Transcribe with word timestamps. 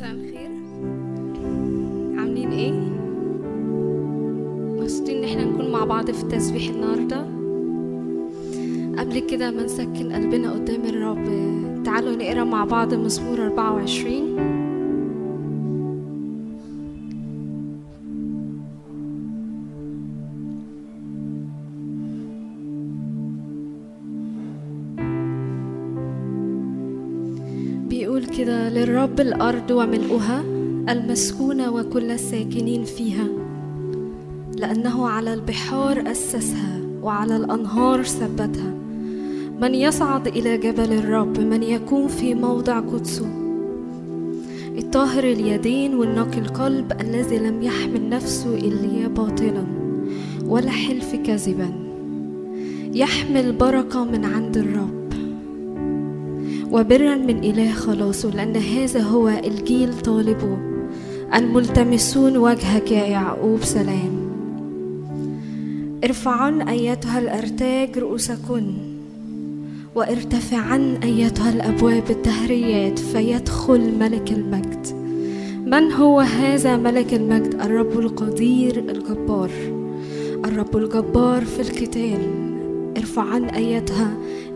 مساء 0.00 0.10
الخير. 0.12 0.50
عاملين 2.20 2.50
إيه؟ 2.50 2.72
مبسوطين 4.80 5.16
إن 5.16 5.24
إحنا 5.24 5.44
نكون 5.44 5.72
مع 5.72 5.84
بعض 5.84 6.10
في 6.10 6.22
التسبيح 6.22 6.68
النهارده. 6.68 7.20
قبل 9.02 9.18
كده 9.18 9.50
ما 9.50 9.62
نسكن 9.64 10.12
قلبنا 10.12 10.52
قدام 10.52 10.84
الرب. 10.84 11.24
تعالوا 11.84 12.16
نقرأ 12.16 12.44
مع 12.44 12.64
بعض 12.64 12.94
مزمور 12.94 13.46
24 13.46 14.36
الأرض 29.20 29.70
وملؤها 29.70 30.42
المسكونة 30.88 31.70
وكل 31.70 32.10
الساكنين 32.10 32.84
فيها 32.84 33.26
لأنه 34.56 35.08
على 35.08 35.34
البحار 35.34 36.10
أسسها 36.10 36.80
وعلى 37.02 37.36
الأنهار 37.36 38.02
ثبتها. 38.02 38.74
من 39.60 39.74
يصعد 39.74 40.26
إلى 40.28 40.58
جبل 40.58 40.92
الرب 40.92 41.40
من 41.40 41.62
يكون 41.62 42.08
في 42.08 42.34
موضع 42.34 42.80
قدسه. 42.80 43.28
الطاهر 44.78 45.24
اليدين 45.24 45.94
والنقي 45.94 46.38
القلب 46.38 46.92
الذي 47.00 47.38
لم 47.38 47.62
يحمل 47.62 48.08
نفسه 48.08 48.54
إلا 48.54 49.08
باطلا 49.08 49.64
ولا 50.46 50.70
حلف 50.70 51.14
كذبا 51.14 51.70
يحمل 52.94 53.52
بركة 53.52 54.04
من 54.04 54.24
عند 54.24 54.56
الرب. 54.56 54.99
وبرا 56.70 57.14
من 57.14 57.44
إله 57.44 57.72
خلاصه 57.72 58.30
لأن 58.30 58.56
هذا 58.56 59.00
هو 59.00 59.28
الجيل 59.28 60.00
طالبه 60.00 60.58
الملتمسون 61.34 62.36
وجهك 62.36 62.92
يا 62.92 63.04
يعقوب 63.04 63.62
سلام. 63.62 64.30
ارفعن 66.04 66.60
أيتها 66.68 67.18
الأرتاج 67.18 67.98
رؤوسكن 67.98 68.72
وارتفعن 69.94 70.96
أيتها 71.02 71.50
الأبواب 71.52 72.10
الدهريات 72.10 72.98
فيدخل 72.98 73.98
ملك 73.98 74.32
المجد. 74.32 74.86
من 75.66 75.92
هو 75.92 76.20
هذا 76.20 76.76
ملك 76.76 77.14
المجد؟ 77.14 77.54
الرب 77.54 77.98
القدير 77.98 78.78
الجبار. 78.78 79.50
الرب 80.44 80.76
الجبار 80.76 81.44
في 81.44 81.60
القتال. 81.60 82.20
ارفعن 82.96 83.44
أيتها 83.44 84.10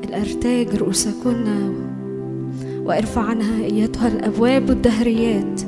الأرتاج 0.04 0.76
رؤوسكن. 0.76 1.44
وارفع 2.84 3.22
عنها 3.22 3.64
أيتها 3.64 4.08
الأبواب 4.08 4.70
الدهريات 4.70 5.60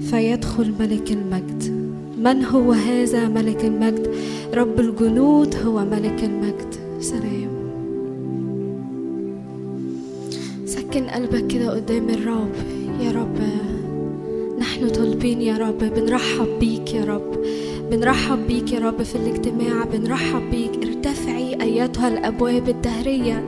فيدخل 0.00 0.72
ملك 0.80 1.12
المجد. 1.12 1.82
من 2.18 2.44
هو 2.44 2.72
هذا 2.72 3.28
ملك 3.28 3.64
المجد؟ 3.64 4.10
رب 4.54 4.80
الجنود 4.80 5.56
هو 5.64 5.84
ملك 5.84 6.24
المجد. 6.24 6.74
سلام. 7.00 7.52
سكن 10.66 11.04
قلبك 11.04 11.46
كده 11.46 11.70
قدام 11.70 12.08
الرب. 12.08 12.54
يا 13.00 13.10
رب 13.10 13.38
نحن 14.58 14.88
طالبين 14.88 15.42
يا 15.42 15.56
رب. 15.56 15.78
بنرحب 15.78 16.48
بيك 16.60 16.94
يا 16.94 17.04
رب. 17.04 17.32
بنرحب 17.90 18.46
بيك 18.46 18.72
يا 18.72 18.78
رب 18.78 19.02
في 19.02 19.16
الاجتماع. 19.16 19.84
بنرحب 19.84 20.42
بيك. 20.50 20.86
ارتفعي 20.86 21.62
أيتها 21.62 22.08
الأبواب 22.08 22.68
الدهرية. 22.68 23.44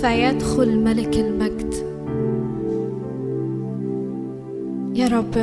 فيدخل 0.00 0.78
ملك 0.78 1.16
المجد. 1.16 1.63
يا 4.94 5.08
رب 5.08 5.34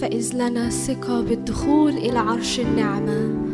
فإذ 0.00 0.34
لنا 0.34 0.70
ثقة 0.70 1.20
بالدخول 1.20 1.92
إلى 1.92 2.18
عرش 2.18 2.60
النعمة 2.60 3.46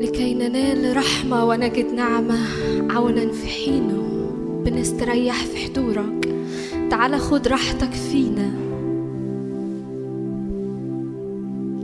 لكي 0.00 0.34
ننال 0.34 0.96
رحمة 0.96 1.44
ونجد 1.44 1.92
نعمة 1.92 2.38
عونا 2.90 3.32
في 3.32 3.46
حينه. 3.46 4.04
بنستريح 4.64 5.44
في 5.44 5.56
حضورك. 5.56 6.34
تعال 6.90 7.20
خد 7.20 7.48
راحتك 7.48 7.92
فينا. 7.92 8.50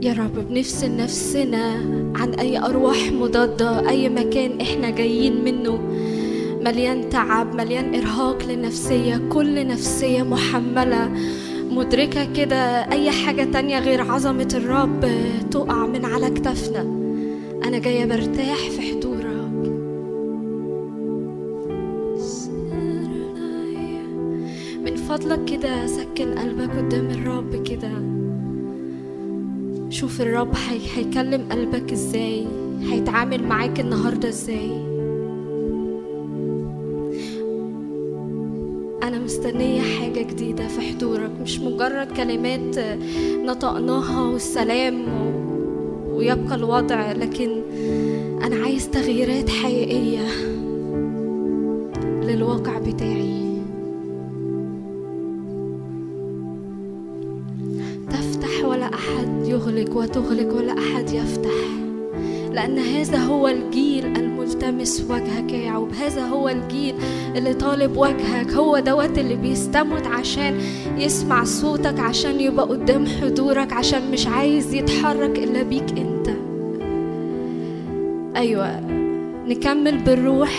يا 0.01 0.13
رب 0.13 0.49
بنفصل 0.49 0.95
نفسنا 0.97 1.73
عن 2.15 2.33
أي 2.33 2.59
أرواح 2.59 3.11
مضادة 3.11 3.89
أي 3.89 4.09
مكان 4.09 4.61
إحنا 4.61 4.89
جايين 4.89 5.43
منه. 5.43 5.79
مليان 6.65 7.09
تعب 7.09 7.55
مليان 7.55 7.95
إرهاق 7.95 8.43
للنفسية 8.47 9.17
كل 9.29 9.67
نفسية 9.67 10.23
محملة 10.23 11.11
مدركة 11.71 12.33
كده 12.33 12.91
أي 12.91 13.11
حاجة 13.11 13.43
تانية 13.43 13.79
غير 13.79 14.01
عظمة 14.11 14.47
الرب 14.53 15.05
تقع 15.51 15.85
من 15.85 16.05
على 16.05 16.29
كتافنا 16.29 16.81
أنا 17.67 17.79
جاية 17.79 18.05
برتاح 18.05 18.57
في 18.57 18.81
حضورك. 18.81 19.25
من 24.85 24.95
فضلك 24.95 25.45
كده 25.45 25.87
سكن 25.87 26.39
قلبك 26.39 26.69
قدام 26.77 27.05
الرب 27.09 27.63
كده. 27.63 27.91
شوف 29.89 30.21
الرب 30.21 30.53
هيكلم 30.95 31.45
قلبك 31.51 31.91
إزاي؟ 31.91 32.45
هيتعامل 32.81 33.43
معاك 33.43 33.79
النهارده 33.79 34.29
إزاي؟ 34.29 34.94
أنا 39.07 39.19
مستنية 39.19 39.81
حاجة 39.81 40.21
جديدة 40.21 40.67
في 40.67 40.81
حضورك 40.81 41.31
مش 41.41 41.59
مجرد 41.59 42.07
كلمات 42.17 42.79
نطقناها 43.45 44.31
والسلام 44.31 45.05
ويبقى 46.13 46.55
الوضع 46.55 47.11
لكن 47.11 47.49
أنا 48.43 48.55
عايز 48.63 48.89
تغييرات 48.89 49.49
حقيقية 49.49 50.27
للواقع 52.23 52.77
بتاعي. 52.79 53.35
تفتح 58.09 58.65
ولا 58.65 58.85
أحد 58.93 59.47
يغلق 59.47 59.97
وتغلق 59.97 60.55
ولا 60.55 60.73
أحد 60.73 61.09
يفتح 61.09 61.55
لأن 62.53 62.79
هذا 62.79 63.17
هو 63.17 63.47
الجيل 63.47 64.05
الملتمس 64.45 65.05
وجهك 65.09 65.51
يا 65.53 65.57
يعقوب 65.57 65.93
هذا 65.93 66.21
هو 66.21 66.49
الجيل 66.49 66.95
اللي 67.35 67.53
طالب 67.53 67.97
وجهك. 67.97 68.51
هو 68.53 68.79
دوت 68.79 69.17
اللي 69.17 69.35
بيستمت 69.35 70.07
عشان 70.07 70.59
يسمع 70.97 71.43
صوتك 71.43 71.99
عشان 71.99 72.39
يبقى 72.39 72.65
قدام 72.65 73.05
حضورك 73.05 73.73
عشان 73.73 74.11
مش 74.11 74.27
عايز 74.27 74.73
يتحرك 74.73 75.39
إلا 75.39 75.63
بيك 75.63 75.89
أنت. 75.97 76.29
أيوة 78.37 78.79
نكمل 79.47 79.97
بالروح. 79.97 80.51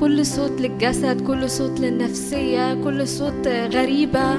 كل 0.00 0.26
صوت 0.26 0.60
للجسد 0.60 1.20
كل 1.26 1.50
صوت 1.50 1.80
للنفسية 1.80 2.74
كل 2.74 3.08
صوت 3.08 3.48
غريبة 3.48 4.38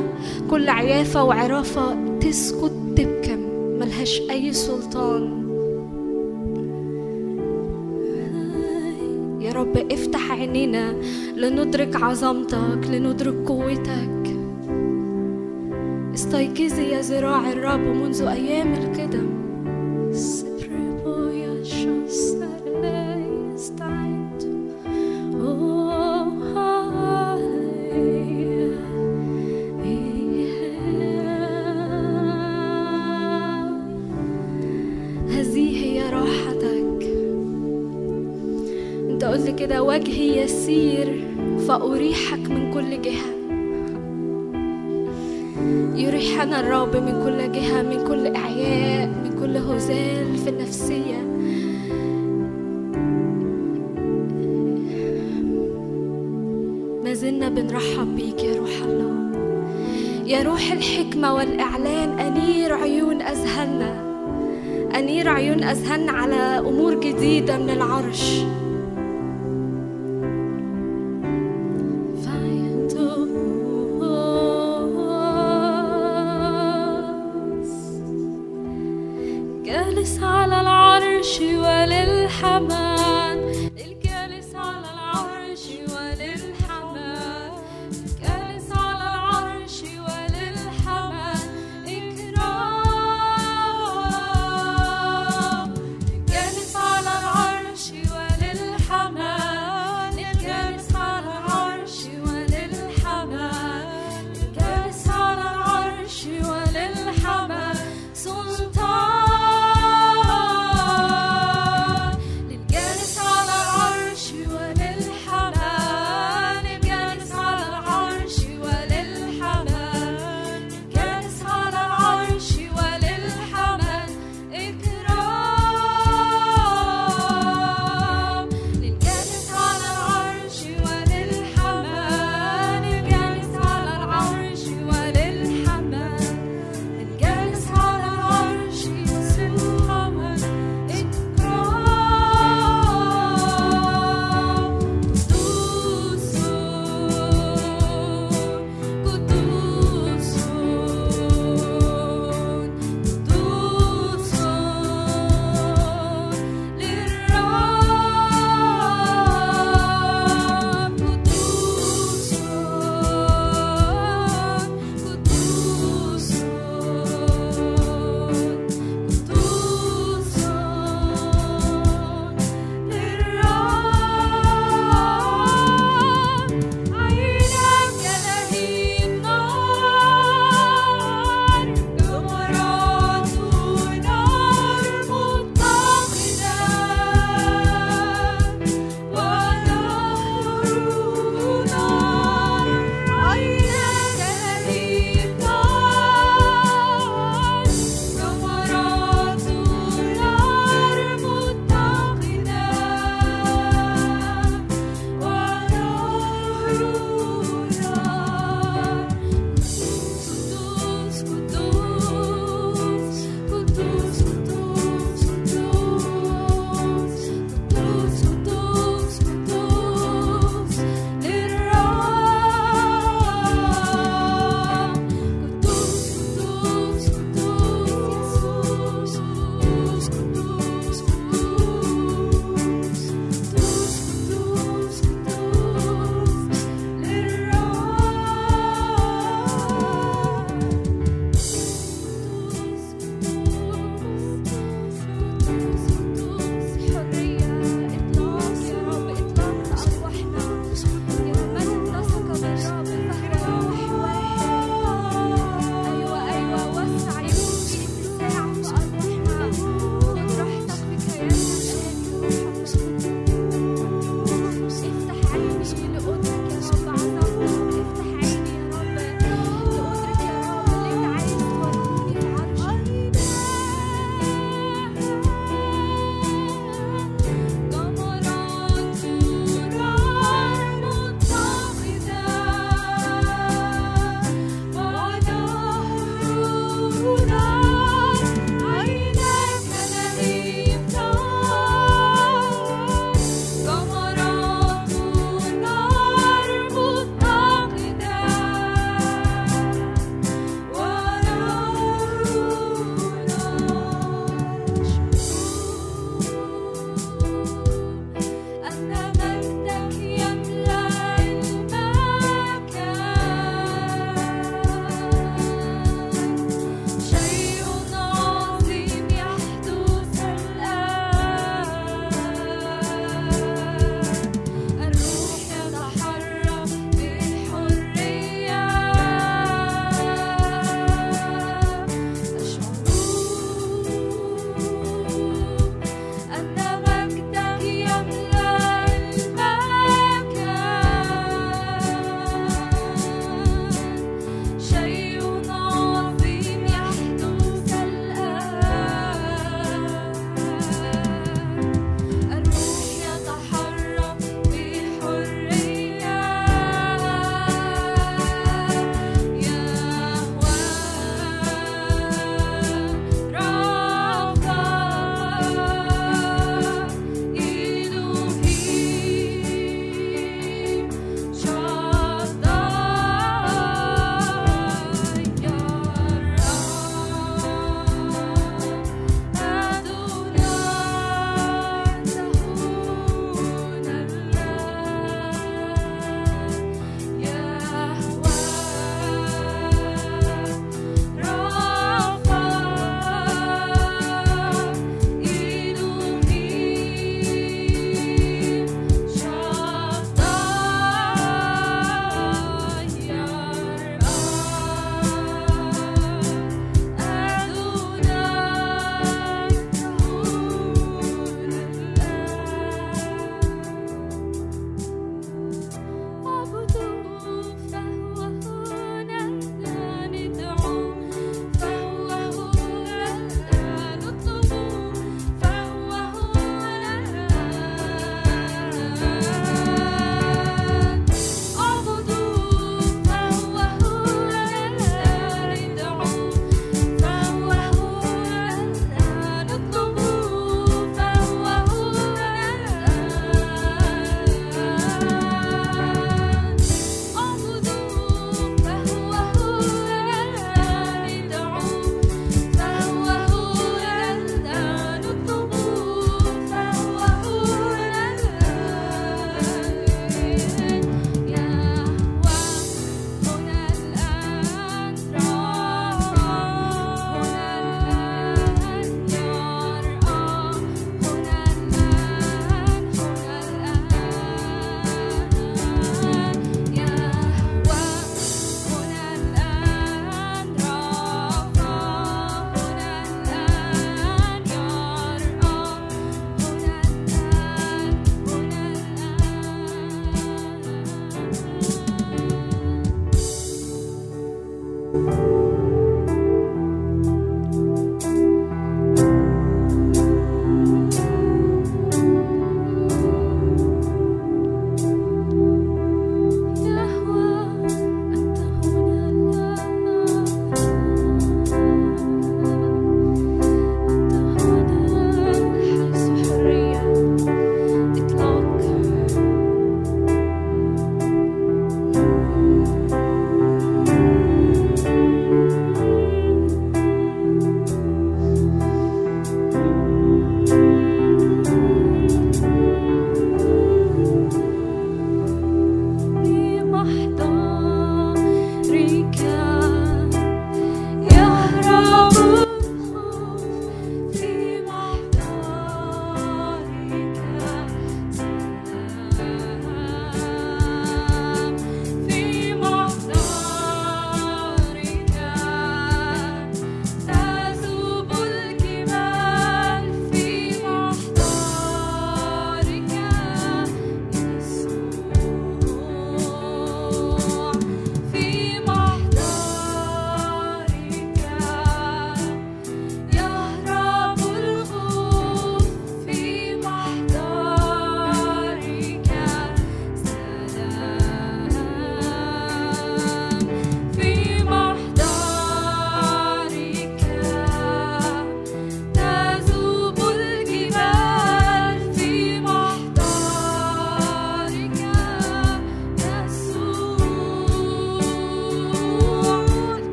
كل 0.49 0.69
عيافة 0.69 1.23
وعرافة 1.23 1.95
تسكت 2.19 2.71
تبكم 2.97 3.39
ملهاش 3.79 4.21
أي 4.29 4.53
سلطان. 4.53 5.40
رب 9.61 9.91
افتح 9.91 10.31
عينينا 10.31 10.95
لندرك 11.35 11.95
عظمتك 11.95 12.87
لندرك 12.91 13.35
قوتك. 13.45 14.37
استيقظي 16.13 16.83
يا 16.83 17.01
ذراع 17.01 17.51
الرب 17.51 17.79
منذ 17.79 18.21
أيام 18.21 18.73
القدم. 18.73 19.40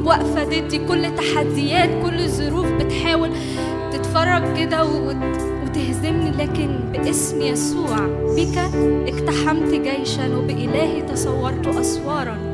قلوب 0.00 0.06
واقفة 0.06 0.44
ضدي. 0.44 0.78
كل 0.78 1.14
تحديات 1.16 1.90
كل 2.02 2.28
ظروف 2.28 2.66
بتحاول 2.72 3.30
تتفرج 3.92 4.56
كده 4.58 4.84
وتهزمني 5.64 6.30
لكن 6.30 6.78
باسم 6.92 7.42
يسوع 7.42 7.96
بك 8.36 8.58
اقتحمت 9.08 9.74
جيشا 9.74 10.36
وبإلهي 10.36 11.02
تصورت 11.02 11.66
أسوارا. 11.66 12.36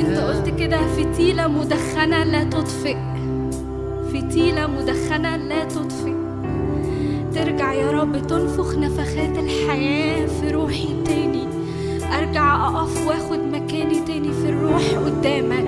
انت 0.00 0.18
قلت 0.18 0.58
كده 0.58 0.78
فتيلة 0.86 1.48
مدخنة 1.48 2.24
لا 2.24 2.44
تطفئ. 2.44 2.96
فتيلة 4.12 4.66
مدخنة 4.66 5.36
لا 5.36 5.64
تطفئ. 5.64 6.14
ترجع 7.34 7.72
يا 7.72 7.90
رب 7.90 8.26
تنفخ 8.26 8.78
نفخات 8.78 9.38
الحياة 9.38 10.26
في 10.26 10.50
روحي 10.50 10.88
تاني. 11.04 11.25
ارجع 12.36 12.66
أقف 12.68 13.06
واخد 13.06 13.38
مكاني 13.38 14.00
تاني 14.06 14.32
في 14.32 14.48
الروح 14.48 14.82
قدامك. 15.06 15.65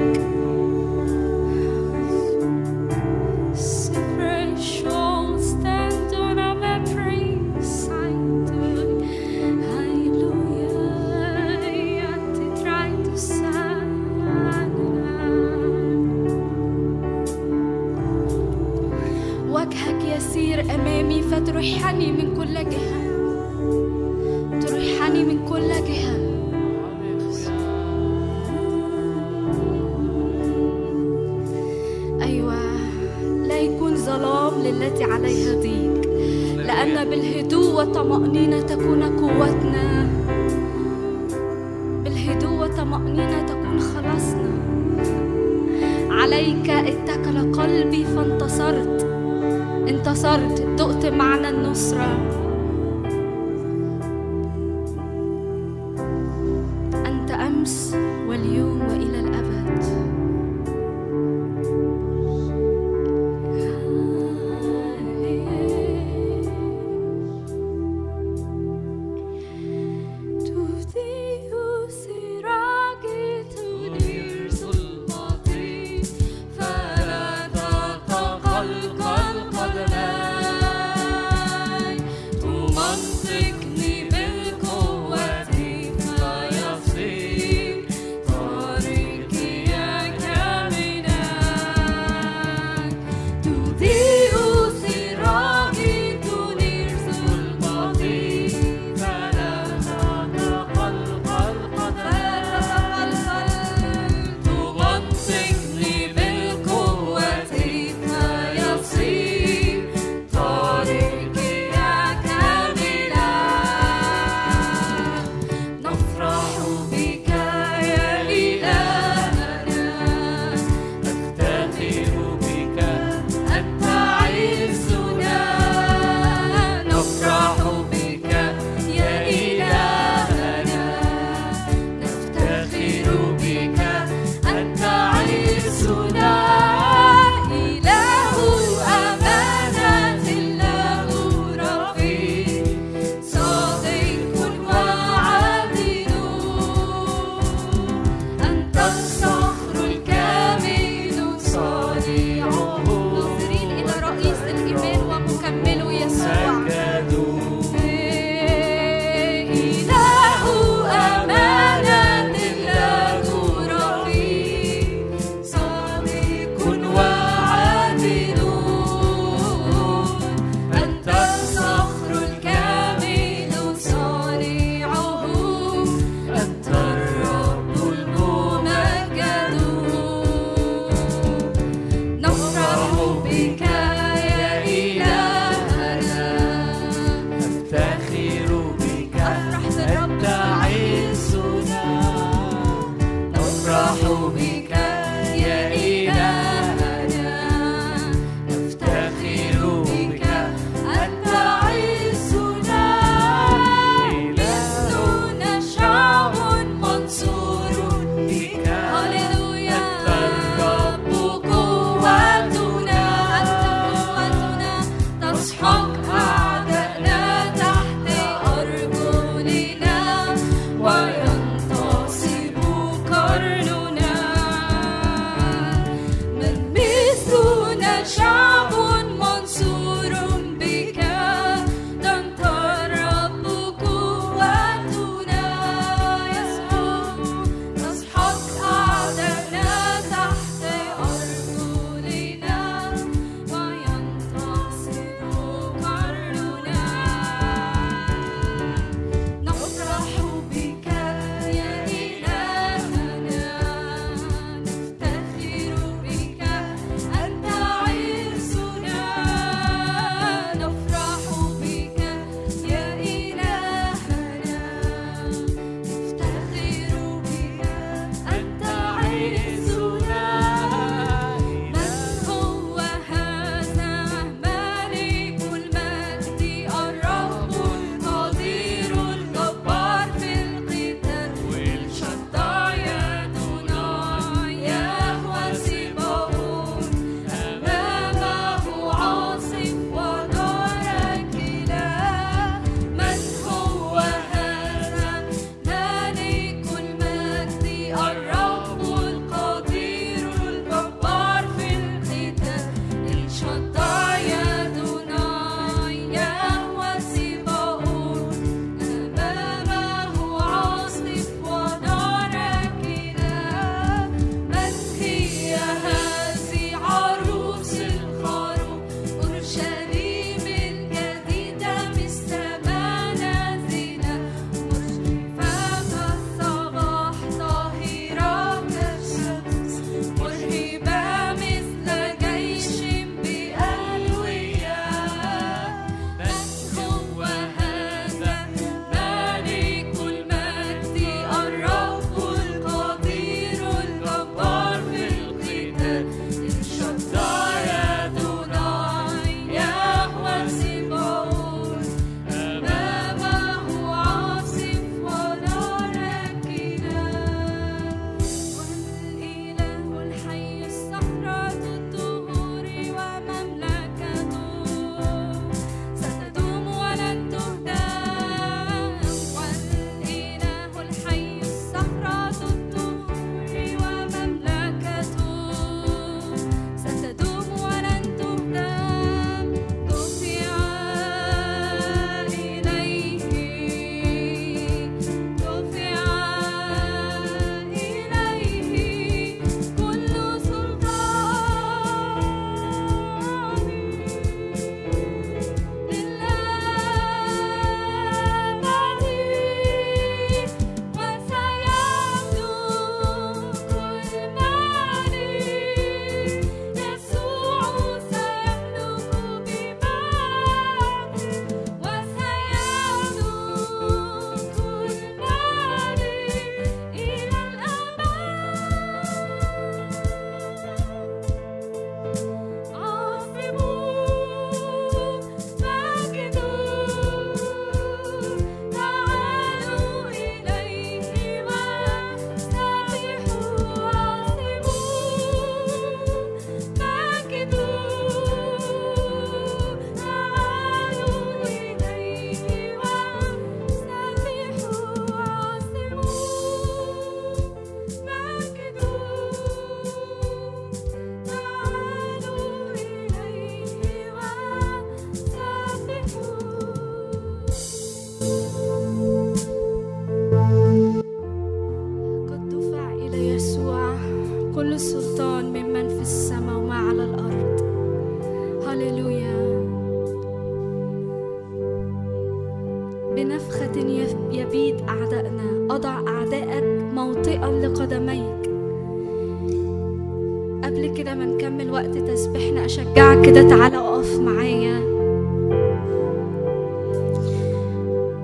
أشجعك 482.89 483.27
كده 483.27 483.49
تعالى 483.49 483.77
أقف 483.77 484.19
معايا. 484.19 484.79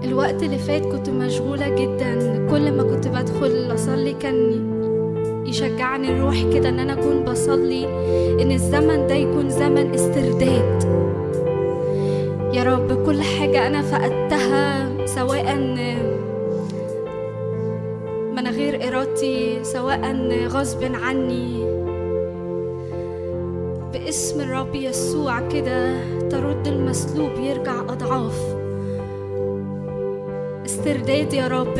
الوقت 0.05 0.42
اللي 0.42 0.59
فات 0.59 0.87
كنت 0.87 1.11
مشغولة 1.11 1.68
جدا. 1.68 2.46
كل 2.50 2.72
ما 2.72 2.83
كنت 2.83 3.09
بدخل 3.09 3.74
أصلي 3.74 4.12
كان 4.12 4.64
يشجعني 5.46 6.09
الروح 6.11 6.42
كده 6.53 6.68
إن 6.68 6.79
أنا 6.79 6.92
أكون 6.92 7.24
بصلي 7.24 7.85
إن 8.42 8.50
الزمن 8.53 9.07
ده 9.07 9.14
يكون 9.14 9.50
زمن 9.50 9.94
استرداد. 9.94 10.85
يا 12.55 12.62
رب 12.62 13.07
كل 13.07 13.22
حاجة 13.22 13.66
أنا 13.66 13.83
فقدتها 13.83 14.88
سواء 15.07 15.55
من 18.37 18.46
غير 18.48 18.88
إرادتي 18.88 19.59
سواء 19.64 20.16
غصب 20.46 20.79
عني 20.94 21.63
المسلوب 26.94 27.30
يرجع 27.40 27.80
أضعاف. 27.80 28.57
استرداد 30.66 31.33
يا 31.33 31.48
رب 31.48 31.78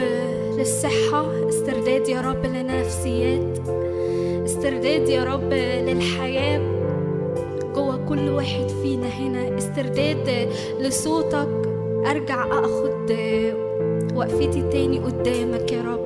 للصحة 0.59 1.48
استرداد 1.48 2.09
يا 2.09 2.20
رب 2.20 2.46
للنفسيات 2.46 3.59
استرداد 4.44 5.09
يا 5.09 5.24
رب 5.24 5.53
للحياة. 5.87 6.61
جوه 7.74 7.96
كل 8.09 8.29
واحد 8.29 8.68
فينا 8.83 9.07
هنا 9.07 9.59
استرداد 9.59 10.53
لصوتك. 10.81 11.68
أرجع 12.07 12.46
أخد 12.64 13.12
وقفتي 14.14 14.62
تاني 14.72 14.98
قدامك 14.98 15.72
يا 15.72 15.83
رب. 15.83 16.05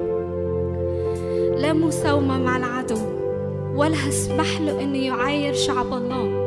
لا 1.59 1.73
مساومة 1.73 2.39
مع 2.39 2.57
العدو 2.57 2.99
ولا 3.75 4.09
هسمح 4.09 4.61
له 4.61 4.83
إنه 4.83 4.99
يعاير 4.99 5.55
شعب 5.55 5.93
الله. 5.93 6.38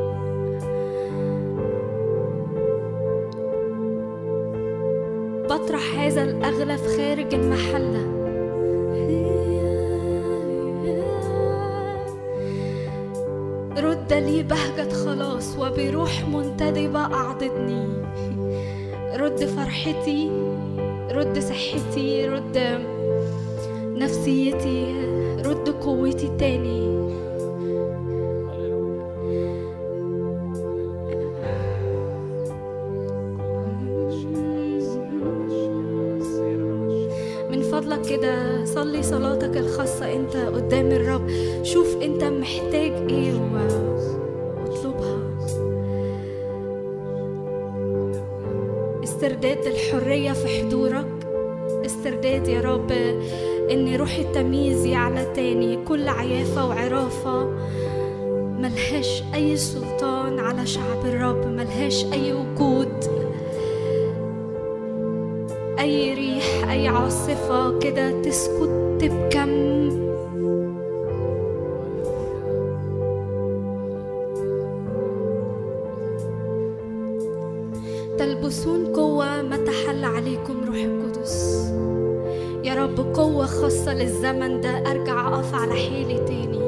في 6.78 6.98
خارج 6.98 7.34
المحلة. 7.34 8.22
رد 13.78 14.14
لي 14.14 14.44
بهجة 14.44 14.94
خلاص 14.94 15.58
وبروح 15.60 16.28
منتدبة 16.28 17.00
أعضدني. 17.00 17.88
رد 19.16 19.46
فرحتي 19.46 20.32
رد 21.12 21.40
صحتي 21.40 22.28
رد 22.28 22.82
نفسيتي 23.98 24.96
رد 25.46 25.70
قوتي 25.70 26.32
تاني. 26.40 26.91
روح 54.12 54.20
التمييز 54.20 54.86
يعلى 54.86 55.26
تاني. 55.36 55.86
كل 55.86 56.08
عيافة 56.10 56.68
وعرافة 56.68 57.50
ملهاش 58.60 59.24
أي 59.34 59.58
سلطان 59.58 60.40
على 60.40 60.66
شعب 60.66 61.06
الرب 61.06 61.48
ملهاش 61.48 62.06
أي 62.14 62.34
وجود 62.34 62.94
أي 65.80 66.14
ريح 66.14 66.70
أي 66.70 66.88
عاصفة 66.88 67.80
كده 67.80 68.22
تسكت 68.22 68.70
تبكم 69.00 69.72
تلبسون 78.18 78.86
قوة 78.86 79.42
ما 79.42 79.58
تحل 79.58 80.04
عليكم. 80.04 80.61
رب 82.76 83.16
قوة 83.16 83.46
خاصة 83.46 83.94
للزمن 83.94 84.62
ده 84.62 84.92
أرجع 84.92 85.28
أقف 85.28 85.56
على 85.56 85.74
حيلي 85.74 86.18
تاني. 86.18 86.62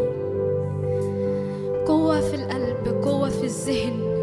قوة 1.88 2.20
في 2.20 2.36
القلب 2.36 3.04
قوة 3.04 3.30
في 3.30 3.44
الذهن. 3.44 4.14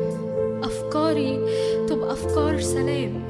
أفكاري 0.64 1.46
تبقى 1.88 2.12
أفكار 2.12 2.60
سلام. 2.60 3.22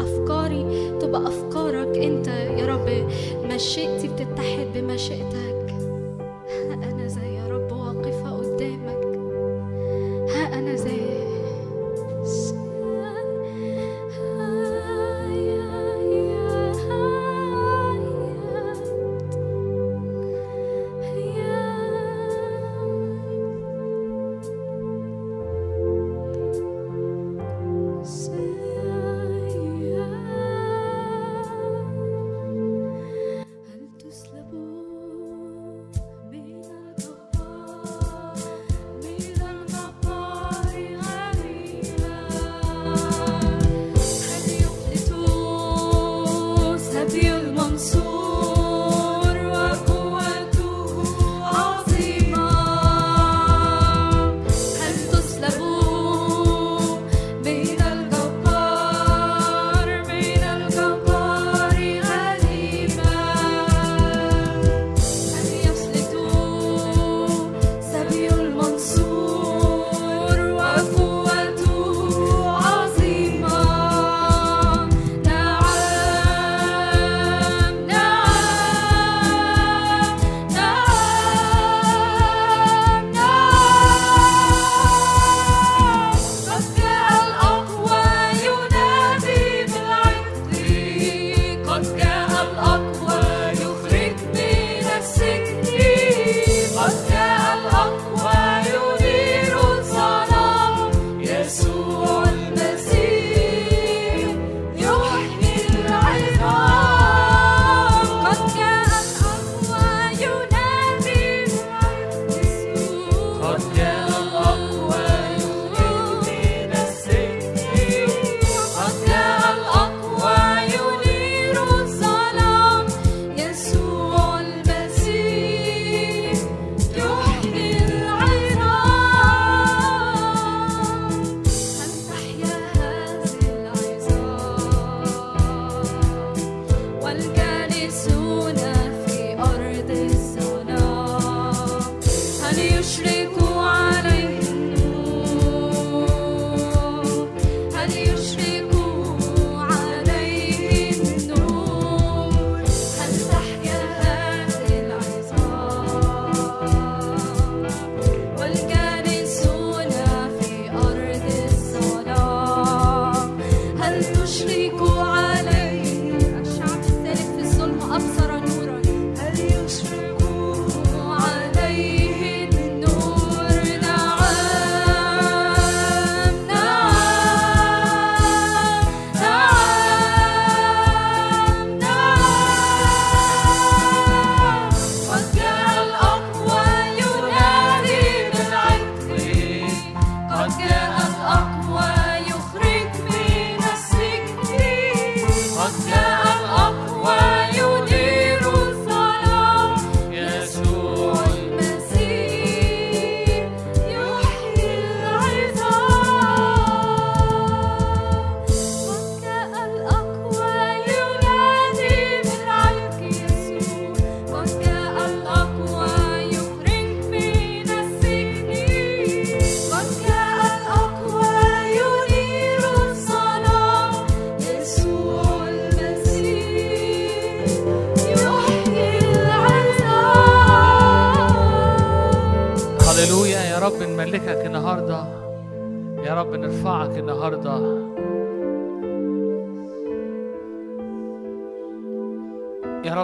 أفكاري 0.00 0.92
تبقى 1.00 1.28
أفكارك 1.28 1.98
أنت. 1.98 2.28
يا 2.28 2.66
رب 2.66 3.08
مشيئتي 3.54 4.08
بتتحد 4.08 4.66
بمشيئتك. 4.74 5.37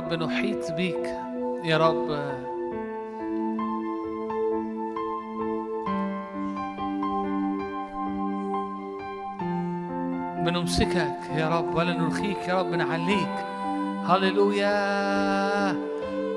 رب 0.04 0.22
نحيط 0.22 0.72
بيك. 0.72 1.06
يا 1.64 1.78
رب. 1.78 2.08
بنمسكك 10.44 11.18
يا 11.36 11.48
رب 11.48 11.74
ولا 11.74 11.98
نرخيك 11.98 12.48
يا 12.48 12.60
رب 12.60 12.70
نعليك. 12.70 13.34
هللويا. 14.06 15.70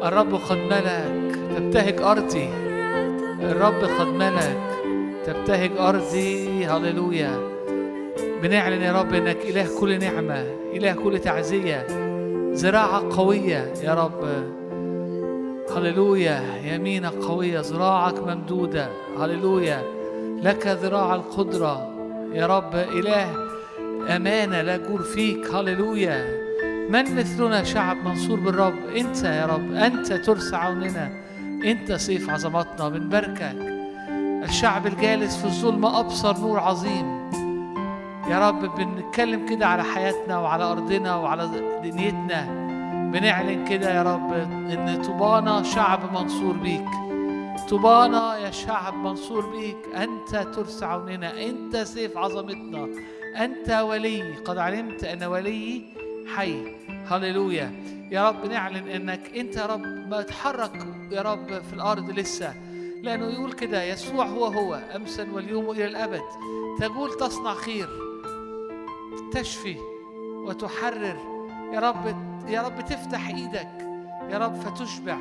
الرب 0.08 0.36
قد 0.36 0.58
ملك 0.58 1.40
تبتهج 1.58 2.02
أرضي. 2.02 2.50
الرب 3.42 3.84
قد 4.00 4.08
ملك 4.08 4.68
تبتهج 5.26 5.72
أرضي. 5.80 6.66
هللويا. 6.66 7.40
بنعلن 8.42 8.82
يا 8.82 9.02
رب 9.02 9.14
إنك 9.14 9.38
إله 9.46 9.80
كل 9.80 10.00
نعمة 10.00 10.46
إله 10.74 10.94
كل 10.94 11.20
تعزية. 11.20 12.07
زراعة 12.58 13.18
قوية 13.18 13.74
يا 13.84 13.94
رب. 13.94 14.24
هللويا 15.76 16.42
يمينك 16.64 17.14
قوية 17.14 17.60
ذراعك 17.60 18.20
ممدودة. 18.20 18.90
هللويا 19.20 19.82
لك 20.44 20.68
ذراع 20.68 21.16
القدرة. 21.16 21.90
يا 22.34 22.48
رب 22.48 22.76
إله 22.76 23.36
أمانة 24.16 24.62
لا 24.62 24.78
جور 24.78 25.02
فيك. 25.02 25.48
هللويا. 25.54 26.26
من 26.90 27.16
مثلنا 27.16 27.64
شعب 27.64 27.98
منصور 27.98 28.40
بالرب؟ 28.40 28.76
أنت 28.98 29.24
يا 29.24 29.46
رب 29.46 29.74
أنت 29.74 30.14
ترسى 30.14 30.56
عوننا 30.56 31.12
أنت 31.66 31.92
سيف 31.94 32.30
عظمتنا 32.30 32.90
بنباركك 32.90 33.56
الشعب 34.44 34.88
الجالس 34.88 35.38
في 35.38 35.46
الظلمة 35.46 36.00
أبصر 36.00 36.38
نور 36.40 36.60
عظيم. 36.60 37.17
يا 38.30 38.50
رب 38.50 38.76
بنتكلم 38.76 39.46
كده 39.46 39.68
على 39.68 39.84
حياتنا 39.84 40.40
وعلى 40.40 40.64
أرضنا 40.64 41.16
وعلى 41.16 41.48
دنيتنا. 41.84 42.68
بنعلن 43.12 43.66
كده 43.66 43.96
يا 43.96 44.04
رب 44.04 44.34
إن 44.34 45.02
طوبانا 45.06 45.64
شعب 45.64 46.14
منصور 46.14 46.54
بيك. 46.58 46.88
طوبانا 47.70 48.38
يا 48.38 48.52
شعب 48.52 48.94
منصور 48.94 49.46
بيك. 49.46 49.78
أنت 49.96 50.36
ترسى 50.56 50.86
عوننا. 50.86 51.44
أنت 51.44 51.78
سيف 51.78 52.18
عظمتنا. 52.18 52.88
أنت 53.44 53.70
ولي. 53.70 54.36
قد 54.36 54.58
علمت 54.58 55.04
أن 55.04 55.24
ولي 55.24 55.82
حي. 56.36 56.76
هللويا. 57.10 57.72
يا 58.12 58.30
رب 58.30 58.46
نعلن 58.46 58.88
أنك 58.88 59.38
أنت 59.38 59.56
يا 59.56 59.66
رب 59.66 59.82
ما 59.82 60.22
تحرك 60.22 60.88
يا 61.12 61.22
رب 61.22 61.48
في 61.48 61.74
الأرض 61.74 62.10
لسه. 62.10 62.54
لأنه 63.04 63.26
يقول 63.26 63.52
كده 63.54 63.84
يسوع 63.84 64.26
هو 64.26 64.46
هو 64.46 64.80
أمسا 64.96 65.28
واليوم 65.34 65.72
إلى 65.72 65.86
الأبد. 65.86 66.24
تقول 66.80 67.18
تصنع 67.18 67.54
خير. 67.54 68.07
تشفي 69.34 69.78
وتحرر. 70.22 71.18
يا 71.74 71.80
رب 71.80 72.16
يا 72.48 72.62
رب 72.62 72.82
تفتح 72.82 73.28
إيدك. 73.28 73.88
يا 74.30 74.38
رب 74.38 74.56
فتشبع. 74.56 75.18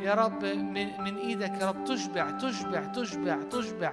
يا 0.00 0.14
رب 0.14 0.44
من, 0.44 0.86
من 1.04 1.16
إيدك. 1.16 1.52
يا 1.60 1.68
رب 1.68 1.84
تشبع 1.84 2.30
تشبع 2.30 2.84
تشبع 2.84 3.42
تشبع. 3.42 3.92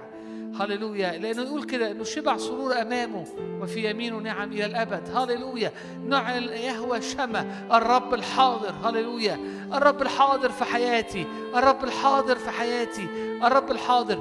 هللويا. 0.60 1.18
لأنه 1.18 1.42
يقول 1.42 1.64
كده 1.64 1.90
انه 1.90 2.04
شبع 2.04 2.36
سرور 2.36 2.82
أمامه 2.82 3.26
وفي 3.60 3.90
يمينه 3.90 4.18
نعم 4.18 4.52
إلى 4.52 4.66
الأبد. 4.66 5.16
هللويا. 5.16 5.72
نعلن 6.06 6.48
يهوى 6.48 7.02
شمع. 7.02 7.44
الرب 7.72 8.14
الحاضر. 8.14 8.74
هللويا. 8.84 9.38
الرب 9.74 10.02
الحاضر 10.02 10.48
في 10.48 10.64
حياتي. 10.64 11.26
الرب 11.54 11.84
الحاضر 11.84 12.36
في 12.36 12.50
حياتي. 12.50 13.08
الرب 13.42 13.70
الحاضر. 13.70 14.18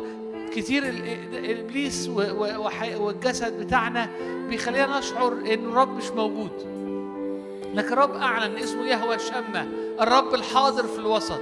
كتير 0.56 0.84
ابليس 1.34 2.10
والجسد 2.98 3.60
بتاعنا 3.60 4.10
بيخلينا 4.50 5.00
نشعر 5.00 5.34
إن 5.34 5.66
الرب 5.66 5.98
مش 5.98 6.10
موجود. 6.10 6.52
لكن 7.74 7.94
الرب 7.94 8.16
أعلن 8.16 8.56
اسمه 8.58 8.86
يهوى 8.86 9.20
شمة 9.20 9.68
الرب 10.02 10.34
الحاضر 10.34 10.84
في 10.84 11.00
الوسط 11.00 11.42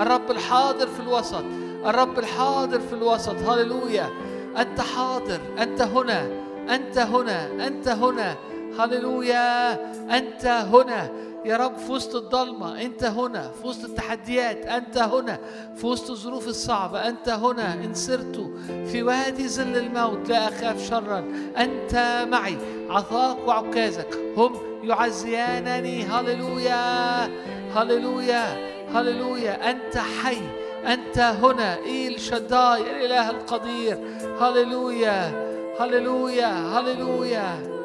الرب 0.00 0.30
الحاضر 0.30 0.86
في 0.86 1.00
الوسط 1.00 1.44
الرب 1.86 2.18
الحاضر 2.18 2.80
في 2.80 2.92
الوسط. 2.92 3.36
هللويا. 3.48 4.10
أنت 4.58 4.80
حاضر 4.80 5.40
أنت 5.58 5.82
هنا 5.82 6.28
أنت 6.74 6.98
هنا 6.98 7.66
أنت 7.66 7.88
هنا. 7.88 8.36
هللويا. 8.78 9.72
أنت 10.18 10.46
هنا. 10.46 11.10
يا 11.44 11.56
رب 11.56 11.76
في 11.76 11.92
وسط 11.92 12.16
الضلمة 12.16 12.82
أنت 12.82 13.04
هنا. 13.04 13.50
في 13.62 13.66
وسط 13.66 13.84
التحديات 13.84 14.66
أنت 14.66 14.98
هنا. 14.98 15.38
في 15.76 15.86
وسط 15.86 16.10
الظروف 16.10 16.48
الصعبة 16.48 17.08
أنت 17.08 17.28
هنا. 17.28 17.74
إن 17.74 17.94
سرت 17.94 18.50
في 18.66 19.02
وادي 19.02 19.48
ظل 19.48 19.76
الموت 19.76 20.28
لا 20.28 20.48
أخاف 20.48 20.88
شرا. 20.88 21.24
أنت 21.56 22.24
معي. 22.30 22.58
عطاك 22.90 23.48
وعكازك. 23.48 24.18
هم 24.36 24.52
يعزيانني. 24.82 26.02
هللويا. 26.02 27.24
هللويا. 27.74 28.68
هللويا. 28.94 29.70
أنت 29.70 29.98
حي. 29.98 30.38
أنت 30.86 31.18
هنا. 31.18 31.76
إيل 31.76 32.20
شداي 32.20 32.80
الإله 32.80 33.30
القدير. 33.30 33.98
هللويا. 34.40 35.48
هللويا. 35.80 36.78
هللويا. 36.78 37.78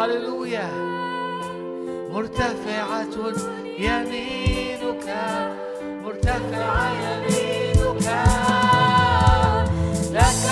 هللويا. 0.00 0.95
مرتفعة 2.16 3.16
يمينك 3.78 5.06
مرتفعة 6.04 6.92
يمينك. 7.02 8.08
لك 10.12 10.46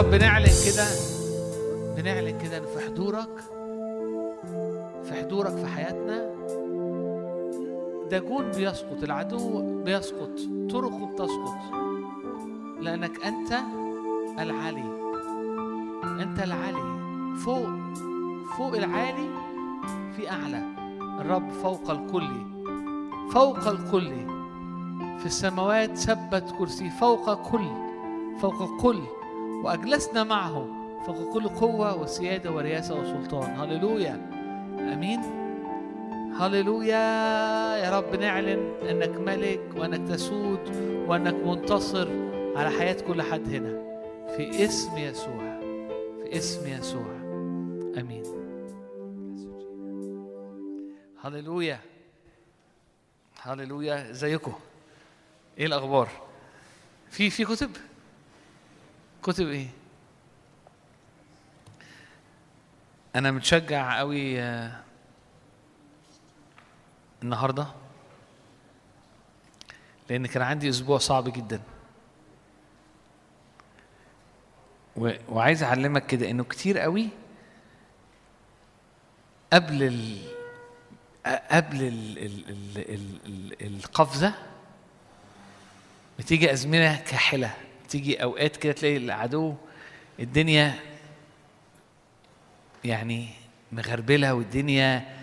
رب 0.00 0.14
نعلن 0.14 0.46
كده 0.66 0.84
بنعلن 1.96 2.38
كده 2.38 2.60
في 2.60 2.86
حضورك 2.86 3.38
في 5.04 5.14
حضورك 5.14 5.56
في 5.56 5.66
حياتنا 5.66 6.30
داجون 8.10 8.50
بيسقط 8.50 9.02
العدو 9.02 9.62
بيسقط 9.82 10.30
طرقه 10.70 11.06
بتسقط 11.06 11.56
لأنك 12.80 13.24
أنت 13.24 13.52
العلي 14.38 14.84
أنت 16.04 16.38
العلي 16.42 17.00
فوق 17.44 17.68
فوق 18.58 18.74
العالي 18.76 19.28
في 20.16 20.30
أعلى 20.30 20.62
الرب 21.20 21.50
فوق 21.50 21.90
الكل 21.90 22.28
فوق 23.32 23.66
الكل 23.68 24.10
في 25.18 25.26
السماوات 25.26 25.96
ثبت 25.98 26.54
كرسي 26.58 26.90
فوق 26.90 27.50
كل 27.50 27.68
فوق 28.40 28.80
كل 28.82 29.00
وأجلسنا 29.64 30.24
معه 30.24 30.66
فوق 31.06 31.32
كل 31.32 31.48
قوة 31.48 32.02
وسيادة 32.02 32.52
ورياسه 32.52 33.00
وسلطان. 33.00 33.50
هللويا. 33.60 34.14
آمين. 34.78 35.20
هللويا. 36.40 36.96
يا 37.76 37.98
رب 37.98 38.20
نعلن 38.20 38.72
أنك 38.90 39.16
ملك 39.16 39.60
وأنك 39.76 40.08
تسود 40.08 40.76
وأنك 41.08 41.34
منتصر 41.34 42.08
على 42.56 42.70
حياة 42.70 42.96
كل 43.06 43.22
حد 43.22 43.48
هنا. 43.48 43.80
في 44.36 44.64
اسم 44.64 44.98
يسوع. 44.98 45.60
في 46.22 46.36
اسم 46.36 46.68
يسوع. 46.68 47.16
آمين. 48.00 48.22
هللويا. 51.24 51.78
هللويا. 53.42 54.10
إزيكم؟ 54.10 54.52
إيه 55.58 55.66
الأخبار؟ 55.66 56.08
في 57.10 57.30
في 57.30 57.44
كتب؟ 57.44 57.70
كتب 59.22 59.48
إيه؟ 59.48 59.68
أنا 63.16 63.30
متشجع 63.30 63.98
قوي 63.98 64.40
آه، 64.40 64.80
النهارده 67.22 67.66
لأن 70.10 70.26
كان 70.26 70.42
عندي 70.42 70.68
أسبوع 70.68 70.98
صعب 70.98 71.32
جدا. 71.32 71.60
وعايز 75.28 75.62
أعلمك 75.62 76.06
كده 76.06 76.30
إنه 76.30 76.44
كتير 76.44 76.78
قوي 76.78 77.08
قبل 79.52 79.82
ال 79.82 80.18
قبل 81.50 81.82
ال 81.82 82.18
ال 82.18 82.48
ال 82.48 82.78
ال 82.78 83.20
ال 83.26 83.66
القفزة 83.66 84.34
بتيجي 86.18 86.52
أزمنة 86.52 86.96
كاحلة. 86.96 87.54
بتيجي 87.90 88.22
أوقات 88.22 88.56
كده 88.56 88.72
تلاقي 88.72 88.96
العدو 88.96 89.54
الدنيا 90.20 90.74
يعني 92.84 93.28
مغربلة 93.72 94.34
والدنيا 94.34 95.16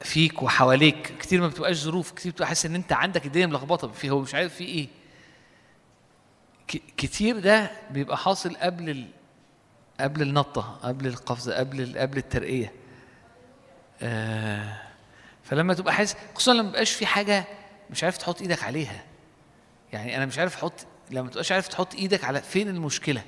فيك 0.00 0.42
وحواليك. 0.42 1.18
كتير 1.18 1.40
ما 1.40 1.48
بتبقاش 1.48 1.76
ظروف 1.76 2.10
كتير 2.12 2.32
بتبقى 2.32 2.48
حاسس 2.48 2.66
إن 2.66 2.74
أنت 2.74 2.92
عندك 2.92 3.26
الدنيا 3.26 3.46
ملخبطة. 3.46 3.88
فيه 3.88 4.10
هو 4.10 4.20
مش 4.20 4.34
عارف 4.34 4.54
فيه 4.54 4.66
إيه. 4.66 4.88
كتير 6.96 7.38
ده 7.38 7.70
بيبقى 7.90 8.16
حاصل 8.16 8.56
قبل 8.56 8.90
ال... 8.90 9.06
قبل 10.00 10.22
النطة 10.22 10.78
قبل 10.82 11.06
القفزة 11.06 11.54
قبل 11.54 11.80
ال... 11.80 11.98
قبل 11.98 12.18
الترقية. 12.18 12.72
آه 14.02 14.78
فلما 15.44 15.74
تبقى 15.74 15.94
حاسس 15.94 16.16
خصوصا 16.34 16.52
لما 16.52 16.62
مبقاش 16.62 16.92
في 16.92 17.06
حاجة 17.06 17.44
مش 17.90 18.04
عارف 18.04 18.18
تحط 18.18 18.40
إيدك 18.40 18.62
عليها. 18.62 19.04
يعني 19.92 20.16
أنا 20.16 20.26
مش 20.26 20.38
عارف 20.38 20.56
أحط 20.56 20.86
لما 21.10 21.28
تبقاش 21.30 21.52
عارف 21.52 21.68
تحط 21.68 21.94
إيدك 21.94 22.24
على 22.24 22.42
فين 22.42 22.68
المشكلة. 22.68 23.22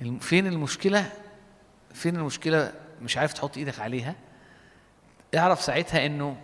الم- 0.00 0.18
فين 0.18 0.46
المشكلة؟ 0.46 1.12
فين 1.94 2.16
المشكلة 2.16 2.72
مش 3.02 3.16
عارف 3.16 3.32
تحط 3.32 3.56
إيدك 3.56 3.78
عليها؟ 3.80 4.14
اعرف 5.36 5.62
ساعتها 5.62 6.06
انه 6.06 6.36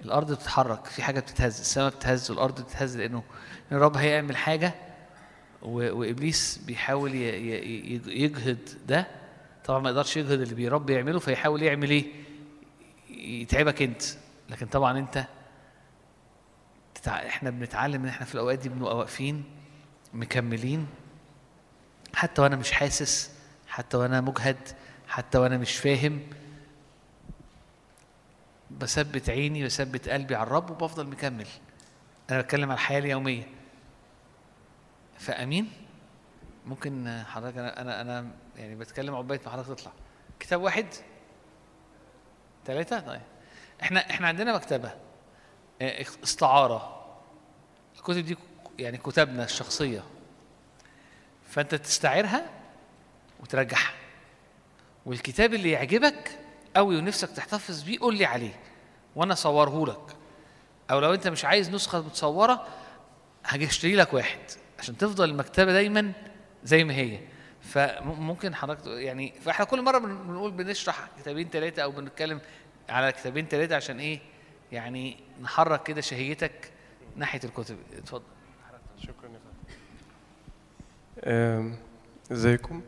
الأرض 0.00 0.32
بتتحرك 0.32 0.84
في 0.84 1.02
حاجة 1.02 1.20
بتتهز 1.20 1.60
السماء 1.60 1.88
بتتهز 1.90 2.30
والأرض 2.30 2.60
بتتهز 2.60 2.96
لأنه 2.96 3.22
الرب 3.72 3.96
هيعمل 3.96 4.36
حاجة 4.36 4.74
وإبليس 5.62 6.58
بيحاول 6.66 7.14
يجهد 7.14 8.58
ده. 8.86 9.06
طبعا 9.64 9.80
ما 9.80 9.88
يقدرش 9.90 10.16
يجهد 10.16 10.40
اللي 10.40 10.54
بيرب 10.54 10.90
يعمله 10.90 11.18
فيحاول 11.18 11.62
يعمل 11.62 11.90
إيه؟ 11.90 12.04
يتعبك 13.10 13.82
انت. 13.82 14.02
لكن 14.50 14.66
طبعا 14.66 14.98
انت. 14.98 15.24
إحنا 17.06 17.50
بنتعلم 17.50 18.02
إن 18.02 18.08
إحنا 18.08 18.26
في 18.26 18.34
الأوقات 18.34 18.58
دي 18.58 18.68
بنبقى 18.68 18.96
واقفين 18.96 19.44
مكملين 20.14 20.86
حتى 22.14 22.42
وأنا 22.42 22.56
مش 22.56 22.72
حاسس 22.72 23.30
حتى 23.68 23.96
وأنا 23.96 24.20
مجهد 24.20 24.56
حتى 25.08 25.38
وأنا 25.38 25.56
مش 25.58 25.76
فاهم. 25.76 26.20
بثبت 28.70 29.30
عيني 29.30 29.64
بثبت 29.64 30.08
قلبي 30.08 30.34
على 30.34 30.46
الرب 30.46 30.70
وبفضل 30.70 31.06
مكمل. 31.06 31.46
أنا 32.30 32.40
بتكلم 32.40 32.70
على 32.70 32.74
الحياة 32.74 32.98
اليومية. 32.98 33.46
فأمين؟ 35.18 35.72
ممكن 36.66 37.22
حضرتك 37.26 37.58
أنا 37.58 37.80
أنا 37.80 38.00
أنا 38.00 38.30
يعني 38.56 38.74
بتكلم 38.74 39.14
عقبال 39.14 39.40
ما 39.46 39.52
حضرتك 39.52 39.68
تطلع. 39.68 39.92
كتاب 40.40 40.62
واحد؟ 40.62 40.86
ثلاثة 42.66 43.00
طيب. 43.00 43.20
إحنا 43.82 44.10
إحنا 44.10 44.28
عندنا 44.28 44.54
مكتبة. 44.54 44.88
آه، 44.88 45.07
استعارة. 46.24 47.04
الكتب 47.96 48.18
دي 48.24 48.36
يعني 48.78 48.98
كتبنا 48.98 49.44
الشخصية. 49.44 50.04
فأنت 51.48 51.74
تستعيرها 51.74 52.46
وترجعها. 53.40 53.92
والكتاب 55.06 55.54
اللي 55.54 55.70
يعجبك 55.70 56.38
قوي 56.76 56.96
ونفسك 56.96 57.30
تحتفظ 57.30 57.82
بيه 57.82 57.98
قول 58.00 58.16
لي 58.18 58.24
عليه 58.26 58.60
وأنا 59.16 59.32
اصوره 59.32 59.86
لك. 59.86 60.16
أو 60.90 61.00
لو 61.00 61.14
أنت 61.14 61.28
مش 61.28 61.44
عايز 61.44 61.70
نسخة 61.70 62.00
متصورة 62.00 62.66
هاجي 63.46 63.66
أشتري 63.66 63.96
لك 63.96 64.14
واحد 64.14 64.38
عشان 64.78 64.96
تفضل 64.96 65.30
المكتبة 65.30 65.72
دايما 65.72 66.12
زي 66.64 66.84
ما 66.84 66.94
هي. 66.94 67.20
فممكن 67.60 68.54
حضرتك 68.54 68.86
يعني 68.86 69.32
فإحنا 69.44 69.64
كل 69.64 69.82
مرة 69.82 69.98
بن- 69.98 70.18
بنقول 70.26 70.50
بنشرح 70.50 71.08
كتابين 71.18 71.48
ثلاثة 71.48 71.82
أو 71.82 71.90
بنتكلم 71.90 72.40
على 72.88 73.12
كتابين 73.12 73.46
ثلاثة 73.46 73.76
عشان 73.76 74.00
إيه؟ 74.00 74.20
يعني 74.72 75.16
نحرك 75.42 75.82
كده 75.82 76.00
شهيتك 76.00 76.70
ناحية 77.16 77.40
الكتب. 77.44 77.76
اتفضل. 77.96 78.22
شكرا 78.98 79.28
يا 79.28 79.40
فندم. 81.22 81.76
إزيكم؟ 82.32 82.82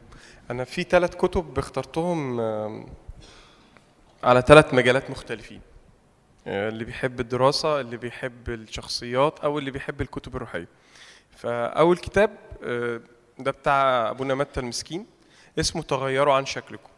أنا 0.50 0.64
في 0.64 0.82
ثلاث 0.82 1.16
كتب 1.16 1.58
اخترتهم 1.58 2.40
على 4.22 4.42
ثلاث 4.42 4.74
مجالات 4.74 5.10
مختلفين. 5.10 5.60
آه، 6.46 6.68
اللي 6.68 6.84
بيحب 6.84 7.20
الدراسة 7.20 7.80
اللي 7.80 7.96
بيحب 7.96 8.48
الشخصيات 8.50 9.40
أو 9.40 9.58
اللي 9.58 9.70
بيحب 9.70 10.00
الكتب 10.00 10.36
الروحية. 10.36 10.68
فأول 11.36 11.96
كتاب 11.96 12.30
آه، 12.64 13.00
ده 13.38 13.50
بتاع 13.50 14.10
أبونا 14.10 14.34
متى 14.34 14.60
المسكين 14.60 15.06
اسمه 15.58 15.82
تغيروا 15.82 16.34
عن 16.34 16.46
شكلكم. 16.46 16.90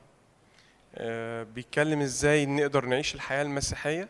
آه، 0.95 1.43
بيتكلم 1.43 2.01
إزاي 2.01 2.47
نقدر 2.47 2.87
نعيش 2.87 3.14
الحياة 3.14 3.43
المسيحية 3.43 4.09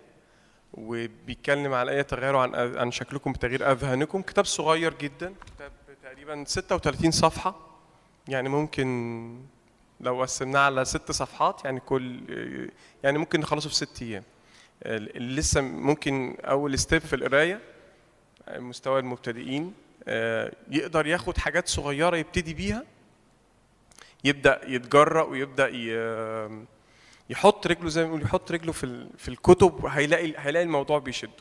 وبيتكلم 0.75 1.73
على 1.73 1.93
إيه 1.93 2.03
تغيروا 2.03 2.41
عن 2.41 2.55
عن 2.77 2.91
شكلكم 2.93 3.33
بتغيير 3.33 3.73
أذهانكم. 3.73 4.23
كتاب 4.23 4.45
صغير 4.45 4.95
جدا 5.01 5.35
كتاب 5.47 5.73
تقريبا 6.03 6.45
36 6.47 7.11
صفحة. 7.11 7.55
يعني 8.29 8.49
ممكن 8.49 9.41
لو 10.01 10.23
قسمناه 10.23 10.61
على 10.61 10.85
ست 10.85 11.13
صفحات 11.13 11.65
يعني 11.65 11.81
كل 11.81 12.21
يعني 13.05 13.19
ممكن 13.19 13.41
نخلصه 13.41 13.69
في 13.69 13.75
ست 13.75 14.03
أيام. 14.03 14.23
لسه 15.17 15.61
ممكن 15.61 16.37
أول 16.45 16.79
ستيب 16.79 17.01
في 17.03 17.17
القراية 17.17 17.61
مستوى 18.57 19.01
المبتدئين 19.01 19.75
آه، 20.09 20.53
يقدر 20.71 21.07
ياخد 21.07 21.39
حاجات 21.39 21.69
صغيرة 21.69 22.17
يبتدي 22.17 22.55
بيها 22.55 22.85
يبدأ 24.25 24.61
يتجرأ 24.67 25.23
ويبدأ 25.23 25.69
ي- 25.69 26.65
يحط 27.33 27.67
رجله 27.67 27.89
زي 27.89 28.01
ما 28.03 28.07
بنقول 28.07 28.23
يحط 28.23 28.53
رجله 28.53 28.73
في 28.73 29.07
في 29.19 29.29
الكتب 29.29 29.87
هيلاقي 29.87 30.33
هيلاقي 30.37 30.63
الموضوع 30.65 30.99
بيشده. 30.99 31.33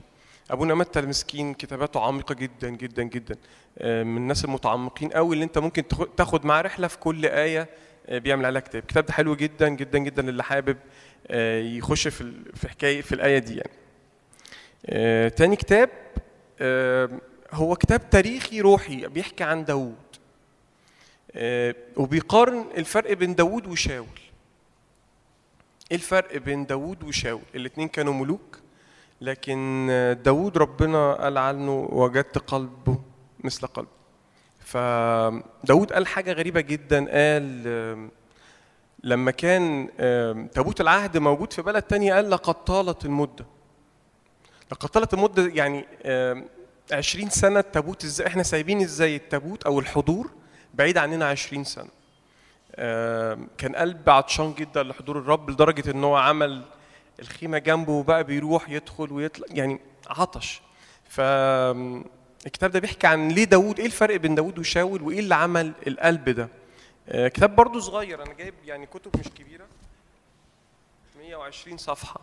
ابونا 0.51 0.75
متى 0.75 0.99
المسكين 0.99 1.53
كتاباته 1.53 1.99
عميقة 2.05 2.35
جدا 2.35 2.69
جدا 2.69 3.03
جدا. 3.03 3.35
آه، 3.77 4.03
من 4.03 4.17
الناس 4.17 4.45
المتعمقين 4.45 5.09
قوي 5.09 5.33
اللي 5.33 5.43
أنت 5.45 5.57
ممكن 5.57 5.87
تاخ- 5.87 6.07
تاخد 6.17 6.45
معاه 6.45 6.61
رحلة 6.61 6.87
في 6.87 6.97
كل 6.97 7.25
آية 7.25 7.69
آه، 8.07 8.17
بيعمل 8.17 8.45
عليها 8.45 8.61
كتاب. 8.61 8.81
الكتاب 8.81 9.05
ده 9.05 9.13
حلو 9.13 9.35
جدا 9.35 9.69
جدا 9.69 9.97
جدا 9.99 10.21
للي 10.21 10.43
حابب 10.43 10.77
آه، 11.27 11.59
يخش 11.61 12.07
في 12.07 12.33
في 12.55 12.69
حكاية 12.69 13.01
في 13.01 13.15
الآية 13.15 13.37
دي 13.37 13.55
يعني. 13.57 13.71
تاني 15.29 15.55
كتاب 15.55 15.89
هو 17.53 17.75
كتاب 17.75 18.09
تاريخي 18.09 18.61
روحي 18.61 19.07
بيحكي 19.07 19.43
عن 19.43 19.65
داوود. 19.65 19.95
وبيقارن 21.97 22.65
الفرق 22.77 23.13
بين 23.13 23.35
داوود 23.35 23.67
وشاول. 23.67 24.05
إيه 25.91 25.97
الفرق 25.97 26.37
بين 26.37 26.65
داوود 26.65 27.03
وشاول؟ 27.03 27.41
الاتنين 27.55 27.87
كانوا 27.87 28.13
ملوك 28.13 28.59
لكن 29.21 29.87
داوود 30.25 30.57
ربنا 30.57 31.13
قال 31.13 31.37
عنه 31.37 31.87
وجدت 31.91 32.37
قلبه 32.37 32.99
مثل 33.43 33.67
قلبه 33.67 33.89
فداود 34.59 35.93
قال 35.93 36.07
حاجة 36.07 36.31
غريبة 36.33 36.61
جدا. 36.61 36.97
قال 36.97 38.09
لما 39.03 39.31
كان 39.31 39.89
تابوت 40.53 40.81
العهد 40.81 41.17
موجود 41.17 41.53
في 41.53 41.61
بلد 41.61 41.83
تانية 41.83 42.13
قال 42.13 42.29
لقد 42.29 42.63
طالت 42.63 43.05
المدة. 43.05 43.45
لقد 44.71 44.89
طالت 44.89 45.13
المدة 45.13 45.47
يعني 45.47 45.85
عشرين 46.91 47.29
سنة 47.29 47.59
التابوت 47.59 48.03
إزاي 48.03 48.27
إحنا 48.27 48.43
سايبين 48.43 48.81
إزاي 48.81 49.15
التابوت 49.15 49.63
أو 49.63 49.79
الحضور 49.79 50.31
بعيد 50.73 50.97
عننا 50.97 51.29
عشرين 51.29 51.63
سنة. 51.63 52.00
كان 53.57 53.75
قلب 53.75 54.09
عطشان 54.09 54.53
جدا 54.53 54.83
لحضور 54.83 55.17
الرب 55.19 55.49
لدرجة 55.49 55.91
إن 55.91 56.03
هو 56.03 56.15
عمل 56.15 56.61
الخيمة 57.19 57.57
جنبه 57.57 57.91
وبقى 57.91 58.23
بيروح 58.23 58.69
يدخل 58.69 59.13
ويطلع 59.13 59.47
يعني 59.49 59.79
عطش. 60.09 60.61
فالكتاب 61.09 62.71
ده 62.71 62.79
بيحكي 62.79 63.07
عن 63.07 63.27
ليه 63.29 63.43
داوود 63.43 63.79
إيه 63.79 63.85
الفرق 63.85 64.15
بين 64.15 64.35
داوود 64.35 64.59
وشاول 64.59 65.01
وإيه 65.01 65.19
اللي 65.19 65.35
عمل 65.35 65.71
القلب 65.87 66.29
ده؟ 66.29 66.47
آه، 67.09 67.27
كتاب 67.27 67.55
برضو 67.55 67.79
صغير 67.79 68.23
أنا 68.23 68.33
جايب 68.33 68.53
يعني 68.65 68.85
كتب 68.85 69.11
مش 69.19 69.27
كبيرة. 69.35 69.65
120 71.19 71.77
صفحة. 71.77 72.21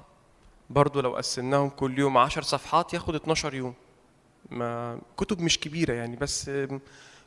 برضو 0.70 1.00
لو 1.00 1.16
قسمناهم 1.16 1.68
كل 1.68 1.98
يوم 1.98 2.18
10 2.18 2.42
صفحات 2.42 2.94
ياخد 2.94 3.14
12 3.14 3.54
يوم. 3.54 3.74
ما 4.50 4.98
كتب 5.16 5.40
مش 5.40 5.60
كبيرة 5.60 5.92
يعني 5.92 6.16
بس 6.16 6.50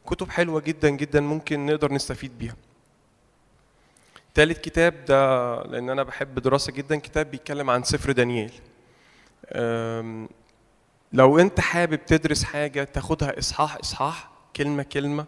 كتب 0.08 0.30
حلوة 0.30 0.62
جدا 0.62 0.90
جدا 0.90 1.22
ممكن 1.22 1.66
نقدر 1.66 1.94
نستفيد 1.94 2.38
بيها. 2.38 2.56
تالت 4.34 4.58
كتاب 4.58 5.06
ده 5.06 5.56
لأن 5.64 5.90
أنا 5.90 6.04
بحب 6.04 6.40
دراسة 6.40 6.72
جدا 6.72 6.96
كتاب 6.96 7.32
بيتكلم 7.32 7.70
عن 7.70 7.84
سفر 7.84 8.12
دانيال 8.12 8.52
لو 11.14 11.40
أنت 11.40 11.60
حابب 11.60 12.06
تدرس 12.06 12.44
حاجة 12.44 12.84
تاخدها 12.84 13.40
إصحاح 13.40 13.76
إصحاح 13.76 14.30
كلمة 14.56 14.84
كلمة. 14.84 15.26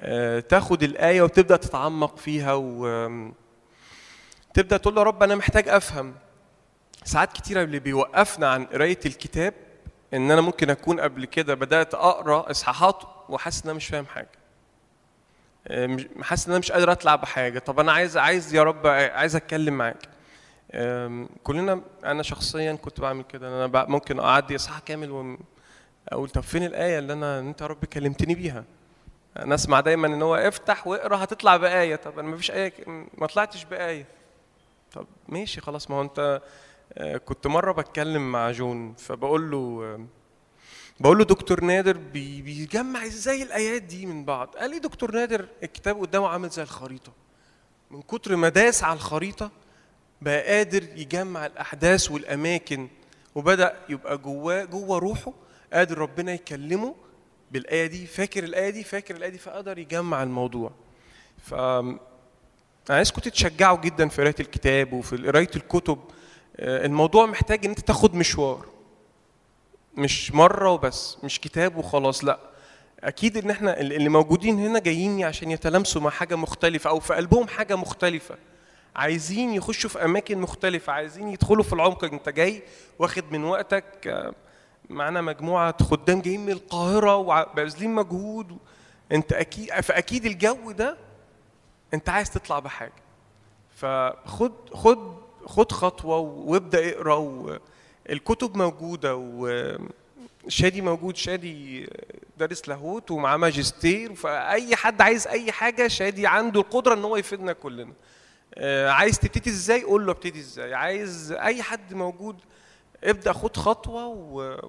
أه، 0.00 0.40
تاخد 0.40 0.82
الآية 0.82 1.22
وتبدأ 1.22 1.56
تتعمق 1.56 2.16
فيها 2.16 2.52
وتبدأ 2.54 3.32
تقول 4.76 4.98
يا 4.98 5.02
رب 5.02 5.22
أنا 5.22 5.34
محتاج 5.34 5.68
أفهم. 5.68 6.14
ساعات 7.04 7.32
كتيرة 7.32 7.62
اللي 7.62 7.78
بيوقفنا 7.78 8.48
عن 8.50 8.64
قراية 8.64 8.98
الكتاب 9.06 9.54
إن 10.14 10.30
أنا 10.30 10.40
ممكن 10.40 10.70
أكون 10.70 11.00
قبل 11.00 11.24
كده 11.24 11.54
بدأت 11.54 11.94
أقرأ 11.94 12.50
إصحاحات 12.50 13.02
وحاسس 13.28 13.62
إن 13.62 13.68
أنا 13.68 13.76
مش 13.76 13.86
فاهم 13.86 14.06
حاجة. 14.06 14.41
حاسس 16.22 16.46
إن 16.46 16.52
أنا 16.52 16.58
مش 16.58 16.72
قادر 16.72 16.92
أطلع 16.92 17.16
بحاجة. 17.16 17.58
طب 17.58 17.80
أنا 17.80 17.92
عايز 17.92 18.16
عايز 18.16 18.54
يا 18.54 18.62
رب 18.62 18.86
عايز 18.86 19.36
أتكلم 19.36 19.74
معاك. 19.78 20.08
كلنا 21.42 21.80
أنا 22.04 22.22
شخصيا 22.22 22.72
كنت 22.72 23.00
بعمل 23.00 23.24
كده. 23.24 23.64
أنا 23.66 23.86
ممكن 23.88 24.20
أعدي 24.20 24.56
إصحاح 24.56 24.78
كامل 24.78 25.10
واقول 25.10 26.28
طب 26.30 26.42
فين 26.42 26.64
الآية 26.64 26.98
اللي 26.98 27.12
أنا 27.12 27.38
أنت 27.38 27.60
يا 27.60 27.66
رب 27.66 27.84
كلمتني 27.84 28.34
بيها؟ 28.34 28.64
أنا 29.36 29.54
أسمع 29.54 29.80
دايما 29.80 30.06
إن 30.06 30.22
هو 30.22 30.34
افتح 30.34 30.86
واقرأ 30.86 31.16
هتطلع 31.24 31.56
بآية. 31.56 31.96
طب 31.96 32.18
أنا 32.18 32.28
ما 32.28 32.36
فيش 32.36 32.50
آية 32.50 32.72
ما 33.18 33.26
طلعتش 33.26 33.64
بآية. 33.64 34.06
طب 34.92 35.06
ماشي 35.28 35.60
خلاص. 35.60 35.90
ما 35.90 35.96
هو 35.96 36.02
أنت 36.02 36.40
آه، 36.98 37.16
كنت 37.16 37.46
مرة 37.46 37.72
بتكلم 37.72 38.32
مع 38.32 38.50
جون 38.50 38.94
فبقول 38.94 39.50
له 39.50 39.80
آه، 39.84 40.00
بقول 41.00 41.18
له 41.18 41.24
دكتور 41.24 41.64
نادر 41.64 41.96
بي- 41.96 42.42
بيجمع 42.42 43.06
إزاي 43.06 43.42
الآيات 43.42 43.82
دي 43.82 44.06
من 44.06 44.24
بعض؟ 44.24 44.48
قال 44.48 44.70
لي 44.70 44.78
دكتور 44.78 45.12
نادر 45.14 45.48
الكتاب 45.62 46.00
قدامه 46.00 46.28
عامل 46.28 46.48
زي 46.48 46.62
الخريطة. 46.62 47.12
من 47.90 48.02
كتر 48.02 48.36
ما 48.36 48.48
داس 48.48 48.84
على 48.84 48.94
الخريطة 48.96 49.50
بقى 50.22 50.56
قادر 50.56 50.82
يجمع 50.82 51.46
الأحداث 51.46 52.10
والأماكن 52.10 52.88
وبدأ 53.34 53.76
يبقى 53.88 54.18
جواه 54.18 54.64
جوه 54.64 54.98
روحه 54.98 55.32
قادر 55.72 55.98
ربنا 55.98 56.32
يكلمه 56.32 56.94
بالآية 57.50 57.86
دي. 57.86 58.06
فاكر 58.06 58.44
الآية 58.44 58.70
دي؟ 58.70 58.84
فاكر 58.84 59.16
الآية 59.16 59.30
دي؟ 59.30 59.38
فقدر 59.38 59.78
يجمع 59.78 60.22
الموضوع. 60.22 60.70
ف 61.44 61.54
عايزكم 62.90 63.20
تتشجعوا 63.20 63.78
جدا 63.78 64.08
في 64.08 64.20
قرايه 64.22 64.34
الكتاب 64.40 64.92
وفي 64.92 65.16
قرايه 65.16 65.50
الكتب. 65.56 65.98
آه، 66.56 66.86
الموضوع 66.86 67.26
محتاج 67.26 67.64
إن 67.64 67.70
أنت 67.70 67.80
تاخد 67.80 68.14
مشوار. 68.14 68.66
مش 69.96 70.32
مرة 70.34 70.70
وبس 70.70 71.16
مش 71.24 71.40
كتاب 71.40 71.76
وخلاص 71.76 72.24
لأ. 72.24 72.38
أكيد 73.00 73.36
إن 73.36 73.50
إحنا 73.50 73.80
اللي 73.80 74.08
موجودين 74.08 74.58
هنا 74.58 74.78
جايين 74.78 75.24
عشان 75.24 75.50
يتلامسوا 75.50 76.00
مع 76.00 76.10
حاجة 76.10 76.36
مختلفة 76.36 76.90
أو 76.90 77.00
في 77.00 77.14
قلبهم 77.14 77.48
حاجة 77.48 77.76
مختلفة. 77.76 78.36
عايزين 78.96 79.54
يخشوا 79.54 79.90
في 79.90 80.04
أماكن 80.04 80.38
مختلفة 80.38 80.92
عايزين 80.92 81.28
يدخلوا 81.28 81.64
في 81.64 81.72
العمق. 81.72 82.04
أنت 82.04 82.28
جاي 82.28 82.62
واخد 82.98 83.24
من 83.30 83.44
وقتك 83.44 84.32
معانا 84.90 85.20
مجموعة 85.20 85.82
خدام 85.82 86.20
جايين 86.20 86.40
من 86.40 86.52
القاهرة 86.52 87.16
وباذلين 87.16 87.94
مجهود. 87.94 88.58
أنت 89.12 89.32
أكيد 89.32 89.80
فأكيد 89.80 90.26
الجو 90.26 90.70
ده 90.70 90.96
أنت 91.94 92.08
عايز 92.08 92.30
تطلع 92.30 92.58
بحاجة. 92.58 93.02
فخد 93.76 94.52
خد 94.74 95.22
خد 95.46 95.72
خطوة 95.72 96.18
وابدأ 96.18 96.90
اقرأ 96.90 97.58
الكتب 98.10 98.56
موجودة 98.56 99.16
وشادي 99.16 100.80
موجود 100.80 101.16
شادي 101.16 101.88
دارس 102.38 102.68
لاهوت 102.68 103.10
ومعاه 103.10 103.36
ماجستير 103.36 104.14
فأي 104.14 104.76
حد 104.76 105.00
عايز 105.02 105.26
أي 105.26 105.52
حاجة 105.52 105.88
شادي 105.88 106.26
عنده 106.26 106.60
القدرة 106.60 106.94
إن 106.94 107.04
هو 107.04 107.16
يفيدنا 107.16 107.52
كلنا. 107.52 107.92
آه، 108.54 108.90
عايز 108.90 109.18
تبتدي 109.18 109.50
إزاي؟ 109.50 109.82
قول 109.82 110.06
له 110.06 110.12
ابتدي 110.12 110.38
إزاي. 110.40 110.74
عايز 110.74 111.32
أي 111.32 111.62
حد 111.62 111.94
موجود 111.94 112.36
ابدأ 113.04 113.32
خد 113.32 113.56
خطوة 113.56 114.06
و... 114.06 114.60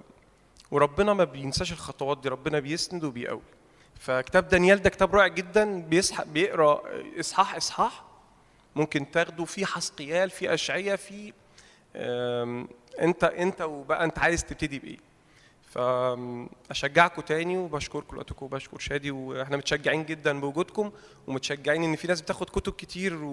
وربنا 0.70 1.14
ما 1.14 1.24
بينساش 1.24 1.72
الخطوات 1.72 2.18
دي 2.18 2.28
ربنا 2.28 2.58
بيسند 2.60 3.04
وبيقوي. 3.04 3.42
فكتاب 4.00 4.48
دانيال 4.48 4.82
ده 4.82 4.90
كتاب 4.90 5.14
رائع 5.14 5.26
جدا 5.26 5.80
بيسح... 5.80 6.22
بيقرأ 6.22 6.82
إصحاح 7.20 7.54
إصحاح. 7.56 8.04
ممكن 8.76 9.10
تاخده 9.10 9.44
في 9.44 9.66
حسقيال 9.66 10.30
في 10.30 10.54
اشعياء 10.54 10.96
في 10.96 11.32
انت 13.00 13.24
انت 13.24 13.60
وبقى 13.60 14.04
انت 14.04 14.18
عايز 14.18 14.44
تبتدي 14.44 14.78
بإيه. 14.78 14.98
فأشجعكم 15.70 17.22
تاني 17.22 17.58
وبشكركم 17.58 18.16
لوقتكم 18.16 18.46
وبشكر 18.46 18.78
شادي 18.78 19.10
وإحنا 19.10 19.56
متشجعين 19.56 20.04
جدا 20.04 20.40
بوجودكم 20.40 20.92
ومتشجعين 21.26 21.84
إن 21.84 21.96
في 21.96 22.08
ناس 22.08 22.20
بتاخد 22.20 22.50
كتب 22.50 22.72
كتير. 22.72 23.24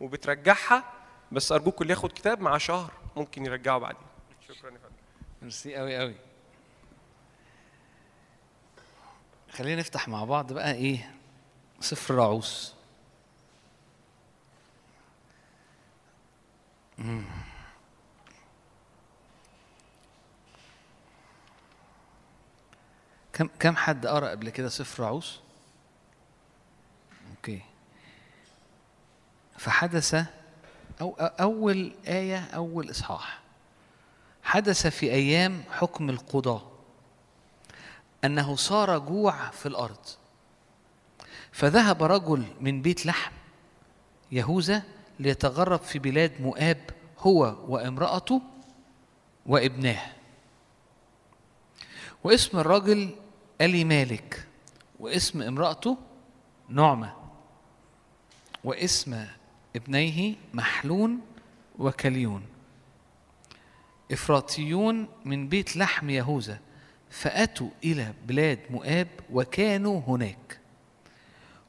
وبترجعها 0.00 0.92
بس 1.32 1.52
أرجوكم 1.52 1.82
اللي 1.82 1.92
ياخد 1.92 2.12
كتاب 2.12 2.40
مع 2.40 2.58
شهر 2.58 2.92
ممكن 3.16 3.46
يرجعه 3.46 3.78
بعدين. 3.78 4.02
شكرا 4.48 4.70
يا 4.70 4.76
فندم. 4.78 4.94
ميرسي 5.42 5.74
قوي 5.74 5.96
قوي 5.96 6.14
خلينا 9.50 9.80
نفتح 9.80 10.08
مع 10.08 10.24
بعض 10.24 10.52
بقى 10.52 10.72
إيه 10.74 11.14
سفر 11.80 12.14
رعوس 12.14 12.74
كم 23.36 23.48
كم 23.58 23.76
حد 23.76 24.06
قرأ 24.06 24.30
قبل 24.30 24.50
كده 24.50 24.68
سفر 24.68 25.02
رعوس؟ 25.02 25.40
أوكي. 27.30 27.60
فحدث 29.58 30.24
أو 31.00 31.10
أول 31.20 31.92
آية 32.06 32.44
أول 32.44 32.90
إصحاح. 32.90 33.40
حدث 34.42 34.86
في 34.86 35.12
أيام 35.12 35.62
حكم 35.70 36.10
القضاة 36.10 36.62
أنه 38.24 38.56
صار 38.56 38.98
جوع 38.98 39.50
في 39.50 39.66
الأرض. 39.66 40.06
فذهب 41.52 42.02
رجل 42.02 42.46
من 42.60 42.82
بيت 42.82 43.06
لحم 43.06 43.32
يهوذا 44.32 44.82
ليتغرب 45.20 45.80
في 45.80 45.98
بلاد 45.98 46.40
مؤاب 46.40 46.90
هو 47.18 47.56
وامرأته 47.68 48.42
وابناه. 49.46 50.12
واسم 52.24 52.58
الرجل 52.58 53.14
ألي 53.60 53.84
مالك. 53.84 54.46
واسم 55.00 55.42
امرأته 55.42 55.98
نعمة. 56.68 57.12
واسم 58.64 59.26
ابنيه 59.76 60.34
محلون 60.54 61.20
وكليون. 61.78 62.42
إفراطيون 64.12 65.08
من 65.24 65.48
بيت 65.48 65.76
لحم 65.76 66.10
يهوذا. 66.10 66.58
فأتوا 67.10 67.68
إلى 67.84 68.14
بلاد 68.26 68.58
مؤاب 68.70 69.08
وكانوا 69.32 70.00
هناك. 70.06 70.58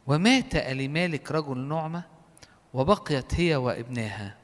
ومات 0.07 0.55
أليمالك 0.55 1.31
رجل 1.31 1.57
نعمة 1.57 2.03
وبقيت 2.73 3.35
هي 3.35 3.55
وابناها. 3.55 4.35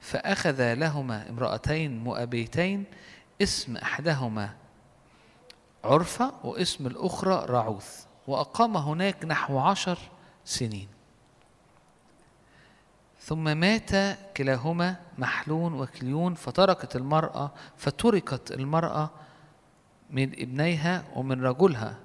فأخذ 0.00 0.74
لهما 0.74 1.30
امرأتين 1.30 1.98
مؤبيتين 1.98 2.84
اسم 3.42 3.76
أحدهما 3.76 4.54
عرفة 5.86 6.32
واسم 6.44 6.86
الأخرى 6.86 7.46
رعوث 7.48 8.04
وأقام 8.26 8.76
هناك 8.76 9.24
نحو 9.24 9.58
عشر 9.58 9.98
سنين. 10.44 10.88
ثم 13.20 13.56
مات 13.56 13.90
كلاهما 14.36 14.96
محلون 15.18 15.80
وكليون 15.80 16.34
فتركت 16.34 16.96
المرأة 16.96 17.50
فتركت 17.76 18.52
المرأة 18.52 19.10
من 20.10 20.32
ابنيها 20.32 21.04
ومن 21.16 21.44
رجلها. 21.44 21.96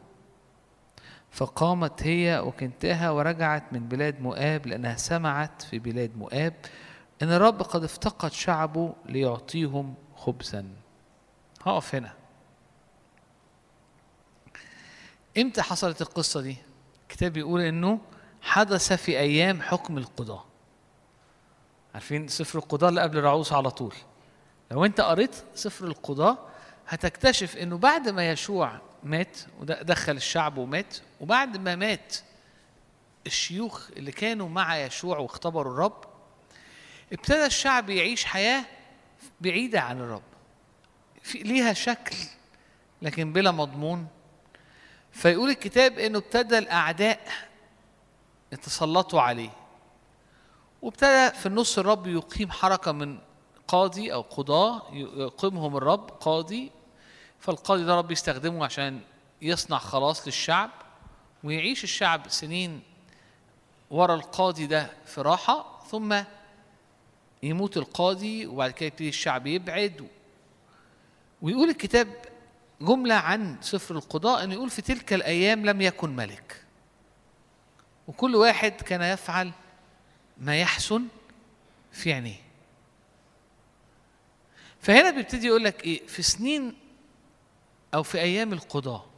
فقامت 1.31 2.03
هي 2.03 2.39
وكنتها 2.45 3.09
ورجعت 3.09 3.73
من 3.73 3.87
بلاد 3.87 4.21
مؤاب 4.21 4.67
لأنها 4.67 4.95
سمعت 4.95 5.61
في 5.61 5.79
بلاد 5.79 6.17
مؤاب 6.17 6.53
إن 7.21 7.31
الرب 7.31 7.61
قد 7.61 7.83
افتقد 7.83 8.31
شعبه 8.31 8.93
ليعطيهم 9.05 9.93
خبزا. 10.15 10.65
هقف 11.65 11.95
هنا. 11.95 12.20
إمتى 15.37 15.61
حصلت 15.61 16.01
القصة 16.01 16.41
دي؟ 16.41 16.57
الكتاب 17.03 17.33
بيقول 17.33 17.61
إنه 17.61 17.99
حدث 18.41 18.93
في 18.93 19.19
أيام 19.19 19.61
حكم 19.61 19.97
القضاة 19.97 20.45
عارفين 21.93 22.27
سفر 22.27 22.59
القضاة 22.59 22.89
اللي 22.89 23.01
قبل 23.01 23.23
رعوس 23.23 23.53
على 23.53 23.71
طول. 23.71 23.93
لو 24.71 24.85
أنت 24.85 25.01
قريت 25.01 25.35
سفر 25.55 25.85
القضاة 25.85 26.37
هتكتشف 26.87 27.57
إنه 27.57 27.77
بعد 27.77 28.09
ما 28.09 28.29
يشوع 28.31 28.79
مات 29.03 29.37
ودخل 29.59 30.15
الشعب 30.15 30.57
ومات 30.57 30.97
وبعد 31.21 31.57
ما 31.57 31.75
مات 31.75 32.15
الشيوخ 33.25 33.89
اللي 33.97 34.11
كانوا 34.11 34.49
مع 34.49 34.77
يشوع 34.77 35.17
واختبروا 35.17 35.73
الرب 35.73 36.03
ابتدى 37.13 37.45
الشعب 37.45 37.89
يعيش 37.89 38.25
حياة 38.25 38.65
بعيدة 39.41 39.81
عن 39.81 39.97
الرب. 39.99 40.21
ليها 41.35 41.73
شكل 41.73 42.15
لكن 43.01 43.33
بلا 43.33 43.51
مضمون 43.51 44.07
فيقول 45.11 45.49
الكتاب 45.49 45.99
إنه 45.99 46.17
ابتدى 46.17 46.57
الأعداء 46.57 47.19
يتسلطوا 48.51 49.21
عليه. 49.21 49.49
وابتدى 50.81 51.29
في 51.39 51.45
النص 51.45 51.77
الرب 51.79 52.07
يقيم 52.07 52.51
حركة 52.51 52.91
من 52.91 53.19
قاضي 53.67 54.13
أو 54.13 54.21
قضاة 54.21 54.81
يقيمهم 54.93 55.77
الرب 55.77 56.09
قاضي. 56.09 56.71
فالقاضي 57.39 57.83
ده 57.83 57.95
رب 57.95 58.11
يستخدمه 58.11 58.65
عشان 58.65 58.99
يصنع 59.41 59.77
خلاص 59.77 60.25
للشعب 60.27 60.69
ويعيش 61.43 61.83
الشعب 61.83 62.29
سنين 62.29 62.81
ورا 63.91 64.15
القاضي 64.15 64.67
ده 64.67 64.89
في 65.05 65.21
راحة 65.21 65.79
ثم 65.91 66.21
يموت 67.43 67.77
القاضي 67.77 68.45
وبعد 68.47 68.71
كده 68.71 68.87
يبتدي 68.87 69.09
الشعب 69.09 69.47
يبعد. 69.47 70.07
ويقول 71.41 71.69
الكتاب 71.69 72.07
جملة 72.81 73.15
عن 73.15 73.57
سفر 73.61 73.95
القضاء 73.95 74.43
أنه 74.43 74.53
يقول 74.53 74.69
في 74.69 74.81
تلك 74.81 75.13
الأيام 75.13 75.65
لم 75.65 75.81
يكن 75.81 76.15
ملك. 76.15 76.63
وكل 78.07 78.35
واحد 78.35 78.71
كان 78.71 79.01
يفعل 79.01 79.51
ما 80.37 80.61
يحسن 80.61 81.07
في 81.91 82.13
عينيه. 82.13 82.41
فهنا 84.81 85.09
بيبتدي 85.11 85.47
يقول 85.47 85.63
لك 85.63 85.83
إيه؟ 85.83 86.07
في 86.07 86.21
سنين 86.21 86.73
أو 87.93 88.03
في 88.03 88.21
أيام 88.21 88.53
القضاء 88.53 89.09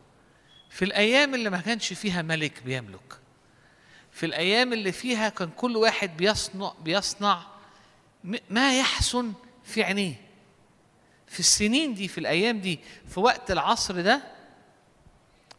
في 0.69 0.85
الأيام 0.85 1.35
اللي 1.35 1.49
ما 1.49 1.61
كانش 1.61 1.93
فيها 1.93 2.21
ملك 2.21 2.63
بيملك 2.63 3.19
في 4.11 4.25
الأيام 4.25 4.73
اللي 4.73 4.91
فيها 4.91 5.29
كان 5.29 5.49
كل 5.49 5.77
واحد 5.77 6.17
بيصنع 6.17 6.73
بيصنع 6.83 7.43
ما 8.49 8.79
يحسن 8.79 9.33
في 9.63 9.83
عينيه. 9.83 10.22
في 11.33 11.39
السنين 11.39 11.93
دي 11.93 12.07
في 12.07 12.17
الأيام 12.17 12.59
دي 12.59 12.79
في 13.07 13.19
وقت 13.19 13.51
العصر 13.51 14.01
ده 14.01 14.21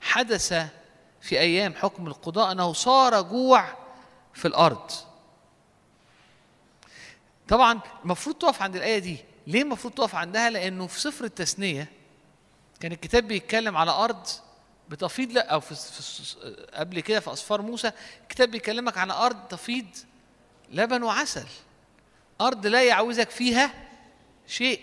حدث 0.01 0.53
في 1.21 1.41
أيام 1.41 1.75
حكم 1.75 2.07
القضاء 2.07 2.53
أنه 2.53 2.73
صار 2.73 3.23
جوع 3.23 3.77
في 4.35 4.49
الأرض. 4.49 4.91
طبعا 7.49 7.81
المفروض 8.05 8.37
تقف 8.37 8.63
عند 8.63 8.77
الآية 8.77 8.99
دي. 8.99 9.17
ليه 9.47 9.63
المفروض 9.63 9.95
تقف 9.95 10.15
عندها؟ 10.15 10.51
لأنه 10.51 10.87
في 10.87 11.01
سفر 11.01 11.25
التثنية 11.25 11.89
كان 12.81 12.93
الكتاب 12.93 13.29
بيتكلم 13.29 13.77
على 13.77 13.91
أرض 13.91 14.27
بتفيض 14.89 15.33
لا 15.33 15.49
أو 15.49 15.61
في, 15.61 15.75
في 15.75 16.67
قبل 16.75 17.01
كده 17.01 17.21
في 17.21 17.33
أسفار 17.33 17.63
موسى 17.63 17.93
الكتاب 18.23 18.51
بيكلمك 18.51 18.99
على 18.99 19.13
أرض 19.13 19.49
تفيض 19.49 19.87
لبن 20.71 21.03
وعسل. 21.03 21.47
أرض 22.41 22.67
لا 22.67 22.85
يعوزك 22.85 23.31
فيها 23.31 23.75
شيء. 24.47 24.81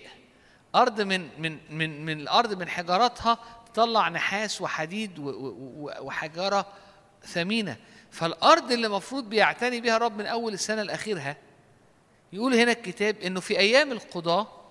أرض 0.76 1.02
من 1.02 1.42
من 1.42 1.60
من 1.70 2.06
من 2.06 2.20
الأرض 2.22 2.54
من 2.54 2.70
حجاراتها 2.70 3.38
تطلع 3.74 4.10
نحاس 4.10 4.62
وحديد 4.62 5.20
و- 5.20 5.30
و- 5.30 5.56
و- 5.86 5.94
وحجارة 6.02 6.66
ثمينة. 7.24 7.78
فالأرض 8.12 8.72
اللي 8.72 8.88
المفروض 8.88 9.30
بيعتني 9.30 9.82
بها 9.82 9.96
الرب 9.98 10.18
من 10.18 10.26
أول 10.26 10.54
السنة 10.54 10.84
لاخرها 10.84 11.38
يقول 12.34 12.54
هنا 12.54 12.72
الكتاب 12.72 13.18
إنه 13.18 13.40
في 13.40 13.60
أيام 13.60 13.92
القضاء 13.92 14.62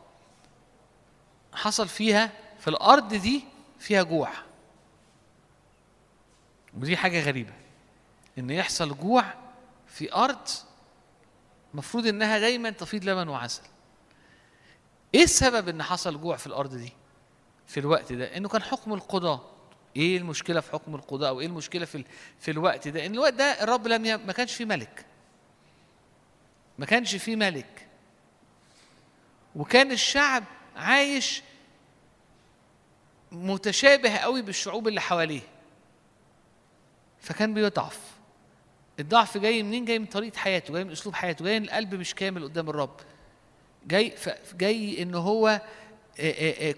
حصل 1.53 1.89
فيها 1.89 2.33
في 2.59 2.69
الأرض 2.69 3.15
دي 3.15 3.45
فيها 3.79 4.03
جوع. 4.03 4.29
ودي 6.79 6.97
حاجة 6.97 7.21
غريبة. 7.25 7.53
إن 8.39 8.51
يحصل 8.51 8.97
جوع 8.99 9.25
في 9.87 10.15
أرض 10.15 10.49
مفروض 11.75 12.07
إنها 12.07 12.39
دايما 12.39 12.71
تفيض 12.71 13.05
لبن 13.05 13.29
وعسل. 13.29 13.63
إيه 15.15 15.23
السبب 15.23 15.69
إن 15.69 15.83
حصل 15.83 16.21
جوع 16.21 16.37
في 16.37 16.47
الأرض 16.47 16.75
دي؟ 16.75 16.93
في 17.67 17.81
الوقت 17.81 18.13
ده 18.13 18.37
إنه 18.37 18.49
كان 18.49 18.63
حكم 18.63 18.93
القضاء 18.95 19.51
إيه 19.97 20.17
المشكلة 20.19 20.61
في 20.61 20.73
حكم 20.73 20.95
القضاء 20.95 21.29
أو 21.29 21.41
إيه 21.41 21.47
المشكلة 21.47 21.85
في 21.85 22.05
في 22.41 22.51
الوقت 22.51 22.89
ده؟ 22.89 23.07
إن 23.07 23.15
الوقت 23.15 23.33
ده 23.35 23.45
الرب 23.63 23.87
لم 23.87 24.05
ي... 24.05 24.17
ما 24.17 24.33
كانش 24.33 24.55
فيه 24.55 24.65
ملك. 24.65 25.07
ما 26.79 26.87
كانش 26.87 27.17
فيه 27.17 27.37
ملك. 27.37 27.87
وكان 29.57 29.93
الشعب 29.93 30.45
عايش 30.77 31.43
متشابه 33.33 34.17
قوي 34.17 34.43
بالشعوب 34.43 34.89
اللي 34.89 35.01
حواليه. 35.01 35.41
فكان 37.21 37.55
بيضعف. 37.55 38.01
الضعف 39.01 39.39
جاي 39.39 39.63
منين؟ 39.63 39.85
جاي 39.85 39.99
من 39.99 40.07
طريقة 40.07 40.39
حياته 40.39 40.75
جاي 40.75 40.85
من 40.85 40.93
أسلوب 40.93 41.15
حياته 41.15 41.45
جاي 41.45 41.61
من 41.61 41.65
القلب 41.67 41.95
مش 41.95 42.15
كامل 42.15 42.45
قدام 42.45 42.71
الرب. 42.71 42.97
جاي 43.87 44.15
جاي 44.55 45.03
إن 45.03 45.15
هو 45.15 45.61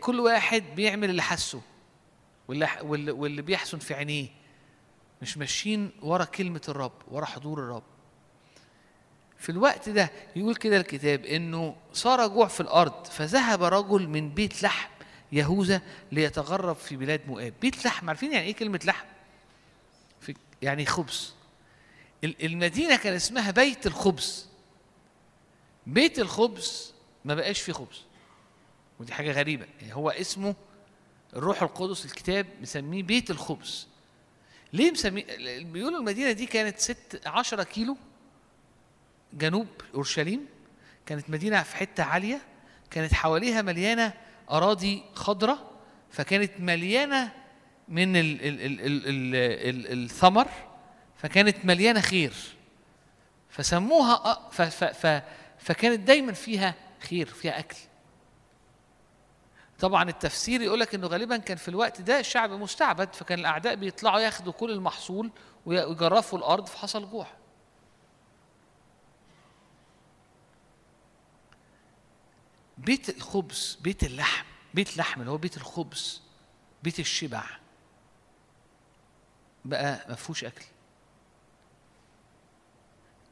كل 0.01 0.21
واحد 0.21 0.65
بيعمل 0.77 1.11
اللي 1.11 1.23
حسه 1.23 1.61
واللي 2.49 3.11
واللي 3.11 3.43
بيحسن 3.43 3.79
في 3.79 3.95
عينيه. 3.95 4.29
مش 5.23 5.39
ماشيين 5.39 5.91
ورا 6.03 6.25
كلمة 6.25 6.61
الرب 6.69 6.93
ورا 7.11 7.25
حضور 7.25 7.59
الرب. 7.59 7.83
في 9.39 9.49
الوقت 9.53 9.89
ده 9.89 10.11
يقول 10.37 10.55
كده 10.57 10.77
الكتاب 10.77 11.25
إنه 11.25 11.77
صار 11.93 12.27
جوع 12.29 12.47
في 12.47 12.61
الأرض 12.61 13.07
فذهب 13.07 13.63
رجل 13.63 14.09
من 14.09 14.29
بيت 14.31 14.63
لحم 14.63 14.89
يهوذا 15.33 15.83
ليتغرب 16.13 16.77
في 16.77 16.97
بلاد 16.97 17.21
مؤاب. 17.29 17.53
بيت 17.63 17.85
لحم 17.85 18.09
عارفين 18.09 18.33
يعني 18.33 18.47
إيه 18.47 18.55
كلمة 18.55 18.81
لحم؟ 18.85 19.07
في 20.21 20.35
يعني 20.63 20.87
خبز. 20.87 21.35
ال- 22.25 22.45
المدينة 22.47 22.97
كان 22.97 23.15
اسمها 23.15 23.51
بيت 23.51 23.87
الخبز. 23.87 24.47
بيت 25.87 26.19
الخبز 26.19 26.92
ما 27.25 27.35
بقاش 27.35 27.61
فيه 27.61 27.73
خبز. 27.73 28.03
ودي 29.01 29.13
حاجة 29.13 29.33
غريبة. 29.33 29.67
يعني 29.81 29.95
هو 29.95 30.11
اسمه 30.11 30.55
الروح 31.37 31.63
القدس 31.63 32.05
الكتاب 32.05 32.47
مسميه 32.61 33.03
بيت 33.03 33.31
الخبز. 33.31 33.89
ليه 34.73 34.91
مسميه 34.91 35.25
بيقولوا 35.63 35.99
المدينة 35.99 36.33
دي 36.33 36.47
كانت 36.47 36.79
ست 36.79 37.21
عشرة 37.27 37.63
كيلو 37.63 37.97
جنوب 39.33 39.67
أورشليم. 39.95 40.47
كانت 41.07 41.31
مدينة 41.31 41.63
في 41.63 41.77
حتة 41.77 42.03
عالية. 42.03 42.43
كانت 42.91 43.15
حواليها 43.15 43.63
مليانة 43.63 44.13
أراضي 44.51 45.03
خضراء 45.15 45.71
فكانت 46.11 46.53
مليانة 46.59 47.33
من 47.89 48.17
ال 48.17 48.43
ال 48.43 48.61
ال 48.61 48.81
ال 48.81 49.07
ال 49.07 49.87
ال 49.87 50.05
الثمر. 50.05 50.49
فكانت 51.17 51.65
مليانة 51.65 52.01
خير. 52.01 52.33
فسموها 53.49 54.49
ف 54.51 54.63
ف 54.63 55.23
فكانت 55.59 56.01
دايما 56.01 56.33
فيها 56.33 56.75
خير 57.03 57.27
فيها 57.27 57.59
أكل. 57.59 57.77
طبعا 59.79 60.09
التفسير 60.09 60.61
يقول 60.63 60.81
لك 60.81 60.95
إنه 60.95 61.07
غالبا 61.07 61.37
كان 61.37 61.57
في 61.57 61.69
الوقت 61.69 62.01
ده 62.01 62.21
الشعب 62.21 62.51
مستعبد 62.51 63.15
فكان 63.15 63.39
الأعداء 63.39 63.75
بيطلعوا 63.75 64.21
ياخدوا 64.21 64.53
كل 64.53 64.71
المحصول 64.71 65.31
ويجرفوا 65.67 66.39
الأرض 66.39 66.67
فحصل 66.67 67.11
جوع. 67.11 67.27
بيت 72.79 73.09
الخبز 73.17 73.79
بيت 73.81 74.05
اللحم 74.05 74.45
بيت 74.75 74.97
لحم 74.97 75.21
اللي 75.21 75.31
هو 75.33 75.37
بيت 75.37 75.57
الخبز 75.57 76.23
بيت 76.83 77.01
الشبع 77.01 77.45
بقى 79.65 80.07
ما 80.09 80.15
فيهوش 80.15 80.45
أكل. 80.45 80.65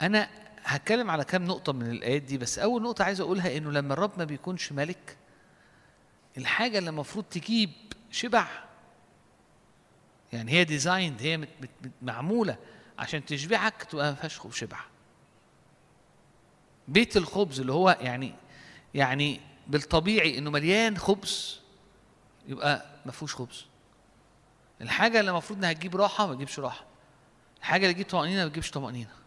أنا 0.03 0.31
هتكلم 0.71 1.11
على 1.11 1.25
كام 1.25 1.45
نقطة 1.45 1.73
من 1.73 1.91
الآيات 1.91 2.23
دي 2.23 2.39
بس 2.39 2.59
أول 2.59 2.83
نقطة 2.83 3.05
عايز 3.05 3.21
أقولها 3.21 3.57
إنه 3.57 3.71
لما 3.71 3.93
الرب 3.95 4.11
ما 4.19 4.25
بيكونش 4.25 4.73
ملك 4.73 5.17
الحاجة 6.39 6.79
اللي 6.79 6.91
المفروض 6.91 7.25
تجيب 7.25 7.71
شبع. 8.11 8.47
يعني 10.33 10.53
هي 10.53 10.65
ديزايند 10.65 11.23
هي 11.23 11.49
معمولة 12.03 12.57
عشان 12.99 13.25
تشبعك 13.25 13.83
تبقى 13.85 14.11
ما 14.11 14.15
فيهاش 14.15 14.41
شبع. 14.59 14.79
بيت 16.89 17.17
الخبز 17.17 17.61
اللي 17.61 17.73
هو 17.73 17.99
يعني 18.01 18.35
يعني 18.95 19.41
بالطبيعي 19.69 20.39
إنه 20.39 20.51
مليان 20.51 20.99
خبز 20.99 21.61
يبقى 22.49 22.87
ما 23.07 23.13
فيهوش 23.13 23.35
خبز. 23.35 23.65
الحاجة 24.81 25.21
اللي 25.21 25.31
المفروض 25.31 25.59
إنها 25.59 25.73
تجيب 25.73 25.97
راحة 25.97 26.27
ما 26.27 26.35
تجيبش 26.35 26.59
راحة. 26.61 26.85
الحاجة 27.59 27.83
اللي 27.83 27.95
تجيب 27.95 28.07
طمأنينة 28.07 28.43
ما 28.45 28.49
تجيبش 28.49 28.71
طمأنينة. 28.71 29.11
ح- 29.11 29.20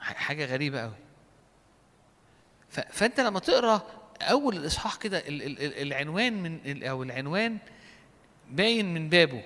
حاجة 0.00 0.44
غريبة 0.44 0.80
قوي 0.82 0.94
فأنت 2.70 3.20
لما 3.20 3.40
تقرأ 3.40 3.82
أول 4.22 4.56
الإصحاح 4.56 4.96
كده 4.96 5.18
ال- 5.18 5.42
ال- 5.42 5.60
ال- 5.62 5.82
العنوان 5.82 6.42
من 6.42 6.84
أو 6.84 7.02
العنوان 7.02 7.58
باين 8.50 8.94
من 8.94 9.08
بابه. 9.08 9.42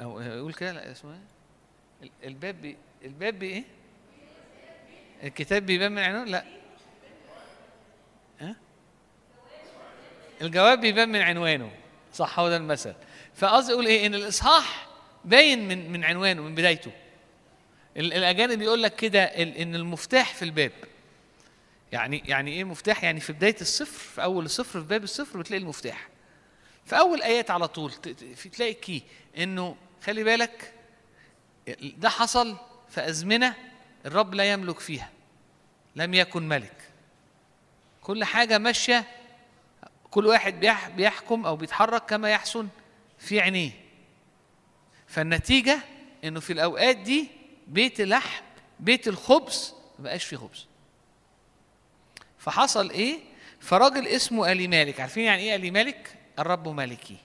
أو 0.00 0.20
يقول 0.20 0.54
كده 0.54 0.72
لا 0.72 0.92
اسمه 0.92 1.10
إيه؟ 1.12 1.18
ال- 2.02 2.26
الباب 2.28 2.60
بي 2.62 2.76
الباب 3.04 3.38
بايه 3.38 3.64
الكتاب 5.22 5.66
بيبان 5.66 5.92
من 5.92 6.02
عنوان 6.02 6.26
لا؟ 6.28 6.44
الجواب 10.42 10.80
بيبان 10.80 11.08
من 11.08 11.20
عنوانه. 11.20 11.70
صح 12.14 12.38
هو 12.38 12.48
ده 12.48 12.56
المثل. 12.56 12.94
فقصدي 13.34 13.72
أقول 13.72 13.86
إيه؟ 13.86 14.06
إن 14.06 14.14
الإصحاح 14.14 14.86
باين 15.24 15.68
من 15.68 15.90
من 15.90 16.04
عنوانه 16.04 16.42
من 16.42 16.54
بدايته. 16.54 16.90
الأجانب 17.96 18.62
يقول 18.62 18.82
لك 18.82 18.96
كده 18.96 19.22
إن 19.24 19.74
المفتاح 19.74 20.34
في 20.34 20.42
الباب. 20.44 20.72
يعني 21.92 22.22
يعني 22.26 22.52
إيه 22.52 22.64
مفتاح؟ 22.64 23.04
يعني 23.04 23.20
في 23.20 23.32
بداية 23.32 23.56
الصفر 23.60 23.98
في 24.14 24.22
أول 24.22 24.44
الصفر 24.44 24.80
في 24.80 24.86
باب 24.86 25.04
الصفر 25.04 25.38
بتلاقي 25.38 25.60
المفتاح. 25.62 26.08
في 26.84 26.98
أول 26.98 27.22
آيات 27.22 27.50
على 27.50 27.68
طول 27.68 27.92
تلاقي 28.52 28.74
كي 28.74 29.02
إنه 29.38 29.76
خلي 30.04 30.24
بالك 30.24 30.72
ده 31.82 32.08
حصل 32.08 32.56
في 32.88 33.08
أزمنة 33.08 33.54
الرب 34.06 34.34
لا 34.34 34.52
يملك 34.52 34.80
فيها 34.80 35.10
لم 35.96 36.14
يكن 36.14 36.48
ملك. 36.48 36.76
كل 38.02 38.24
حاجة 38.24 38.58
ماشية 38.58 39.04
كل 40.10 40.26
واحد 40.26 40.60
بيح- 40.60 40.88
بيحكم 40.88 41.46
أو 41.46 41.56
بيتحرك 41.56 42.04
كما 42.06 42.30
يحسن 42.30 42.68
في 43.18 43.40
عينيه. 43.40 43.70
فالنتيجة 45.06 45.78
إنه 46.24 46.40
في 46.40 46.52
الأوقات 46.52 46.96
دي 46.96 47.28
بيت 47.66 48.00
اللحم 48.00 48.44
بيت 48.80 49.08
الخبز 49.08 49.74
ما 49.98 50.04
بقاش 50.04 50.24
فيه 50.24 50.36
خبز. 50.36 50.66
فحصل 52.38 52.90
إيه؟ 52.90 53.18
فراجل 53.60 54.06
اسمه 54.06 54.52
ألي 54.52 54.68
مالك. 54.68 55.00
عارفين 55.00 55.24
يعني 55.24 55.42
إيه 55.42 55.56
ألي 55.56 55.70
مالك؟ 55.70 56.18
الرب 56.38 56.68
مالكي 56.68 57.16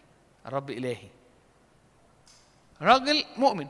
الرب 0.46 0.70
إلهي. 0.70 1.08
راجل 2.82 3.26
مؤمن 3.38 3.68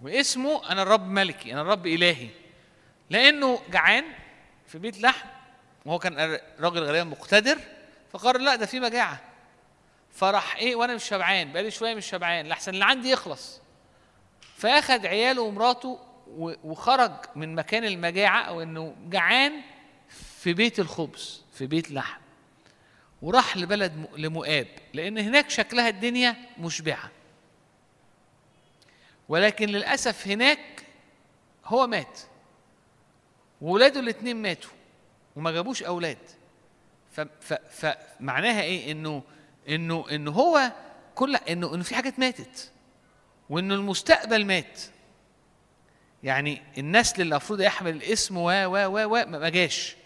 واسمه 0.00 0.70
أنا 0.72 0.82
الرب 0.82 1.08
ملكي 1.08 1.52
أنا 1.52 1.60
الرب 1.60 1.86
إلهي. 1.86 2.28
لأنه 3.10 3.62
جعان 3.70 4.04
في 4.66 4.78
بيت 4.78 5.00
لحم 5.00 5.28
وهو 5.84 5.98
كان 5.98 6.38
راجل 6.60 6.82
غالبا 6.82 7.04
مقتدر 7.04 7.58
فقرر 8.12 8.38
لا 8.38 8.56
ده 8.56 8.66
في 8.66 8.80
مجاعة. 8.80 9.20
فراح 10.12 10.56
إيه 10.56 10.76
وأنا 10.76 10.94
مش 10.94 11.04
شبعان 11.04 11.52
بقالي 11.52 11.70
شوية 11.70 11.94
مش 11.94 12.06
شبعان 12.06 12.46
لحسن 12.46 12.74
اللي 12.74 12.84
عندي 12.84 13.10
يخلص. 13.10 13.61
فاخد 14.62 15.06
عياله 15.06 15.42
ومراته 15.42 15.98
وخرج 16.64 17.12
من 17.36 17.54
مكان 17.54 17.84
المجاعة 17.84 18.42
أو 18.42 18.62
إنه 18.62 18.96
جعان 19.08 19.52
في 20.38 20.52
بيت 20.52 20.80
الخبز 20.80 21.42
في 21.52 21.66
بيت 21.66 21.90
لحم. 21.90 22.20
وراح 23.22 23.56
لبلد 23.56 24.06
لمؤاب 24.16 24.66
لأن 24.94 25.18
هناك 25.18 25.50
شكلها 25.50 25.88
الدنيا 25.88 26.36
مشبعة. 26.58 27.10
ولكن 29.28 29.68
للأسف 29.68 30.28
هناك 30.28 30.84
هو 31.64 31.86
مات. 31.86 32.18
وولاده 33.60 34.00
الاثنين 34.00 34.42
ماتوا 34.42 34.70
وما 35.36 35.50
جابوش 35.50 35.82
أولاد. 35.82 36.18
فمعناها 37.70 38.62
إيه؟ 38.62 38.92
انه 38.92 39.22
انه 39.68 40.04
إنه 40.10 40.30
هو 40.30 40.72
كل 41.14 41.36
انه 41.36 41.74
إنه 41.74 41.82
في 41.82 41.94
حاجات 41.94 42.18
ماتت. 42.18 42.71
وانه 43.50 43.74
المستقبل 43.74 44.44
مات. 44.46 44.80
يعني 46.22 46.62
النسل 46.78 47.22
اللي 47.22 47.32
المفروض 47.32 47.60
يحمل 47.60 47.96
الاسم 47.96 48.36
و 48.36 48.50
و 48.50 48.76
و 48.86 49.04
و 49.04 49.24
ما 49.26 49.48
جاش. 49.48 49.96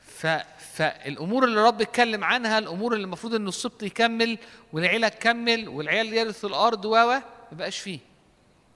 ف 0.00 0.26
فالامور 0.58 1.44
اللي 1.44 1.60
رب 1.60 1.80
اتكلم 1.80 2.24
عنها 2.24 2.58
الأمور 2.58 2.94
اللي 2.94 3.04
المفروض 3.04 3.34
إن 3.34 3.48
السبط 3.48 3.82
يكمل 3.82 4.38
والعيلة 4.72 5.08
تكمل 5.08 5.68
والعيال 5.68 6.12
يرثوا 6.14 6.48
الأرض 6.48 6.84
و 6.84 6.94
و 6.94 7.10
ما 7.12 7.22
بقاش 7.52 7.78
فيه. 7.78 7.98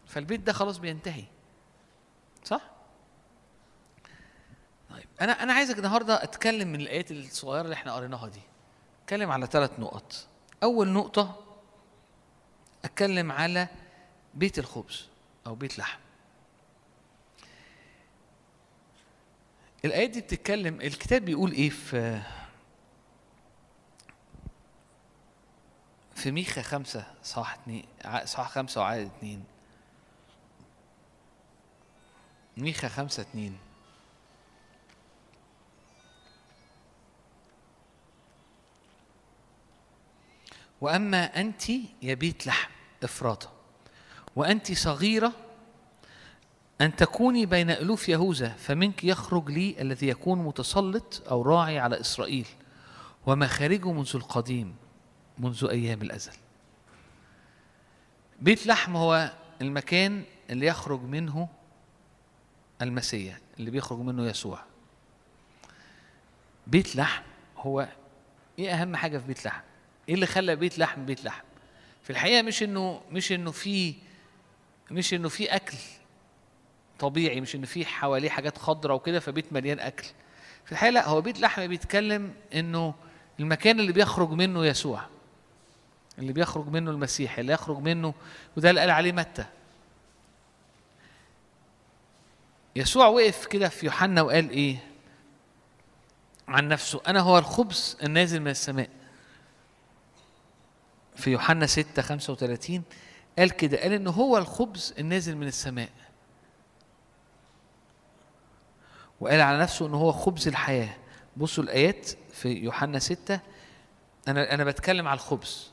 فالبيت 0.06 0.40
ده 0.40 0.52
خلاص 0.52 0.78
بينتهي. 0.78 1.24
صح؟ 2.44 2.60
طيب 4.90 5.06
أنا 5.20 5.42
أنا 5.42 5.52
عايزك 5.52 5.78
النهارده 5.78 6.22
أتكلم 6.22 6.68
من 6.68 6.80
الآيات 6.80 7.10
الصغيرة 7.10 7.62
اللي 7.64 7.74
إحنا 7.74 7.94
قريناها 7.94 8.28
دي. 8.28 8.40
أتكلم 9.04 9.30
على 9.30 9.46
ثلاث 9.46 9.70
نقط. 9.78 10.26
أول 10.62 10.88
نقطة 10.88 11.43
أتكلم 12.84 13.32
على 13.32 13.68
بيت 14.34 14.58
الخبز 14.58 15.08
أو 15.46 15.54
بيت 15.54 15.78
لحم. 15.78 15.98
الايات 19.84 20.10
دي 20.10 20.20
بتتكلم 20.20 20.80
الكتاب 20.80 21.22
بيقول 21.24 21.52
إيه 21.52 21.70
في 21.70 22.22
في 26.14 26.30
ميخا 26.30 26.62
خمسة 26.62 27.14
صح 27.24 27.54
اتنين 27.54 27.86
صح 28.24 28.50
خمسة 28.50 28.80
وعدد 28.80 29.10
اتنين. 29.16 29.44
ميخا 32.56 32.88
خمسة 32.88 33.20
اتنين. 33.22 33.58
وأما 40.84 41.40
أنت 41.40 41.70
يا 42.02 42.14
بيت 42.14 42.46
لحم 42.46 42.70
إفراطة. 43.02 43.52
وأنت 44.36 44.72
صغيرة 44.72 45.32
أن 46.80 46.96
تكوني 46.96 47.46
بين 47.46 47.70
ألوف 47.70 48.08
يهوذا 48.08 48.48
فمنك 48.48 49.04
يخرج 49.04 49.50
لي 49.50 49.80
الذي 49.80 50.08
يكون 50.08 50.38
متسلط 50.38 51.22
أو 51.30 51.42
راعي 51.42 51.78
على 51.78 52.00
إسرائيل. 52.00 52.46
ومخارجه 53.26 53.92
منذ 53.92 54.10
القديم 54.14 54.76
منذ 55.38 55.64
أيام 55.70 56.02
الأزل. 56.02 56.32
بيت 58.40 58.66
لحم 58.66 58.96
هو 58.96 59.32
المكان 59.60 60.24
اللي 60.50 60.66
يخرج 60.66 61.02
منه 61.02 61.48
المسيح 62.82 63.38
اللي 63.58 63.70
بيخرج 63.70 63.98
منه 63.98 64.26
يسوع. 64.26 64.62
بيت 66.66 66.96
لحم 66.96 67.22
هو 67.56 67.88
إيه 68.58 68.70
أهم 68.82 68.96
حاجة 68.96 69.18
في 69.18 69.26
بيت 69.26 69.44
لحم؟ 69.46 69.73
إيه 70.08 70.14
اللي 70.14 70.26
خلى 70.26 70.56
بيت 70.56 70.78
لحم 70.78 71.04
بيت 71.04 71.24
لحم؟ 71.24 71.44
في 72.02 72.10
الحقيقة 72.10 72.42
مش 72.42 72.62
إنه 72.62 73.00
مش 73.10 73.32
إنه 73.32 73.50
في 73.50 73.94
مش 74.90 75.14
إنه 75.14 75.28
في 75.28 75.56
أكل 75.56 75.76
طبيعي 76.98 77.40
مش 77.40 77.54
إنه 77.54 77.66
في 77.66 77.86
حواليه 77.86 78.30
حاجات 78.30 78.58
خضراء 78.58 78.96
وكده 78.96 79.20
فبيت 79.20 79.52
مليان 79.52 79.80
أكل. 79.80 80.04
في 80.64 80.72
الحقيقة 80.72 80.92
لا 80.92 81.08
هو 81.08 81.20
بيت 81.20 81.40
لحم 81.40 81.66
بيتكلم 81.66 82.34
إنه 82.54 82.94
المكان 83.40 83.80
اللي 83.80 83.92
بيخرج 83.92 84.30
منه 84.30 84.66
يسوع. 84.66 85.06
اللي 86.18 86.32
بيخرج 86.32 86.68
منه 86.68 86.90
المسيح 86.90 87.38
اللي 87.38 87.52
يخرج 87.52 87.78
منه 87.78 88.14
وده 88.56 88.70
اللي 88.70 88.80
قال 88.80 88.90
عليه 88.90 89.12
متى. 89.12 89.44
يسوع 92.76 93.06
وقف 93.06 93.46
كده 93.46 93.68
في 93.68 93.86
يوحنا 93.86 94.22
وقال 94.22 94.50
إيه؟ 94.50 94.76
عن 96.48 96.68
نفسه 96.68 97.00
أنا 97.06 97.20
هو 97.20 97.38
الخبز 97.38 97.96
النازل 98.02 98.40
من 98.40 98.48
السماء. 98.50 98.88
في 101.16 101.30
يوحنا 101.30 101.66
6 101.66 102.02
35 102.02 102.82
قال 103.38 103.50
كده 103.50 103.80
قال 103.82 103.92
إن 103.92 104.06
هو 104.06 104.38
الخبز 104.38 104.94
النازل 104.98 105.36
من 105.36 105.46
السماء. 105.46 105.88
وقال 109.20 109.40
على 109.40 109.58
نفسه 109.58 109.86
إن 109.86 109.94
هو 109.94 110.12
خبز 110.12 110.48
الحياة. 110.48 110.96
بصوا 111.36 111.64
الآيات 111.64 112.10
في 112.32 112.48
يوحنا 112.48 112.98
6 112.98 113.40
أنا 114.28 114.54
أنا 114.54 114.64
بتكلم 114.64 115.08
على 115.08 115.16
الخبز. 115.16 115.70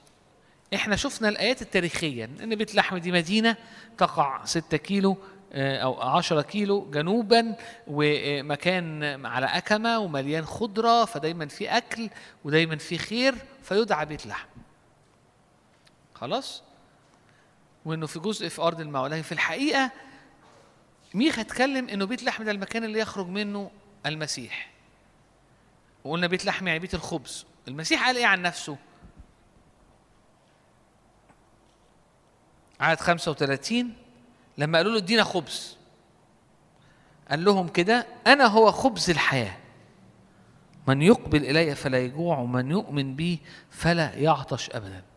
إحنا 0.74 0.96
شفنا 0.96 1.30
الآيات 1.30 1.62
التاريخية 1.62 2.26
إن 2.26 2.56
بيت 2.56 2.76
لحم 2.76 2.98
دي 2.98 3.12
مدينة 3.12 3.56
تقع 3.98 4.46
6 4.46 4.78
كيلو 4.78 5.18
آه، 5.54 5.78
أو 5.78 6.02
10 6.02 6.42
كيلو 6.42 6.92
جنوبا 6.92 7.56
ومكان 7.88 9.26
على 9.26 9.46
أكمة 9.46 10.00
ومليان 10.00 10.46
خضرة 10.46 11.06
فدايما 11.06 11.48
في 11.48 11.70
أكل 11.70 12.10
ودايما 12.44 12.76
في 12.76 12.98
خير 12.98 13.36
فيدعى 13.64 14.06
بيت 14.06 14.26
لحم. 14.28 14.48
خلاص؟ 16.22 16.64
وإنه 17.86 18.08
في 18.08 18.20
جزء 18.20 18.50
في 18.50 18.62
أرض 18.62 18.82
المعولة 18.82 19.16
لكن 19.16 19.24
في 19.24 19.32
الحقيقة 19.32 19.92
ميخا 21.14 21.42
اتكلم 21.42 21.90
إنه 21.90 22.06
بيت 22.06 22.24
لحم 22.24 22.44
ده 22.44 22.52
المكان 22.52 22.84
اللي 22.84 23.00
يخرج 23.00 23.28
منه 23.28 23.72
المسيح. 24.06 24.72
وقلنا 26.04 26.28
بيت 26.28 26.46
لحم 26.46 26.68
يعني 26.68 26.80
بيت 26.80 26.94
الخبز. 26.94 27.46
المسيح 27.68 28.06
قال 28.06 28.18
إيه 28.18 28.26
عن 28.26 28.42
نفسه؟ 28.42 28.78
عدد 32.80 33.00
35 33.00 33.96
لما 34.58 34.78
قالوا 34.78 34.92
له 34.92 34.98
ادينا 34.98 35.24
خبز. 35.24 35.78
قال 37.30 37.46
لهم 37.46 37.68
كده 37.68 38.08
أنا 38.28 38.46
هو 38.46 38.72
خبز 38.72 39.10
الحياة. 39.10 39.58
من 40.88 41.02
يقبل 41.02 41.46
إلي 41.46 41.76
فلا 41.76 42.00
يجوع 42.00 42.38
ومن 42.38 42.72
يؤمن 42.72 43.16
بي 43.16 43.40
فلا 43.70 44.14
يعطش 44.16 44.70
ابدا. 44.70 45.11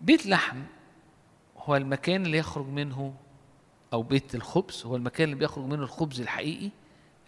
بيت 0.00 0.26
لحم 0.26 0.62
هو 1.56 1.76
المكان 1.76 2.26
اللي 2.26 2.38
يخرج 2.38 2.66
منه 2.66 3.14
أو 3.92 4.02
بيت 4.02 4.34
الخبز 4.34 4.86
هو 4.86 4.96
المكان 4.96 5.24
اللي 5.24 5.36
بيخرج 5.36 5.64
منه 5.64 5.82
الخبز 5.82 6.20
الحقيقي 6.20 6.70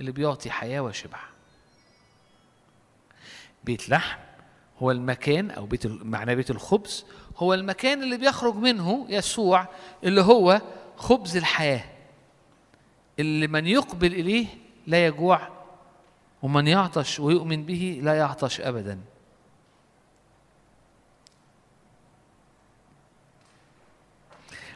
اللي 0.00 0.12
بيعطي 0.12 0.50
حياة 0.50 0.80
وشبع. 0.80 1.18
بيت 3.64 3.88
لحم 3.88 4.18
هو 4.78 4.90
المكان 4.90 5.50
أو 5.50 5.66
بيت 5.66 5.86
معناه 5.86 6.34
بيت 6.34 6.50
الخبز 6.50 7.04
هو 7.36 7.54
المكان 7.54 8.02
اللي 8.02 8.16
بيخرج 8.16 8.54
منه 8.54 9.06
يسوع 9.08 9.66
اللي 10.04 10.22
هو 10.22 10.60
خبز 10.96 11.36
الحياة. 11.36 11.84
اللي 13.18 13.46
من 13.46 13.66
يقبل 13.66 14.12
إليه 14.14 14.46
لا 14.86 15.06
يجوع 15.06 15.48
ومن 16.42 16.66
يعطش 16.66 17.20
ويؤمن 17.20 17.66
به 17.66 18.00
لا 18.02 18.14
يعطش 18.14 18.60
ابدا. 18.60 19.00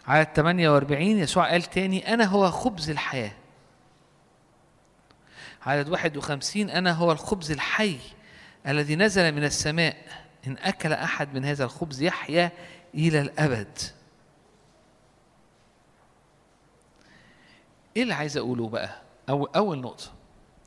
عدد 0.06 0.28
48 0.34 1.02
يسوع 1.02 1.50
قال 1.50 1.62
تاني 1.62 2.14
أنا 2.14 2.24
هو 2.24 2.50
خبز 2.50 2.90
الحياة. 2.90 3.32
عدد 5.62 5.88
51 5.88 6.70
أنا 6.70 6.92
هو 6.92 7.12
الخبز 7.12 7.50
الحي 7.50 7.98
الذي 8.66 8.96
نزل 8.96 9.32
من 9.32 9.44
السماء 9.44 9.96
إن 10.46 10.56
أكل 10.58 10.92
أحد 10.92 11.34
من 11.34 11.44
هذا 11.44 11.64
الخبز 11.64 12.02
يحيا 12.02 12.52
إلى 12.94 13.20
الأبد. 13.20 13.78
إيه 17.96 18.02
اللي 18.02 18.14
عايز 18.14 18.36
أقوله 18.36 18.68
بقى؟ 18.68 19.00
أو 19.28 19.44
أول 19.44 19.78
نقطة 19.80 20.12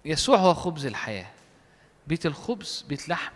يسوع 0.05 0.38
هو 0.38 0.53
خبز 0.53 0.85
الحياة. 0.85 1.27
بيت 2.07 2.25
الخبز 2.25 2.85
بيت 2.89 3.09
لحم 3.09 3.33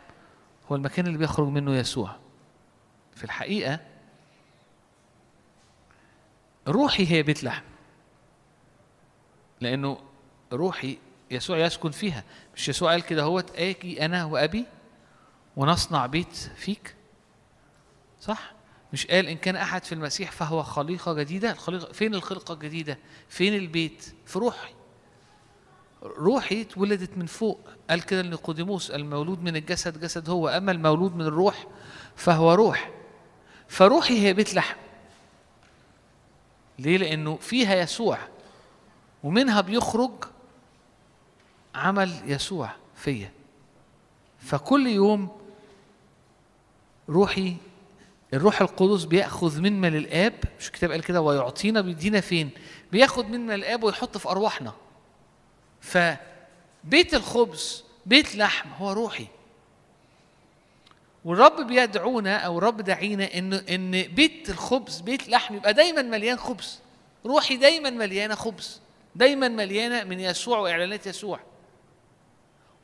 هو 0.72 0.76
المكان 0.76 1.08
اللي 1.08 1.18
بيخرج 1.18 1.48
منه 1.48 1.76
يسوع. 1.76 2.16
في 3.16 3.24
الحقيقة 3.24 3.80
روحي 6.72 7.12
هي 7.12 7.24
بيت 7.24 7.44
لحم. 7.44 7.64
لأنه 9.62 9.98
روحي 10.54 10.98
يسوع 11.32 11.58
يسكن 11.58 11.92
فيها. 11.92 12.24
مش 12.56 12.70
يسوع 12.70 12.92
قال 12.92 13.02
كده 13.02 13.24
هوت؟ 13.24 13.56
آجي 13.56 14.06
أنا 14.06 14.26
وأبي 14.26 14.66
ونصنع 15.56 16.06
بيت 16.06 16.36
فيك. 16.56 16.96
صح؟ 18.20 18.54
مش 18.94 19.08
قال 19.08 19.28
إن 19.28 19.38
كان 19.38 19.56
أحد 19.56 19.84
في 19.84 19.96
المسيح 19.96 20.32
فهو 20.32 20.64
خليقة 20.64 21.14
جديدة. 21.14 21.52
الخليقة 21.52 21.94
فين 21.94 22.16
الخلقة 22.16 22.54
الجديدة؟ 22.54 22.98
فين 23.30 23.56
البيت؟ 23.56 24.14
في 24.26 24.40
روحي. 24.40 24.74
روحي 26.04 26.62
اتولدت 26.62 27.18
من 27.18 27.26
فوق. 27.26 27.60
قال 27.90 28.02
كده 28.02 28.22
لنيقوديموس 28.22 28.92
المولود 28.92 29.44
من 29.44 29.56
الجسد 29.56 30.00
جسد 30.00 30.30
هو. 30.30 30.50
أما 30.50 30.72
المولود 30.72 31.16
من 31.16 31.26
الروح 31.26 31.68
فهو 32.16 32.54
روح. 32.54 32.92
فروحي 33.68 34.28
هي 34.28 34.34
بيت 34.34 34.54
لحم. 34.54 34.78
ليه؟ 36.82 36.98
لأنه 36.98 37.36
فيها 37.36 37.76
يسوع 37.76 38.18
ومنها 39.24 39.62
بيخرج 39.62 40.12
عمل 41.76 42.12
يسوع 42.26 42.72
فيا. 42.96 43.32
فكل 44.40 44.88
يوم 44.88 45.30
روحي 47.10 47.56
الروح 48.34 48.62
القدس 48.62 49.04
بيأخذ 49.04 49.62
من 49.62 49.82
مال 49.82 49.96
الآب 49.96 50.34
مش 50.60 50.68
الكتاب 50.68 50.92
قال 50.92 51.04
كده 51.04 51.22
ويعطينا 51.22 51.82
بيدينا 51.82 52.22
فين؟ 52.22 52.50
بياخد 52.92 53.26
من 53.30 53.46
مال 53.46 53.56
الآب 53.56 53.84
ويحط 53.84 54.18
في 54.18 54.30
أرواحنا. 54.30 54.74
فبيت 55.82 57.14
الخبز 57.14 57.84
بيت 58.06 58.36
لحم 58.36 58.70
هو 58.70 58.92
روحي. 58.92 59.28
والرب 61.26 61.68
بيدعونا 61.68 62.38
أو 62.38 62.58
الرب 62.58 62.82
دعينا 62.82 63.38
ان 63.38 63.54
إن 63.54 63.92
بيت 63.92 64.50
الخبز 64.50 65.00
بيت 65.00 65.30
لحم 65.30 65.56
يبقى 65.56 65.74
دايما 65.74 66.02
مليان 66.02 66.38
خبز. 66.38 66.80
روحي 67.26 67.58
دايما 67.58 67.90
مليانة 67.90 68.36
خبز. 68.36 68.82
دايما 69.16 69.48
مليانة 69.48 70.04
من 70.04 70.20
يسوع 70.20 70.60
وإعلانات 70.60 71.08
يسوع. 71.08 71.40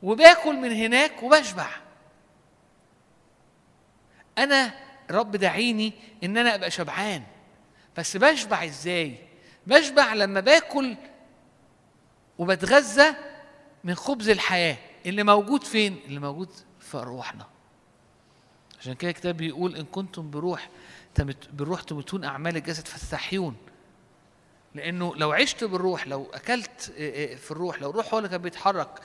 وباكل 0.02 0.56
من 0.56 0.72
هناك 0.72 1.22
وبشبع. 1.22 1.66
أنا 4.38 4.74
رب 5.10 5.36
دعيني 5.36 5.92
إن 6.24 6.38
أنا 6.38 6.54
أبقى 6.54 6.70
شبعان. 6.70 7.22
بس 7.96 8.16
بشبع 8.16 8.64
إزاي؟ 8.64 9.18
بشبع 9.66 10.14
لما 10.14 10.40
باكل 10.40 10.96
وبتغذى 12.38 13.14
من 13.84 13.94
خبز 13.94 14.28
الحياة. 14.28 14.76
اللي 15.06 15.22
موجود 15.22 15.64
فين؟ 15.64 16.00
اللي 16.06 16.20
موجود 16.20 16.50
في 16.80 16.98
أرواحنا. 16.98 17.46
عشان 18.80 18.94
كده 18.94 19.10
الكتاب 19.10 19.36
بيقول 19.36 19.76
إن 19.76 19.84
كنتم 19.84 20.30
بروح 20.30 20.68
تمت 21.14 21.48
بالروح 21.52 21.82
تموتون 21.82 22.24
أعمال 22.24 22.56
الجسد 22.56 22.88
فتستحيون 22.88 23.56
لأنه 24.74 25.16
لو 25.16 25.32
عشت 25.32 25.64
بالروح 25.64 26.06
لو 26.08 26.26
أكلت 26.34 26.80
في 27.38 27.50
الروح 27.50 27.82
لو 27.82 27.90
الروح 27.90 28.12
هو 28.14 28.18
اللي 28.18 28.28
كان 28.28 28.42
بيتحرك 28.42 29.00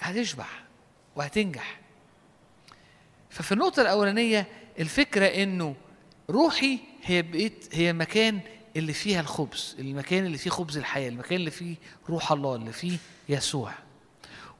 هتشبع 0.00 0.46
وهتنجح 1.16 1.80
ففي 3.30 3.52
النقطة 3.52 3.82
الأولانية 3.82 4.46
الفكرة 4.78 5.26
إنه 5.26 5.76
روحي 6.30 6.78
هي 7.02 7.22
بقيت 7.22 7.68
هي 7.72 7.90
المكان 7.90 8.40
اللي 8.76 8.92
فيها 8.92 9.20
الخبز، 9.20 9.76
المكان 9.78 10.26
اللي 10.26 10.38
فيه 10.38 10.50
خبز 10.50 10.76
الحياة، 10.78 11.08
المكان 11.08 11.36
اللي 11.38 11.50
فيه 11.50 11.74
روح 12.08 12.32
الله، 12.32 12.54
اللي 12.56 12.72
فيه 12.72 12.98
يسوع. 13.28 13.72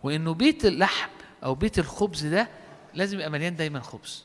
وإنه 0.03 0.35
بيت 0.35 0.65
اللحم 0.65 1.09
أو 1.45 1.55
بيت 1.55 1.79
الخبز 1.79 2.27
ده 2.27 2.49
لازم 2.95 3.17
يبقى 3.17 3.31
مليان 3.31 3.57
دايما 3.57 3.81
خبز. 3.81 4.25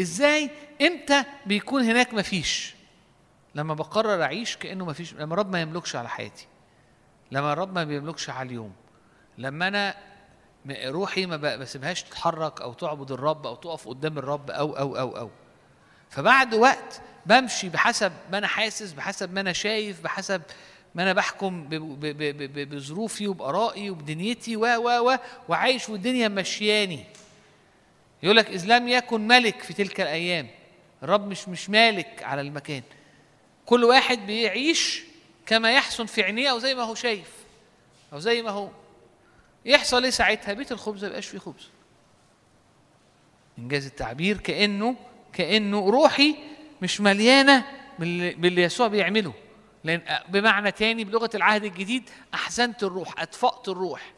إزاي؟ 0.00 0.50
إمتى 0.82 1.24
بيكون 1.46 1.82
هناك 1.82 2.14
مفيش؟ 2.14 2.74
لما 3.54 3.74
بقرر 3.74 4.22
أعيش 4.22 4.56
كأنه 4.56 4.84
مفيش، 4.84 5.14
لما 5.14 5.34
الرب 5.34 5.52
ما 5.52 5.60
يملكش 5.60 5.96
على 5.96 6.08
حياتي. 6.08 6.46
لما 7.30 7.52
الرب 7.52 7.74
ما 7.74 7.84
بيملكش 7.84 8.30
على 8.30 8.46
اليوم. 8.46 8.72
لما 9.38 9.68
أنا 9.68 9.94
روحي 10.86 11.26
ما 11.26 11.36
بسيبهاش 11.36 12.02
تتحرك 12.02 12.60
أو 12.60 12.72
تعبد 12.72 13.12
الرب 13.12 13.46
أو 13.46 13.54
تقف 13.54 13.88
قدام 13.88 14.18
الرب 14.18 14.50
أو 14.50 14.78
أو 14.78 14.98
أو 14.98 15.16
أو 15.18 15.30
فبعد 16.10 16.54
وقت 16.54 17.00
بمشي 17.26 17.68
بحسب 17.68 18.12
ما 18.32 18.38
أنا 18.38 18.46
حاسس 18.46 18.92
بحسب 18.92 19.32
ما 19.32 19.40
أنا 19.40 19.52
شايف 19.52 20.02
بحسب 20.02 20.42
ما 20.94 21.02
أنا 21.02 21.12
بحكم 21.12 21.68
بظروفي 22.54 23.28
وبآرائي 23.28 23.90
وبدنيتي 23.90 24.56
و 24.56 24.64
و 24.64 25.10
و 25.10 25.16
وعايش 25.48 25.88
والدنيا 25.88 26.28
مشياني 26.28 27.04
يقول 28.24 28.36
لك 28.36 28.50
إذ 28.50 28.66
لم 28.66 28.88
يكن 28.88 29.20
ملك 29.26 29.62
في 29.62 29.72
تلك 29.72 30.00
الأيام 30.00 30.48
الرب 31.02 31.28
مش 31.28 31.48
مش 31.48 31.70
مالك 31.70 32.22
على 32.22 32.40
المكان. 32.40 32.82
كل 33.66 33.84
واحد 33.84 34.26
بيعيش 34.26 35.02
كما 35.46 35.72
يحسن 35.72 36.06
في 36.06 36.22
عينيه 36.22 36.50
أو 36.50 36.58
زي 36.58 36.74
ما 36.74 36.82
هو 36.82 36.94
شايف 36.94 37.30
أو 38.12 38.18
زي 38.18 38.42
ما 38.42 38.50
هو. 38.50 38.68
يحصل 39.64 40.04
إيه 40.04 40.10
ساعتها؟ 40.10 40.54
بيت 40.54 40.72
الخبز 40.72 41.02
ما 41.02 41.08
يبقاش 41.08 41.26
فيه 41.26 41.38
خبز. 41.38 41.68
إنجاز 43.58 43.86
التعبير 43.86 44.36
كأنه 44.38 44.96
كأنه 45.32 45.90
روحي 45.90 46.36
مش 46.82 47.00
مليانة 47.00 47.64
باللي 47.98 48.62
يسوع 48.62 48.86
بيعمله. 48.86 49.32
لأن 49.84 50.02
بمعنى 50.28 50.70
تاني 50.72 51.04
بلغة 51.04 51.30
العهد 51.34 51.64
الجديد 51.64 52.10
احزنت 52.34 52.82
الروح 52.82 53.22
أطفأت 53.22 53.68
الروح. 53.68 54.13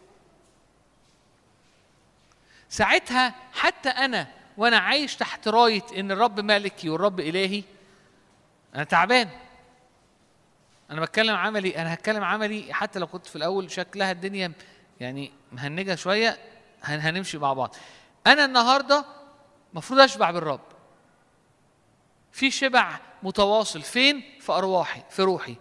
ساعتها 2.76 3.34
حتى 3.52 3.88
أنا 3.88 4.26
وأنا 4.56 4.78
عايش 4.78 5.16
تحت 5.16 5.48
راية 5.48 5.82
إن 5.96 6.10
الرب 6.10 6.40
مالكي 6.40 6.90
والرب 6.90 7.20
إلهي 7.20 7.62
أنا 8.74 8.84
تعبان. 8.84 9.28
أنا 10.90 11.00
بتكلم 11.00 11.34
عملي 11.36 11.78
أنا 11.78 11.94
هتكلم 11.94 12.24
عملي 12.24 12.74
حتى 12.74 12.98
لو 12.98 13.06
كنت 13.06 13.26
في 13.26 13.36
الأول 13.36 13.70
شكلها 13.70 14.12
الدنيا 14.12 14.52
يعني 15.00 15.32
مهنجة 15.52 15.94
شوية 15.94 16.38
هنمشي 16.82 17.38
مع 17.38 17.52
بعض. 17.52 17.74
أنا 18.26 18.44
النهارده 18.44 19.04
المفروض 19.72 20.00
أشبع 20.00 20.30
بالرب. 20.30 20.60
في 22.32 22.50
شبع 22.50 22.98
متواصل. 23.22 23.82
فين؟ 23.82 24.22
في 24.40 24.52
أرواحي 24.52 25.02
في 25.10 25.22
روحي. 25.22 25.56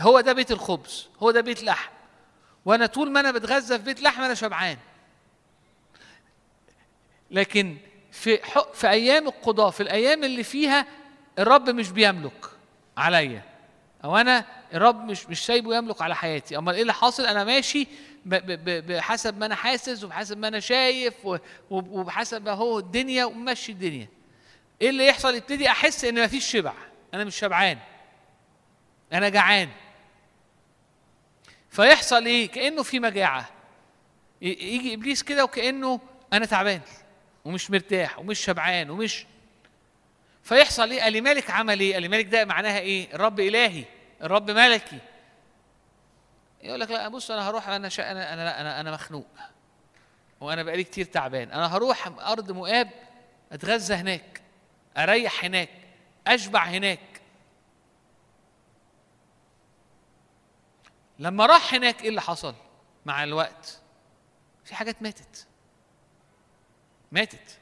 هو 0.00 0.20
ده 0.20 0.32
بيت 0.32 0.52
الخبز 0.52 1.08
هو 1.22 1.30
ده 1.30 1.40
بيت 1.40 1.62
لحم. 1.62 1.92
وأنا 2.64 2.86
طول 2.86 3.10
ما 3.10 3.20
أنا 3.20 3.30
بتغذى 3.30 3.78
في 3.78 3.84
بيت 3.84 4.02
لحم 4.02 4.22
أنا 4.22 4.34
شبعان. 4.34 4.78
لكن 7.30 7.76
في 8.12 8.38
في 8.74 8.90
أيام 8.90 9.26
القضاء 9.26 9.70
في 9.70 9.82
الأيام 9.82 10.24
اللي 10.24 10.42
فيها 10.42 10.86
الرب 11.38 11.70
مش 11.70 11.90
بيملك 11.90 12.46
عليا. 12.96 13.42
أو 14.04 14.16
أنا 14.16 14.44
الرب 14.74 15.04
مش 15.04 15.26
مش 15.26 15.46
سايبه 15.46 15.76
يملك 15.76 16.02
على 16.02 16.16
حياتي. 16.16 16.58
أمال 16.58 16.74
إيه 16.74 16.82
اللي 16.82 16.94
حاصل؟ 16.94 17.26
أنا 17.26 17.44
ماشي 17.44 17.86
بحسب 18.26 19.38
ما 19.38 19.46
أنا 19.46 19.54
حاسس 19.54 20.04
وبحسب 20.04 20.38
ما 20.38 20.48
أنا 20.48 20.60
شايف 20.60 21.14
وبحسب 21.70 22.44
ما 22.44 22.52
هو 22.52 22.78
الدنيا 22.78 23.24
ومشي 23.24 23.72
الدنيا. 23.72 24.08
إيه 24.82 24.90
اللي 24.90 25.06
يحصل؟ 25.06 25.34
يبتدي 25.34 25.68
أحس 25.68 26.04
إن 26.04 26.24
مفيش 26.24 26.44
شبع. 26.50 26.72
أنا 27.14 27.24
مش 27.24 27.36
شبعان. 27.36 27.78
أنا 29.12 29.28
جعان. 29.28 29.68
فيحصل 31.70 32.26
إيه؟ 32.26 32.50
كأنه 32.50 32.82
في 32.82 33.00
مجاعة. 33.00 33.48
يجي 34.42 34.94
إبليس 34.94 35.22
كده 35.22 35.44
وكأنه 35.44 36.00
أنا 36.32 36.46
تعبان. 36.46 36.80
ومش 37.44 37.70
مرتاح 37.70 38.18
ومش 38.18 38.38
شبعان 38.38 38.90
ومش 38.90 39.26
فيحصل 40.42 40.90
إيه؟ 40.90 41.02
قال 41.02 41.22
مالك 41.22 41.50
عمل 41.50 41.80
إيه؟ 41.80 41.94
قال 41.94 42.10
مالك 42.10 42.26
ده 42.26 42.44
معناها 42.44 42.78
إيه؟ 42.78 43.14
الرب 43.14 43.40
إلهي 43.40 43.84
الرب 44.22 44.50
ملكي. 44.50 44.98
يقول 46.62 46.80
لك 46.80 46.90
لا 46.90 47.08
بص 47.08 47.30
أنا 47.30 47.48
هروح 47.48 47.68
أنا 47.68 47.88
شا... 47.88 48.10
أنا 48.10 48.32
أنا 48.34 48.60
أنا 48.60 48.80
أنا 48.80 48.92
مخنوق. 48.92 49.26
وأنا 50.40 50.62
بقالي 50.62 50.84
كتير 50.84 51.04
تعبان. 51.04 51.50
أنا 51.50 51.76
هروح 51.76 52.06
أرض 52.06 52.50
مؤاب 52.50 52.90
أتغذى 53.52 53.94
هناك 53.94 54.42
أريح 54.96 55.44
هناك 55.44 55.68
أشبع 56.26 56.64
هناك. 56.64 57.00
لما 61.18 61.46
راح 61.46 61.74
هناك 61.74 62.02
إيه 62.02 62.08
اللي 62.08 62.20
حصل 62.20 62.54
مع 63.06 63.24
الوقت؟ 63.24 63.80
في 64.64 64.74
حاجات 64.74 65.02
ماتت. 65.02 65.46
ماتت. 67.14 67.58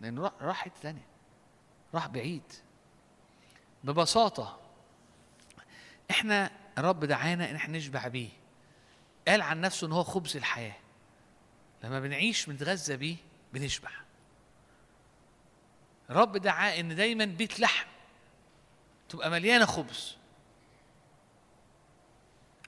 لأنه 0.00 0.32
راح 0.40 0.56
حتة 0.56 0.80
ثانية 0.80 1.06
راح 1.94 2.06
بعيد. 2.06 2.52
ببساطة 3.84 4.60
إحنا 6.10 6.50
الرب 6.78 7.04
دعانا 7.04 7.50
إن 7.50 7.54
إحنا 7.54 7.78
نشبع 7.78 8.08
بيه. 8.08 8.28
قال 9.28 9.42
عن 9.42 9.60
نفسه 9.60 9.86
إن 9.86 9.92
هو 9.92 10.04
خبز 10.04 10.36
الحياة. 10.36 10.76
لما 11.84 12.00
بنعيش 12.00 12.46
بنتغذى 12.46 12.96
بيه 12.96 13.16
بنشبع. 13.52 13.90
الرب 16.10 16.36
دعا 16.36 16.80
إن 16.80 16.96
دايما 16.96 17.24
بيت 17.24 17.60
لحم 17.60 17.88
تبقى 19.08 19.30
مليانة 19.30 19.66
خبز. 19.66 20.17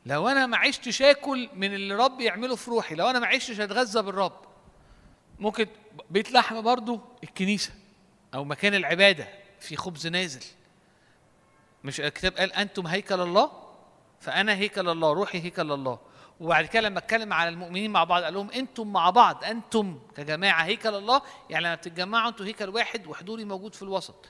لو 0.07 0.29
أنا 0.29 0.47
ما 0.47 0.57
عشتش 0.57 1.03
آكل 1.03 1.49
من 1.55 1.75
اللي 1.75 1.95
رب 1.95 2.21
يعمله 2.21 2.57
في 2.57 2.71
روحي 2.71 2.95
لو 2.95 3.11
أنا 3.11 3.19
ما 3.19 3.27
عشتش 3.27 3.61
أتغذى 3.61 4.03
بالرب 4.03 4.41
ممكن 5.39 5.67
بيت 6.11 6.33
لحم 6.33 6.63
برضو 6.63 7.01
الكنيسة 7.25 7.73
أو 8.35 8.45
مكان 8.45 8.75
العبادة 8.75 9.29
في 9.61 9.77
خبز 9.77 10.07
نازل. 10.07 10.45
مش 11.85 12.01
الكتاب 12.01 12.37
قال 12.37 12.53
أنتم 12.53 12.87
هيكل 12.87 13.21
الله؟ 13.21 13.51
فأنا 14.21 14.55
هيكل 14.55 14.89
الله 14.89 15.13
روحي 15.13 15.41
هيكل 15.41 15.73
الله. 15.73 15.99
وبعد 16.41 16.67
كده 16.67 16.83
لما 16.83 16.99
أتكلم 16.99 17.33
على 17.33 17.49
المؤمنين 17.49 17.91
مع 17.91 18.05
بعض 18.05 18.23
قال 18.23 18.35
لهم 18.35 18.51
أنتم 18.51 18.93
مع 18.93 19.11
بعض 19.11 19.45
أنتم 19.45 19.99
كجماعة 20.17 20.63
هيكل 20.63 20.95
الله؟ 20.95 21.23
يعني 21.51 21.65
لما 21.65 21.75
بتتجمعوا 21.75 22.29
أنتوا 22.29 22.47
هيكل 22.47 22.69
واحد 22.69 23.07
وحضوري 23.07 23.45
موجود 23.45 23.75
في 23.75 23.83
الوسط. 23.83 24.27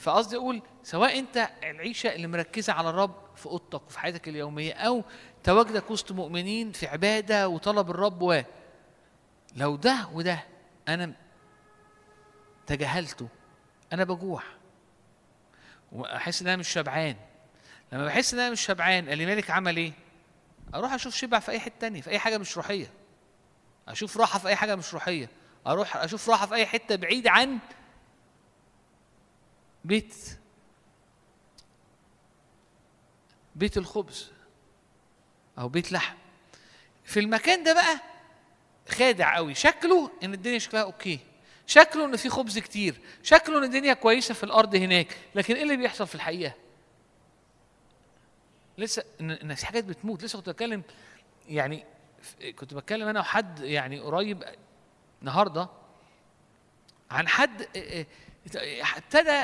فقصدي 0.00 0.36
أقول 0.36 0.62
سواء 0.82 1.18
أنت 1.18 1.50
العيشة 1.62 2.14
اللي 2.14 2.26
مركزة 2.26 2.72
على 2.72 2.90
الرب 2.90 3.14
في 3.36 3.46
أوضتك 3.46 3.86
وفي 3.86 3.98
حياتك 3.98 4.28
اليومية 4.28 4.72
أو 4.72 5.04
تواجدك 5.44 5.90
وسط 5.90 6.12
مؤمنين 6.12 6.72
في 6.72 6.86
عبادة 6.86 7.48
وطلب 7.48 7.90
الرب 7.90 8.22
و 8.22 8.40
لو 9.56 9.76
ده 9.76 10.08
وده 10.12 10.44
أنا 10.88 11.12
تجاهلته 12.66 13.28
أنا 13.92 14.04
بجوع. 14.04 14.42
وأحس 15.92 16.42
إن 16.42 16.48
أنا 16.48 16.56
مش 16.56 16.68
شبعان. 16.68 17.16
لما 17.92 18.04
بحس 18.04 18.34
إن 18.34 18.40
أنا 18.40 18.50
مش 18.50 18.60
شبعان 18.60 19.08
اللي 19.08 19.26
مالك 19.26 19.50
عمل 19.50 19.76
إيه؟ 19.76 19.92
أروح 20.74 20.92
أشوف 20.92 21.14
شبع 21.14 21.38
في 21.38 21.50
أي 21.50 21.60
حتة 21.60 21.78
تانية 21.80 22.00
في 22.00 22.10
أي 22.10 22.18
حاجة 22.18 22.38
مش 22.38 22.56
روحية. 22.56 22.90
أشوف 23.88 24.16
راحة 24.16 24.38
في 24.38 24.48
أي 24.48 24.56
حاجة 24.56 24.76
مش 24.76 24.94
روحية. 24.94 25.28
أروح 25.66 25.96
أشوف 25.96 26.30
راحة 26.30 26.46
في 26.46 26.54
أي 26.54 26.66
حتة 26.66 26.96
بعيد 26.96 27.26
عن 27.26 27.58
بيت 29.84 30.14
بيت 33.56 33.76
الخبز 33.76 34.32
أو 35.58 35.68
بيت 35.68 35.92
لحم. 35.92 36.16
في 37.04 37.20
المكان 37.20 37.62
ده 37.62 37.74
بقى 37.74 38.00
خادع 38.88 39.36
قوي. 39.36 39.54
شكله 39.54 40.10
إن 40.22 40.34
الدنيا 40.34 40.58
شكلها 40.58 40.82
أوكي. 40.82 41.18
شكله 41.66 42.04
إن 42.04 42.16
في 42.16 42.28
خبز 42.28 42.58
كتير. 42.58 43.00
شكله 43.22 43.58
إن 43.58 43.64
الدنيا 43.64 43.94
كويسة 43.94 44.34
في 44.34 44.44
الأرض 44.44 44.74
هناك. 44.74 45.16
لكن 45.34 45.54
إيه 45.54 45.62
اللي 45.62 45.76
بيحصل 45.76 46.06
في 46.06 46.14
الحقيقة؟ 46.14 46.52
لسه 48.78 49.04
إن 49.20 49.54
في 49.54 49.66
حاجات 49.66 49.84
بتموت. 49.84 50.24
لسه 50.24 50.38
كنت 50.38 50.48
بتكلم 50.48 50.82
يعني 51.48 51.84
كنت 52.58 52.74
بتكلم 52.74 53.08
أنا 53.08 53.20
وحد 53.20 53.60
يعني 53.60 54.00
قريب 54.00 54.44
النهارده 55.20 55.68
عن 57.10 57.28
حد 57.28 57.68
ابتدى 58.96 59.42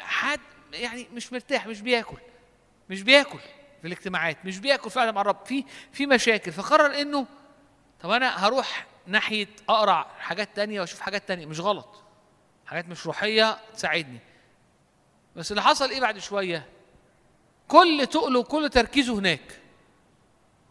حد 0.00 0.40
يعني 0.72 1.08
مش 1.12 1.32
مرتاح 1.32 1.66
مش 1.66 1.80
بياكل 1.80 2.16
مش 2.90 3.02
بياكل 3.02 3.38
في 3.80 3.86
الاجتماعات 3.86 4.36
مش 4.44 4.58
بياكل 4.58 4.90
فعلا 4.90 5.12
مع 5.12 5.20
الرب. 5.20 5.46
في 5.46 5.64
في 5.92 6.06
مشاكل 6.06 6.52
فقرر 6.52 7.00
إنه 7.00 7.26
طب 8.00 8.10
أنا 8.10 8.46
هروح 8.46 8.86
ناحية 9.06 9.46
اقرا 9.68 10.06
حاجات 10.18 10.56
تانية 10.56 10.80
وأشوف 10.80 11.00
حاجات 11.00 11.28
تانية. 11.28 11.46
مش 11.46 11.60
غلط. 11.60 12.02
حاجات 12.66 12.88
مش 12.88 13.06
روحية 13.06 13.58
تساعدني. 13.74 14.18
بس 15.36 15.50
اللي 15.50 15.62
حصل 15.62 15.90
إيه 15.90 16.00
بعد 16.00 16.18
شوية؟ 16.18 16.68
كل 17.68 18.06
تقله 18.10 18.38
وكل 18.38 18.70
تركيزه 18.70 19.18
هناك. 19.18 19.60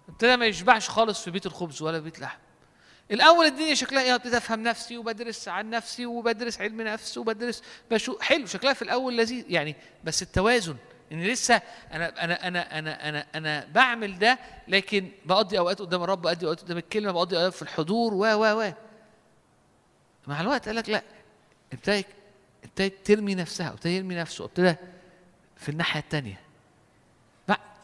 ابتدى 0.09 0.37
ما 0.37 0.45
يشبعش 0.45 0.89
خالص 0.89 1.23
في 1.23 1.31
بيت 1.31 1.45
الخبز 1.45 1.81
ولا 1.81 1.99
بيت 1.99 2.19
لحم. 2.19 2.39
الأول 3.13 3.45
الدنيا 3.45 3.73
شكلها 3.73 4.03
إيه؟ 4.03 4.15
أفهم 4.15 4.63
نفسي 4.63 4.97
وبدرس 4.97 5.47
عن 5.47 5.69
نفسي 5.69 6.05
وبدرس 6.05 6.61
علم 6.61 6.81
نفس 6.81 7.17
وبدرس 7.17 7.63
بشو 7.91 8.19
حلو 8.19 8.45
شكلها 8.45 8.73
في 8.73 8.81
الأول 8.81 9.17
لذيذ 9.17 9.45
يعني 9.51 9.75
بس 10.03 10.21
التوازن 10.21 10.75
إن 11.11 11.23
لسه 11.23 11.61
أنا 11.91 12.23
أنا 12.23 12.47
أنا 12.47 12.79
أنا 12.79 13.09
أنا 13.09 13.25
أنا 13.35 13.67
بعمل 13.73 14.19
ده 14.19 14.39
لكن 14.67 15.09
بقضي 15.25 15.59
أوقات 15.59 15.79
قدام 15.79 16.03
الرب 16.03 16.21
بقضي 16.21 16.45
أوقات 16.45 16.61
قدام 16.61 16.77
الكلمة 16.77 17.11
بقضي 17.11 17.37
أوقات 17.37 17.53
في 17.53 17.61
الحضور 17.61 18.13
و 18.13 18.25
و 18.25 18.61
و. 18.61 18.73
مع 20.27 20.41
الوقت 20.41 20.65
قال 20.65 20.75
لك 20.75 20.89
لا 20.89 21.03
ابتدى 21.73 22.05
ابتدى 22.63 22.89
ترمي 22.89 23.35
نفسها 23.35 23.69
ابتدى 23.69 23.95
يرمي 23.95 24.15
نفسه 24.15 24.45
ابتدى 24.45 24.75
في 25.57 25.69
الناحية 25.69 25.99
الثانية 25.99 26.39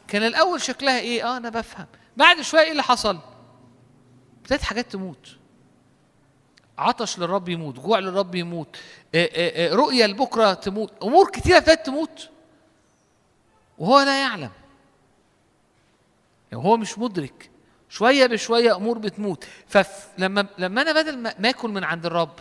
كان 0.09 0.23
الأول 0.23 0.61
شكلها 0.61 0.99
إيه؟ 0.99 1.23
آه 1.23 1.37
أنا 1.37 1.49
بفهم. 1.49 1.85
بعد 2.17 2.41
شوية 2.41 2.61
إيه 2.61 2.71
اللي 2.71 2.83
حصل؟ 2.83 3.19
ابتدت 4.51 4.63
حاجات 4.63 4.91
تموت. 4.91 5.35
عطش 6.77 7.19
للرب 7.19 7.49
يموت 7.49 7.79
جوع 7.79 7.99
للرب 7.99 8.35
يموت 8.35 8.77
رؤية 9.55 10.05
لبكرة 10.05 10.53
تموت 10.53 10.93
أمور 11.03 11.31
كتيرة 11.31 11.57
ابتدت 11.57 11.85
تموت. 11.85 12.29
وهو 13.77 13.99
لا 13.99 14.21
يعلم. 14.21 14.51
يعني 16.51 16.63
هو 16.63 16.77
مش 16.77 16.99
مدرك. 16.99 17.49
شوية 17.89 18.25
بشوية 18.25 18.75
أمور 18.75 18.97
بتموت. 18.97 19.47
فلما 19.67 20.47
لما 20.57 20.81
أنا 20.81 20.91
بدل 21.01 21.17
ما 21.17 21.49
آكل 21.49 21.69
من 21.69 21.83
عند 21.83 22.05
الرب 22.05 22.39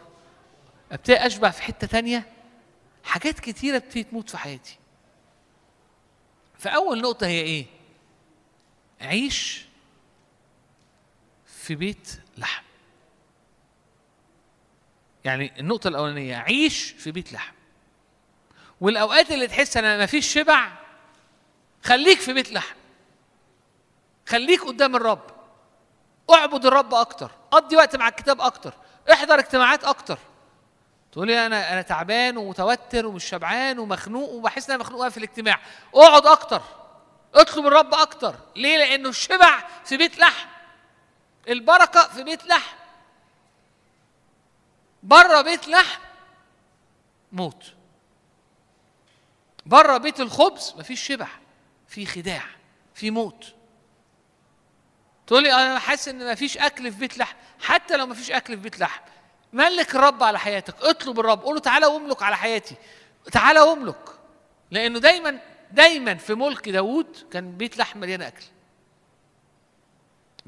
أبتدي 0.93 1.17
أشبع 1.17 1.51
في 1.51 1.63
حتة 1.63 1.87
تانية 1.87 2.33
حاجات 3.05 3.41
كتيرة 3.41 3.79
بتبتدي 3.79 4.03
تموت 4.03 4.31
في 4.31 4.39
حياتي. 4.39 4.79
فأول 6.59 7.01
نقطة 7.01 7.27
هي 7.27 7.41
إيه؟ 7.41 7.67
عيش. 9.01 9.68
في 11.69 11.75
بيت 11.75 12.21
لحم. 12.39 12.65
يعني 15.25 15.61
النقطة 15.61 15.89
الأولانية 15.89 16.37
عيش 16.37 16.95
في 16.99 17.11
بيت 17.11 17.33
لحم. 17.33 17.53
والأوقات 18.81 19.31
اللي 19.31 19.47
تحس 19.47 19.77
أنا 19.77 19.97
ما 19.97 20.07
فيش 20.07 20.33
شبع 20.33 20.73
خليك 21.85 22.21
في 22.21 22.33
بيت 22.33 22.53
لحم. 22.53 22.77
خليك 24.29 24.65
قدام 24.65 24.97
الرب. 24.97 25.31
اعبد 26.31 26.67
الرب 26.67 26.95
أكتر، 26.95 27.31
قضي 27.51 27.77
وقت 27.77 27.97
مع 27.97 28.09
الكتاب 28.09 28.41
أكتر، 28.41 28.75
احضر 29.13 29.39
اجتماعات 29.39 29.85
أكتر. 29.85 30.19
تقولي 31.13 31.47
أنا 31.47 31.73
أنا 31.73 31.83
تعبان 31.83 32.37
ومتوتر 32.37 33.07
ومش 33.07 33.25
شبعان 33.25 33.79
ومخنوق 33.79 34.31
وبحس 34.31 34.71
إن 34.71 34.75
أنا 34.75 34.85
مخنوق 34.85 35.09
في 35.09 35.17
الاجتماع 35.17 35.61
اقعد 35.95 36.27
أكتر 36.27 36.63
اطلب 37.35 37.67
الرب 37.67 37.95
أكتر 37.95 38.35
ليه 38.57 38.79
لأنه 38.79 39.09
الشبع 39.09 39.69
في 39.85 39.97
بيت 39.97 40.19
لحم 40.19 40.58
البركة 41.49 42.09
في 42.09 42.23
بيت 42.23 42.45
لحم. 42.45 42.77
بره 45.03 45.41
بيت 45.41 45.69
لحم 45.69 46.01
موت. 47.33 47.75
بره 49.67 49.97
بيت 49.97 50.21
الخبز 50.21 50.75
مفيش 50.79 51.03
شبع 51.03 51.29
في 51.89 52.07
خداع 52.07 52.45
في 52.95 53.11
موت. 53.11 53.55
تقولي 55.27 55.53
أنا 55.53 55.79
حاسس 55.79 56.09
إن 56.09 56.33
مفيش 56.33 56.59
أكل 56.59 56.93
في 56.93 56.99
بيت 56.99 57.19
لحم 57.19 57.37
حتى 57.61 57.97
لو 57.97 58.07
مفيش 58.07 58.31
أكل 58.31 58.57
في 58.57 58.63
بيت 58.63 58.79
لحم. 58.81 59.03
ملك 59.53 59.95
الرب 59.95 60.23
على 60.23 60.39
حياتك 60.39 60.75
اطلب 60.83 61.21
الرب 61.21 61.43
قول 61.43 61.55
له 61.55 61.61
تعالى 61.61 61.87
واملك 61.87 62.23
على 62.23 62.37
حياتي. 62.37 62.75
تعالى 63.33 63.61
واملك. 63.61 64.09
لأنه 64.71 64.99
دايما 64.99 65.39
دايما 65.71 66.15
في 66.15 66.35
ملك 66.35 66.69
داوود 66.69 67.27
كان 67.31 67.57
بيت 67.57 67.79
لحم 67.79 67.99
مليان 67.99 68.23
أكل. 68.23 68.45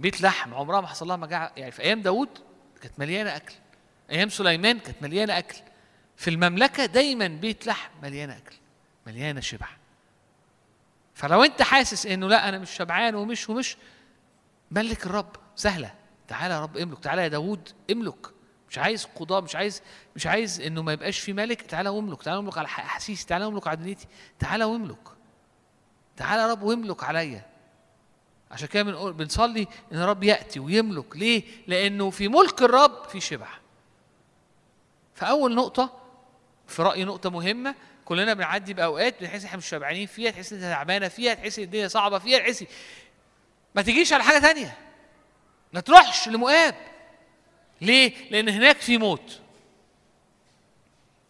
بيت 0.00 0.20
لحم 0.20 0.54
عمرها 0.54 0.80
ما 0.80 0.86
حصل 0.86 1.08
لها 1.08 1.16
مجاعة. 1.16 1.52
يعني 1.56 1.70
في 1.70 1.82
أيام 1.82 2.02
داوود 2.02 2.28
كانت 2.80 2.98
مليانة 2.98 3.36
أكل. 3.36 3.54
أيام 4.10 4.28
سليمان 4.28 4.78
كانت 4.78 5.02
مليانة 5.02 5.38
أكل. 5.38 5.56
في 6.16 6.30
المملكة 6.30 6.86
دايما 6.86 7.26
بيت 7.28 7.66
لحم 7.66 7.90
مليانة 8.02 8.36
أكل 8.36 8.56
مليانة 9.06 9.40
شبع. 9.40 9.66
فلو 11.14 11.44
أنت 11.44 11.62
حاسس 11.62 12.06
إنه 12.06 12.28
لا 12.28 12.48
أنا 12.48 12.58
مش 12.58 12.70
شبعان 12.70 13.14
ومش 13.14 13.48
ومش 13.48 13.76
ملك 14.70 15.06
الرب 15.06 15.36
سهلة. 15.56 15.94
تعالى 16.28 16.54
يا 16.54 16.60
رب 16.60 16.76
املك. 16.76 16.98
تعالى 16.98 17.22
يا 17.22 17.28
داوود 17.28 17.68
املك. 17.90 18.26
مش 18.68 18.78
عايز 18.78 19.04
قضاء 19.04 19.42
مش 19.42 19.56
عايز 19.56 19.82
مش 20.16 20.26
عايز 20.26 20.60
إنه 20.60 20.82
ما 20.82 20.92
يبقاش 20.92 21.18
في 21.18 21.32
ملك. 21.32 21.62
تعالى 21.62 21.88
واملك. 21.88 22.22
تعالى 22.22 22.38
واملك 22.38 22.58
على 22.58 22.66
أحاسيسي. 22.66 23.26
تعالى 23.26 23.44
واملك 23.44 23.66
على 23.66 23.76
دنيتي. 23.76 24.06
تعالى 24.38 24.64
واملك. 24.64 25.08
تعالى 26.16 26.42
يا 26.42 26.50
رب 26.50 26.62
واملك 26.62 27.04
عليا. 27.04 27.49
عشان 28.50 28.68
كده 28.68 28.82
بنقول 28.82 29.12
بنصلي 29.12 29.66
إن 29.92 30.02
الرب 30.02 30.24
يأتي 30.24 30.60
ويملك 30.60 31.16
ليه؟ 31.16 31.42
لأنه 31.66 32.10
في 32.10 32.28
ملك 32.28 32.62
الرب 32.62 33.04
في 33.04 33.20
شبع. 33.20 33.48
فاول 35.14 35.54
نقطة 35.54 36.00
في 36.68 36.82
رايي 36.82 37.04
نقطة 37.04 37.30
مهمة 37.30 37.74
كلنا 38.04 38.34
بنعدي 38.34 38.74
بأوقات 38.74 39.20
بنحس 39.20 39.44
إحنا 39.44 39.56
مش 39.58 39.66
شبعانين 39.68 40.06
فيها 40.06 40.30
تحس 40.30 40.52
إنت 40.52 40.62
تعبانة 40.62 41.08
فيها 41.08 41.34
تحس 41.34 41.58
الدنيا 41.58 41.88
صعبة 41.88 42.18
فيها 42.18 42.38
تحس 42.38 42.64
ما 43.74 43.82
تجيش 43.82 44.12
على 44.12 44.22
حاجة 44.22 44.38
تانية 44.38 44.76
ما 45.72 45.80
تروحش 45.80 46.28
لمؤاب 46.28 46.74
ليه؟ 47.80 48.30
لأن 48.30 48.48
هناك 48.48 48.76
في 48.76 48.98
موت. 48.98 49.40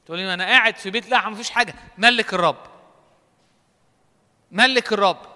تقول 0.07 0.19
لي 0.19 0.35
أنا 0.35 0.45
قاعد 0.45 0.77
في 0.77 0.91
بيت 0.91 1.11
لحم 1.11 1.33
مفيش 1.33 1.51
حاجة، 1.51 1.75
ملك 1.99 2.35
الرب. 2.35 2.67
ملك 4.51 4.93
الرب. 4.93 5.30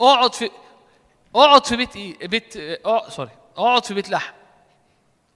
اقعد 0.00 0.34
في 0.34 0.50
اقعد 1.34 1.66
في 1.66 1.76
بيت 1.76 1.96
إيه؟ 1.96 2.26
بيت 2.28 2.56
آه 2.56 3.08
سوري. 3.08 3.30
اقعد 3.56 3.84
في 3.84 3.94
بيت 3.94 4.10
لحم. 4.10 4.34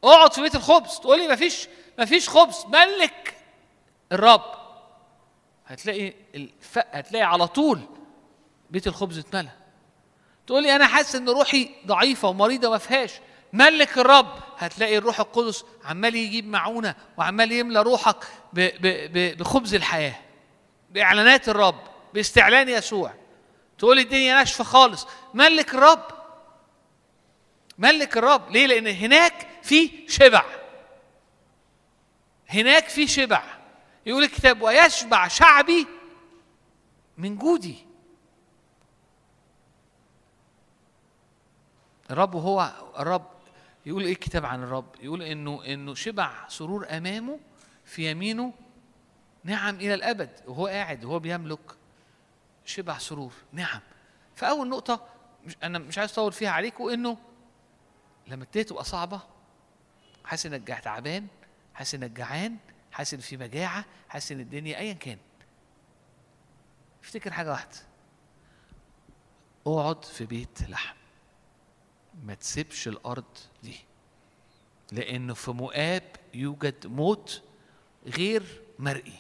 اقعد 0.04 0.32
في 0.32 0.42
بيت 0.42 0.54
الخبز. 0.54 0.98
تقول 0.98 1.18
لي 1.18 1.28
مفيش 1.28 1.68
مفيش 1.98 2.28
خبز. 2.28 2.64
ملك 2.68 3.36
الرب. 4.12 4.54
هتلاقي 5.66 6.12
الف... 6.34 6.78
هتلاقي 6.78 7.24
على 7.24 7.46
طول 7.46 7.80
بيت 8.70 8.86
الخبز 8.86 9.18
اتملى. 9.18 9.50
تقول 10.46 10.62
لي 10.62 10.76
أنا 10.76 10.86
حاسس 10.86 11.14
إن 11.14 11.28
روحي 11.28 11.70
ضعيفة 11.86 12.28
ومريضة 12.28 12.70
ما 12.70 12.78
فيهاش. 12.78 13.12
ملك 13.52 13.98
الرب. 13.98 14.38
هتلاقي 14.58 14.98
الروح 14.98 15.20
القدس 15.20 15.64
عمال 15.84 16.14
يجيب 16.14 16.46
معونة 16.46 16.94
وعمال 17.18 17.52
يملى 17.52 17.82
روحك 17.82 18.24
ب... 18.52 18.60
ب... 18.60 19.12
ب... 19.12 19.36
بخبز 19.38 19.74
الحياة 19.74 20.14
بإعلانات 20.90 21.48
الرب 21.48 21.80
باستعلان 22.14 22.68
يسوع. 22.68 23.12
تقول 23.78 23.98
الدنيا 23.98 24.34
ناشفة 24.34 24.64
خالص. 24.64 25.06
ملك 25.34 25.74
الرب. 25.74 26.04
ملك 27.78 28.16
الرب. 28.16 28.50
ليه؟ 28.50 28.66
لأن 28.66 28.86
هناك 28.86 29.48
في 29.62 30.08
شبع. 30.08 30.44
هناك 32.48 32.88
في 32.88 33.06
شبع. 33.06 33.42
يقول 34.06 34.22
الكتاب 34.24 34.62
ويشبع 34.62 35.28
شعبي 35.28 35.86
من 37.18 37.36
جودي. 37.36 37.86
الرب 42.10 42.36
هو 42.36 42.72
الرب. 42.98 43.30
يقول 43.86 44.02
إيه 44.02 44.12
الكتاب 44.12 44.44
عن 44.44 44.62
الرب؟ 44.62 44.94
يقول 45.00 45.22
إنه 45.22 45.64
إنه 45.66 45.94
شبع 45.94 46.48
سرور 46.48 46.86
أمامه 46.90 47.40
في 47.84 48.10
يمينه 48.10 48.52
نعم 49.44 49.74
إلى 49.74 49.94
الأبد. 49.94 50.30
وهو 50.46 50.66
قاعد 50.66 51.04
وهو 51.04 51.18
بيملك. 51.18 51.77
شبع 52.68 52.98
سرور. 52.98 53.32
نعم. 53.52 53.80
فأول 54.36 54.68
نقطة 54.68 55.08
مش 55.46 55.56
أنا 55.62 55.78
مش 55.78 55.98
عايز 55.98 56.10
أطول 56.12 56.32
فيها 56.32 56.50
عليكم 56.50 56.88
انه 56.88 57.18
لما 58.26 58.44
الدنيا 58.44 58.64
تبقى 58.64 58.84
صعبة 58.84 59.20
حاسس 60.24 60.46
جع- 60.64 60.78
تعبان 60.80 61.26
حاسس 61.74 61.94
إنك 61.94 62.10
جعان 62.10 62.56
حاسس 62.92 63.14
إن 63.14 63.20
في 63.20 63.36
مجاعة 63.36 63.84
حاسس 64.08 64.32
إن 64.32 64.40
الدنيا 64.40 64.78
ايا 64.78 64.92
كان. 64.92 65.18
افتكر 67.04 67.32
حاجة 67.32 67.50
واحدة. 67.50 67.76
اقعد 69.66 70.04
في 70.04 70.24
بيت 70.26 70.62
لحم. 70.68 70.96
ما 72.22 72.34
تسيبش 72.34 72.88
الأرض 72.88 73.24
دي. 73.62 73.76
لأنه 74.92 75.34
في 75.34 75.50
مؤاب 75.50 76.02
يوجد 76.34 76.86
موت 76.86 77.42
غير 78.06 78.62
مرئي. 78.78 79.18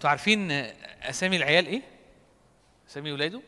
أنتوا 0.00 0.10
عارفين 0.10 0.50
أسامي 0.50 1.36
العيال 1.36 1.66
إيه؟ 1.66 1.82
أسامي 2.88 3.12
ولاده؟ 3.12 3.42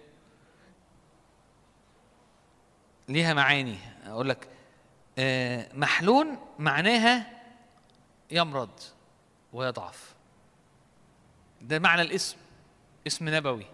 ليها 3.09 3.35
معاني. 3.35 3.79
أقول 4.07 4.29
لك 4.29 4.49
آه، 5.19 5.69
محلول 5.75 6.39
معناها 6.59 7.43
يمرض 8.31 8.81
ويضعف. 9.53 10.15
ده 11.61 11.79
معنى 11.79 12.03
الاسم 12.03 12.37
اسم 13.07 13.29
نبوي. 13.29 13.67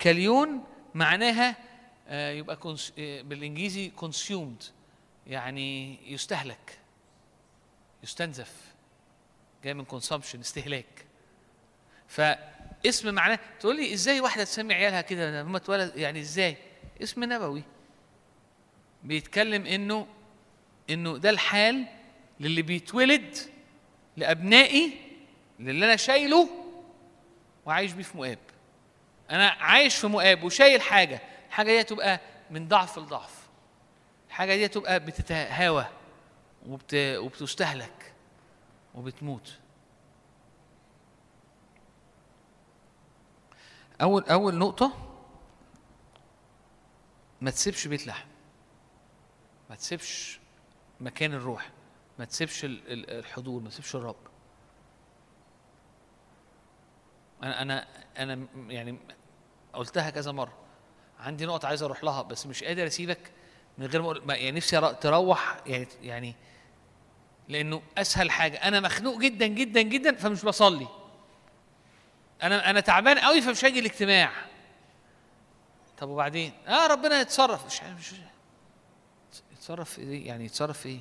كليون 0.00 0.64
معناها 0.94 1.56
آه، 2.08 2.32
يبقى 2.32 2.58
آه، 2.98 3.22
بالإنجليزي 3.22 3.92
consumed 4.00 4.64
يعني 5.26 5.98
يستهلك 6.12 6.78
يستنزف. 8.02 8.77
جاي 9.64 9.74
من 9.74 9.84
consumption 9.86 10.38
استهلاك. 10.40 11.04
فاسم 12.08 13.14
معناه 13.14 13.38
تقول 13.60 13.76
لي 13.76 13.94
إزاي 13.94 14.20
واحدة 14.20 14.44
تسمي 14.44 14.74
عيالها 14.74 15.00
كده؟ 15.00 15.42
لما 15.42 15.56
اتولد 15.56 15.96
يعني 15.96 16.20
إزاي؟ 16.20 16.56
اسم 17.02 17.24
نبوي. 17.24 17.62
بيتكلم 19.04 19.66
إنه 19.66 20.06
إنه 20.90 21.18
ده 21.18 21.30
الحال 21.30 21.84
للي 22.40 22.62
بيتولد 22.62 23.36
لأبنائي 24.16 24.92
للي 25.60 25.84
أنا 25.84 25.96
شايله 25.96 26.48
وعايش 27.66 27.92
بيه 27.92 28.02
في 28.02 28.16
مؤاب. 28.16 28.38
أنا 29.30 29.48
عايش 29.48 29.96
في 29.96 30.06
مؤاب 30.06 30.42
وشايل 30.44 30.82
حاجة. 30.82 31.20
الحاجة 31.48 31.76
دي 31.76 31.82
تبقى 31.82 32.20
من 32.50 32.68
ضعف 32.68 32.98
لضعف. 32.98 33.48
الحاجة 34.28 34.56
دي 34.56 34.68
تبقى 34.68 35.00
بتتهاوى 35.00 35.86
وبت... 36.66 36.94
وبتستهلك. 36.94 37.97
وبتموت. 38.98 39.58
أول 44.02 44.24
أول 44.24 44.54
نقطة 44.54 44.92
ما 47.40 47.50
تسيبش 47.50 47.86
بيت 47.86 48.06
لحم. 48.06 48.28
ما 49.70 49.76
تسيبش 49.76 50.40
مكان 51.00 51.32
الروح. 51.34 51.70
ما 52.18 52.24
تسيبش 52.24 52.64
ال- 52.64 52.92
ال- 52.92 53.10
الحضور. 53.10 53.62
ما 53.62 53.68
تسيبش 53.68 53.96
الرب. 53.96 54.16
أنا 57.42 57.62
أنا 57.62 57.86
أنا 58.18 58.46
يعني 58.68 58.98
قلتها 59.72 60.10
كذا 60.10 60.32
مرة. 60.32 60.56
عندي 61.18 61.46
نقطه 61.46 61.68
عايز 61.68 61.82
أروح 61.82 62.04
لها 62.04 62.22
بس 62.22 62.46
مش 62.46 62.64
قادر 62.64 62.86
أسيبك 62.86 63.32
من 63.78 63.86
غير 63.86 64.24
ما 64.24 64.34
يعني 64.34 64.56
نفسي 64.56 64.94
تروح 64.94 65.60
يعني 65.66 65.88
يعني 66.02 66.34
لأنه 67.48 67.82
اسهل 67.98 68.30
حاجة. 68.30 68.56
أنا 68.56 68.80
مخنوق 68.80 69.18
جدا 69.18 69.46
جدا 69.46 69.82
جدا 69.82 70.14
فمش 70.14 70.44
بصلي. 70.44 70.88
أنا 72.42 72.70
أنا 72.70 72.80
تعبان 72.80 73.18
قوي 73.18 73.42
فمش 73.42 73.64
هاجي 73.64 73.78
الاجتماع. 73.78 74.32
طب 75.98 76.08
وبعدين؟ 76.08 76.52
آه 76.66 76.86
ربنا 76.86 77.20
يتصرف. 77.20 77.66
مش 77.66 77.82
مش 77.82 78.12
يتصرف 79.52 79.98
إيه؟ 79.98 80.26
يعني 80.26 80.44
يتصرف 80.44 80.86
إيه؟ 80.86 81.00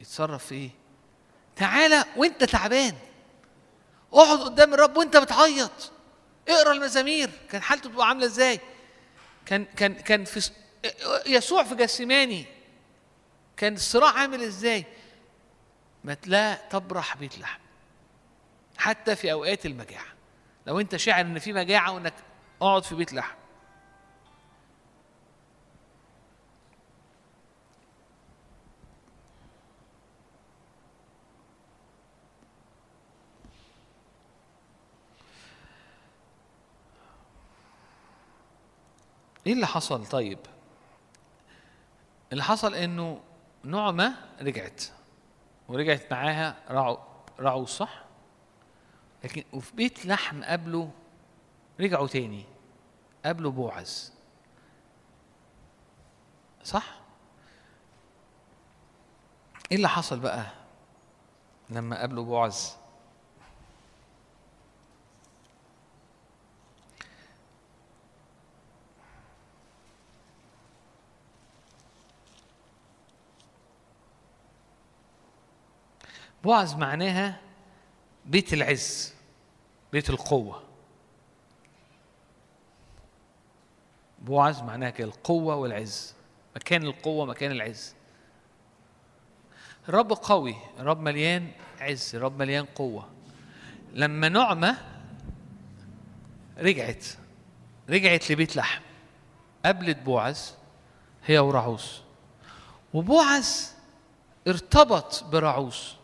يتصرف 0.00 0.52
إيه؟ 0.52 0.70
تعالى 1.56 2.04
وانت 2.16 2.44
تعبان. 2.44 2.94
اقعد 4.12 4.38
قدام 4.38 4.74
الرب 4.74 4.96
وانت 4.96 5.16
بتعيط. 5.16 5.92
اقرأ 6.48 6.72
المزامير. 6.72 7.30
كان 7.50 7.62
حالته 7.62 7.88
بتبقى 7.88 8.08
عاملة 8.08 8.26
إزاي؟ 8.26 8.60
كان 9.46 9.64
كان 9.64 9.94
كان 9.94 10.24
في 10.24 10.50
يسوع 11.26 11.62
في 11.62 11.74
جسيماني. 11.74 12.46
كان 13.60 13.74
الصراع 13.74 14.10
عامل 14.10 14.42
إزاي؟ 14.42 14.84
ما 16.04 16.16
لا 16.26 16.54
تبرح 16.54 17.16
بيت 17.16 17.38
لحم. 17.38 17.60
حتى 18.78 19.16
في 19.16 19.32
أوقات 19.32 19.66
المجاعة. 19.66 20.06
لو 20.66 20.80
أنت 20.80 20.96
شاعر 20.96 21.20
إن 21.20 21.38
في 21.38 21.52
مجاعة 21.52 21.92
وإنك 21.92 22.14
أقعد 22.62 22.84
في 22.84 22.94
بيت 22.94 23.12
لحم. 23.12 23.34
إيه 39.46 39.52
اللي 39.52 39.66
حصل 39.66 40.06
طيب؟ 40.06 40.38
اللي 42.32 42.42
حصل 42.42 42.74
إنه 42.74 43.20
نعمة 43.64 44.14
رجعت. 44.40 44.84
ورجعت 45.68 46.12
معاها 46.12 46.56
رعو 46.70 46.98
رعو 47.40 47.64
صح 47.66 48.04
لكن 49.24 49.44
وفي 49.52 49.76
بيت 49.76 50.06
لحم 50.06 50.44
قابلوا 50.44 50.88
رجعوا 51.80 52.06
تاني. 52.06 52.44
قابلوا 53.24 53.50
بوعز 53.52 54.12
صح؟ 56.64 57.00
إيه 59.70 59.76
اللي 59.76 59.88
حصل 59.88 60.20
بقى 60.20 60.46
لما 61.70 61.98
قابلوا 62.00 62.24
بوعز 62.24 62.76
بوعز 76.44 76.74
معناها 76.74 77.40
بيت 78.26 78.52
العز 78.52 79.14
بيت 79.92 80.10
القوة. 80.10 80.62
بوعز 84.18 84.60
معناها 84.62 84.90
كده 84.90 85.08
القوة 85.08 85.54
والعز 85.54 86.14
مكان 86.56 86.82
القوة 86.82 87.26
مكان 87.26 87.50
العز. 87.50 87.94
الرب 89.88 90.12
قوي 90.12 90.56
الرب 90.78 91.00
مليان 91.00 91.50
عز 91.80 92.14
الرب 92.16 92.38
مليان 92.38 92.64
قوة. 92.64 93.08
لما 93.92 94.28
نعمة 94.28 94.76
رجعت 96.58 97.04
رجعت 97.90 98.30
لبيت 98.30 98.56
لحم. 98.56 98.82
قابلت 99.64 99.98
بوعز 99.98 100.54
هي 101.26 101.38
ورعوس 101.38 102.00
وبوعز 102.94 103.74
ارتبط 104.48 105.24
برعوس. 105.24 105.99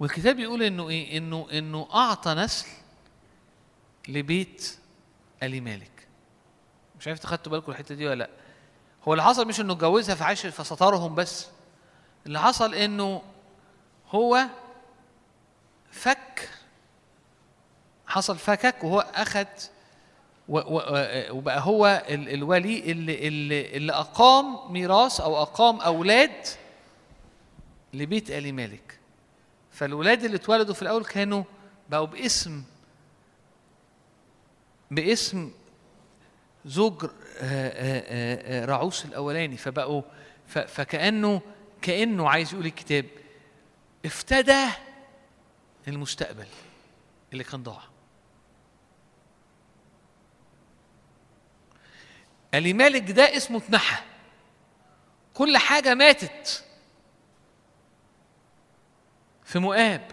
والكتاب 0.00 0.36
بيقول 0.36 0.62
إنه 0.62 0.88
إيه؟ 0.88 1.18
إنه 1.18 1.46
إنه 1.52 1.88
أعطى 1.94 2.34
نسل 2.34 2.66
لبيت 4.08 4.78
الي 5.42 5.60
مالك. 5.60 6.08
مش 7.00 7.08
عارف 7.08 7.26
خدتوا 7.26 7.52
بالكم 7.52 7.72
الحتة 7.72 7.94
دي 7.94 8.06
ولا 8.06 8.14
لأ. 8.14 8.30
هو 9.08 9.12
اللي 9.12 9.24
حصل 9.24 9.48
مش 9.48 9.60
إنه 9.60 9.72
اتجوزها 9.72 10.14
فعاش 10.14 10.46
فسترهم 10.46 11.14
بس. 11.14 11.46
اللي 12.26 12.40
حصل 12.40 12.74
إنه 12.74 13.22
هو 14.10 14.46
فك 15.90 16.48
حصل 18.06 18.38
فكك 18.38 18.84
وهو 18.84 19.06
و- 20.70 21.36
وبقى 21.36 21.60
هو 21.60 22.04
ال- 22.08 22.28
الولي 22.28 22.92
اللي, 22.92 23.28
اللي, 23.28 23.76
اللي 23.76 23.92
أقام 23.92 24.72
ميراث 24.72 25.20
أو 25.20 25.42
أقام 25.42 25.80
أولاد 25.80 26.46
لبيت 27.94 28.30
آل 28.30 28.54
مالك. 28.54 28.98
فالولاد 29.76 30.24
اللي 30.24 30.36
اتولدوا 30.36 30.74
في 30.74 30.82
الأول 30.82 31.04
كانوا 31.04 31.44
بقوا 31.88 32.06
باسم 32.06 32.64
باسم 34.90 35.52
زوج 36.64 37.04
آه، 37.04 37.10
آه، 37.40 38.62
آه، 38.62 38.64
رعوس 38.64 39.04
الأولاني 39.04 39.56
فبقوا 39.56 40.02
فكأنه 40.46 41.40
كأنه 41.82 42.28
عايز 42.28 42.52
يقول 42.52 42.66
الكتاب. 42.66 43.04
افتدى 44.04 44.66
المستقبل 45.88 46.46
اللي 47.32 47.44
كان 47.44 47.62
ضاع. 47.62 47.82
اللي 52.54 52.72
مالك 52.72 53.10
ده 53.10 53.36
اسمه 53.36 53.58
اتنحى. 53.58 54.02
كل 55.34 55.58
حاجة 55.58 55.94
ماتت. 55.94 56.65
في 59.46 59.58
مؤاب. 59.58 60.10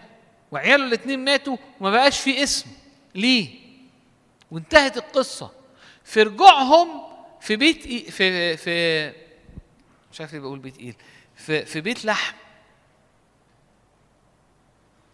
وعياله 0.50 0.86
الاتنين 0.86 1.24
ماتوا 1.24 1.56
وما 1.80 1.90
بقاش 1.90 2.20
في 2.20 2.42
اسم. 2.42 2.66
ليه؟ 3.14 3.58
وانتهت 4.50 4.96
القصة. 4.96 5.50
في 6.04 6.22
رجوعهم 6.22 6.88
في 7.40 7.56
بيت 7.56 7.86
إي 7.86 7.98
في 7.98 8.56
في 8.56 9.12
مش 10.12 10.20
عارف 10.20 10.32
ليه 10.32 10.40
بقول 10.40 10.58
بيت 10.58 10.78
إيل. 10.78 10.94
في 11.36 11.64
في 11.64 11.80
بيت 11.80 12.04
لحم. 12.04 12.36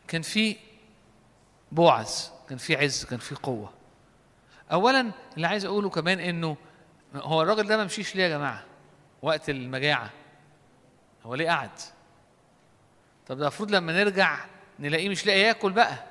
كان 0.08 0.22
في 0.22 0.56
بوعز 1.72 2.30
كان 2.48 2.58
في 2.58 2.76
عز 2.76 3.04
كان 3.04 3.18
في 3.18 3.34
قوة. 3.34 3.72
أولا 4.72 5.10
اللي 5.36 5.46
عايز 5.46 5.64
أقوله 5.64 5.90
كمان 5.90 6.20
إنه 6.20 6.56
هو 7.14 7.42
الراجل 7.42 7.66
ده 7.66 7.76
ما 7.76 7.84
مشيش 7.84 8.16
ليه 8.16 8.24
يا 8.24 8.28
جماعة؟ 8.28 8.64
وقت 9.22 9.50
المجاعة. 9.50 10.10
هو 11.24 11.34
ليه 11.34 11.50
قعد؟ 11.50 11.70
طب 13.30 13.36
ده 13.38 13.42
المفروض 13.42 13.70
لما 13.70 13.92
نرجع 13.92 14.38
نلاقيه 14.78 15.08
مش 15.08 15.26
لاقي 15.26 15.40
ياكل 15.40 15.72
بقى. 15.72 16.04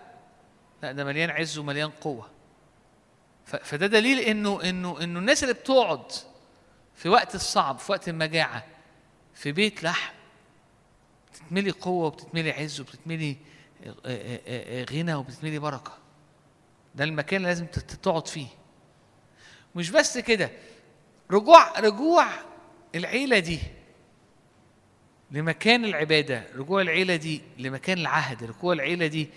لا 0.84 0.92
ده 0.92 1.04
مليان 1.06 1.30
عز 1.30 1.58
ومليان 1.58 1.90
قوة. 1.90 2.30
ف- 3.46 3.56
فده 3.56 3.88
دليل 3.88 4.20
إنه 4.20 4.64
إنه 4.64 5.04
إنه 5.04 5.20
الناس 5.20 5.44
اللي 5.44 5.54
بتقعد 5.54 6.12
في 6.96 7.10
وقت 7.10 7.36
الصعب 7.36 7.80
في 7.80 7.92
وقت 7.92 8.10
المجاعة 8.10 8.66
في 9.34 9.52
بيت 9.52 9.84
لحم 9.84 10.14
بتتملي 11.32 11.72
قوة 11.72 12.06
وبتتملي 12.08 12.52
عز 12.52 12.80
وبتتملي 12.82 13.38
غنى 14.92 15.14
وبتتملي 15.14 15.60
بركة. 15.60 15.94
ده 16.96 17.04
المكان 17.04 17.38
اللي 17.38 17.48
لازم 17.48 17.66
تقعد 18.02 18.28
فيه. 18.28 18.48
مش 19.76 19.90
بس 19.90 20.18
كده 20.18 20.50
رجوع 21.32 21.80
رجوع 21.80 22.28
العيلة 22.96 23.40
دي 23.40 23.60
لمكان 25.32 25.86
العبادة 25.86 26.44
رجوع 26.56 26.82
العيلة 26.82 27.16
دي 27.16 27.42
لمكان 27.58 27.98
العهد 27.98 28.44
رجوع 28.44 28.74
العيلة 28.74 29.08
دي 29.08 29.30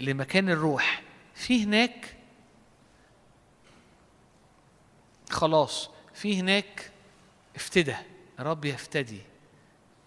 لمكان 0.00 0.50
الروح. 0.50 1.02
في 1.34 1.64
هناك 1.64 2.16
خلاص 5.30 5.90
في 6.14 6.40
هناك 6.40 6.90
افتدى 7.56 7.96
رب 8.40 8.64
يفتدي 8.64 9.20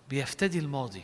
بيفتدي 0.10 0.60
الماضي. 0.60 1.04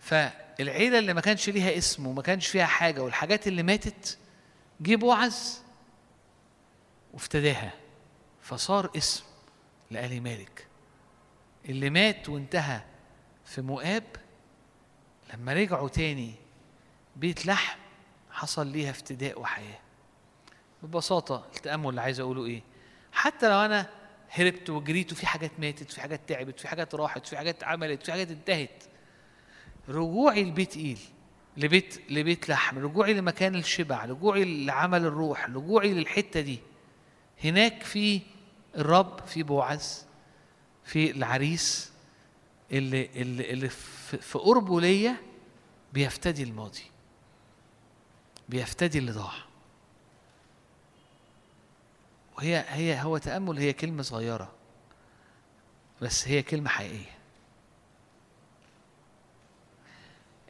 فالعيلة 0.00 0.98
اللي 0.98 1.14
ما 1.14 1.20
كانش 1.20 1.48
ليها 1.48 1.78
اسم 1.78 2.06
وما 2.06 2.22
كانش 2.22 2.46
فيها 2.46 2.66
حاجة 2.66 3.02
والحاجات 3.02 3.46
اللي 3.48 3.62
ماتت 3.62 4.18
جه 4.80 4.96
بوعز 4.96 5.62
وافتداها 7.12 7.72
فصار 8.42 8.90
اسم 8.96 9.24
لآل 9.90 10.22
مالك. 10.22 10.66
اللي 11.68 11.90
مات 11.90 12.28
وانتهى 12.28 12.80
في 13.44 13.62
مؤاب 13.62 14.04
لما 15.34 15.52
رجعوا 15.52 15.88
تاني 15.88 16.34
بيت 17.16 17.46
لحم 17.46 17.78
حصل 18.30 18.66
ليها 18.66 18.90
افتداء 18.90 19.40
وحياة. 19.40 19.78
ببساطة 20.82 21.46
التأمل 21.56 21.88
اللي 21.88 22.00
عايز 22.00 22.20
أقوله 22.20 22.44
إيه؟ 22.44 22.62
حتى 23.12 23.48
لو 23.48 23.64
أنا 23.64 23.90
هربت 24.30 24.70
وجريت 24.70 25.12
وفي 25.12 25.26
حاجات 25.26 25.50
ماتت 25.58 25.90
في 25.90 26.00
حاجات 26.00 26.20
تعبت 26.26 26.60
في 26.60 26.68
حاجات 26.68 26.94
راحت 26.94 27.26
في 27.26 27.36
حاجات 27.36 27.64
عملت 27.64 28.02
في 28.02 28.12
حاجات 28.12 28.30
انتهت 28.30 28.84
رجوعي 29.88 30.44
لبيت 30.44 30.76
إيل 30.76 30.98
لبيت 31.56 32.10
لبيت 32.10 32.48
لحم 32.48 32.78
رجوعي 32.78 33.14
لمكان 33.14 33.54
الشبع 33.54 34.04
رجوعي 34.04 34.64
لعمل 34.66 35.04
الروح 35.04 35.46
رجوعي 35.46 35.94
للحتة 35.94 36.40
دي. 36.40 36.58
هناك 37.44 37.82
في 37.82 38.20
الرب 38.76 39.26
في 39.26 39.42
بوعز 39.42 40.06
في 40.84 41.10
العريس 41.10 41.92
اللي 42.72 43.10
اللي, 43.16 43.50
اللي 43.50 43.68
في, 43.68 44.38
قربه 44.38 44.80
ليا 44.80 45.16
بيفتدي 45.92 46.42
الماضي 46.42 46.82
بيفتدي 48.48 48.98
اللي 48.98 49.12
ضاع. 49.12 49.32
وهي 52.36 52.64
هي 52.68 53.02
هو 53.02 53.18
تأمل 53.18 53.58
هي 53.58 53.72
كلمة 53.72 54.02
صغيرة 54.02 54.52
بس 56.02 56.28
هي 56.28 56.42
كلمة 56.42 56.68
حقيقية. 56.68 57.14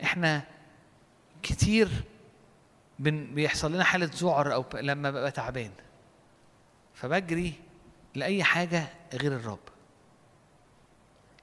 إحنا 0.02 0.42
كتير 1.42 1.88
بن 2.98 3.34
بيحصل 3.34 3.72
لنا 3.72 3.84
حالة 3.84 4.10
ذعر 4.14 4.54
أو 4.54 4.64
لما 4.74 5.10
ببقى 5.10 5.30
تعبان. 5.30 5.72
فبجري 6.94 7.52
لأي 8.14 8.44
حاجة 8.44 8.88
غير 9.14 9.32
الرب. 9.36 9.73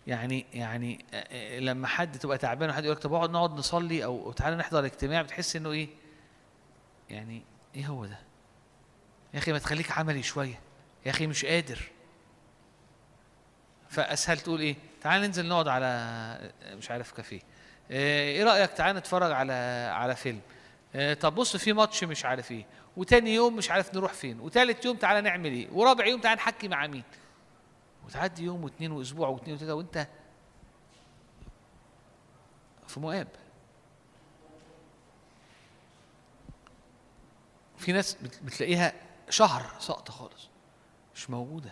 يعني 0.07 0.45
يعني 0.53 1.05
آه، 1.13 1.27
آه، 1.31 1.59
لما 1.59 1.87
حد 1.87 2.19
تبقى 2.19 2.37
تعبان 2.37 2.69
وحد 2.69 2.83
يقول 2.83 2.95
لك 2.95 3.01
طب 3.01 3.13
اقعد 3.13 3.29
نقعد 3.29 3.51
نصلي 3.57 4.03
أو 4.05 4.31
تعالى 4.31 4.55
نحضر 4.55 4.85
اجتماع 4.85 5.21
بتحس 5.21 5.55
إنه 5.55 5.71
إيه؟ 5.71 5.89
يعني 7.09 7.43
إيه 7.75 7.87
هو 7.87 8.05
ده؟ 8.05 8.19
يا 9.33 9.39
أخي 9.39 9.51
ما 9.51 9.59
تخليك 9.59 9.91
عملي 9.91 10.23
شوية 10.23 10.59
يا 11.05 11.11
أخي 11.11 11.27
مش 11.27 11.45
قادر. 11.45 11.79
فأسهل 13.89 14.39
تقول 14.39 14.59
إيه؟ 14.61 14.75
تعال 15.01 15.21
ننزل 15.21 15.47
نقعد 15.47 15.67
على 15.67 16.51
مش 16.65 16.91
عارف 16.91 17.11
كافيه. 17.11 17.41
آه، 17.91 18.21
إيه 18.21 18.43
رأيك؟ 18.43 18.71
تعال 18.71 18.95
نتفرج 18.95 19.31
على 19.31 19.53
على 19.93 20.15
فيلم. 20.15 20.41
آه، 20.95 21.13
طب 21.13 21.35
بص 21.35 21.57
في 21.57 21.73
ماتش 21.73 22.03
مش 22.03 22.25
عارف 22.25 22.51
إيه 22.51 22.65
وتاني 22.97 23.35
يوم 23.35 23.55
مش 23.55 23.71
عارف 23.71 23.95
نروح 23.95 24.13
فين 24.13 24.39
وتالت 24.39 24.85
يوم 24.85 24.97
تعالى 24.97 25.21
نعمل 25.21 25.51
إيه 25.51 25.67
ورابع 25.71 26.05
يوم 26.05 26.21
تعالى 26.21 26.37
نحكي 26.37 26.67
مع 26.67 26.87
مين. 26.87 27.03
وتعدي 28.05 28.43
يوم 28.43 28.63
واثنين 28.63 28.91
وأسبوع 28.91 29.27
واثنين 29.27 29.55
وثلاثه 29.55 29.73
وأنت 29.73 30.07
في 32.87 32.99
مؤاب. 32.99 33.27
في 37.77 37.91
ناس 37.91 38.13
بت- 38.13 38.39
بتلاقيها 38.43 38.93
شهر 39.29 39.71
ساقطة 39.79 40.13
خالص 40.13 40.49
مش 41.15 41.29
موجودة. 41.29 41.71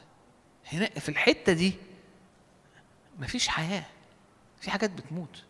هنا 0.74 0.86
في 0.90 1.10
الحتة 1.10 1.54
دي 1.54 1.74
مفيش 3.20 3.48
حياة. 3.48 3.86
في 4.62 4.72
حاجات 4.72 4.90
بتموت. 4.92 5.44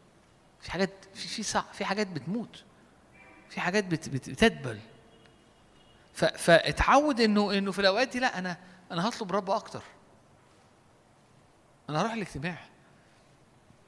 في 0.61 0.71
حاجات 0.71 0.89
في 1.13 1.27
في 1.27 1.43
صع 1.43 1.61
في 1.61 1.85
حاجات 1.85 2.07
بتموت. 2.07 2.63
في 3.49 3.61
حاجات 3.61 3.85
بت 3.85 4.09
بت 4.09 4.29
بتدبل. 4.29 4.79
فاتعود 6.13 7.21
إنه 7.21 7.57
إنه 7.57 7.71
في 7.71 7.79
الأوقات 7.79 8.07
دي 8.07 8.19
لا 8.19 8.37
أنا 8.39 8.57
أنا 8.91 9.07
هطلب 9.09 9.31
رب 9.31 9.49
أكتر. 9.49 9.83
أنا 11.89 12.01
هروح 12.01 12.13
الاجتماع. 12.13 12.57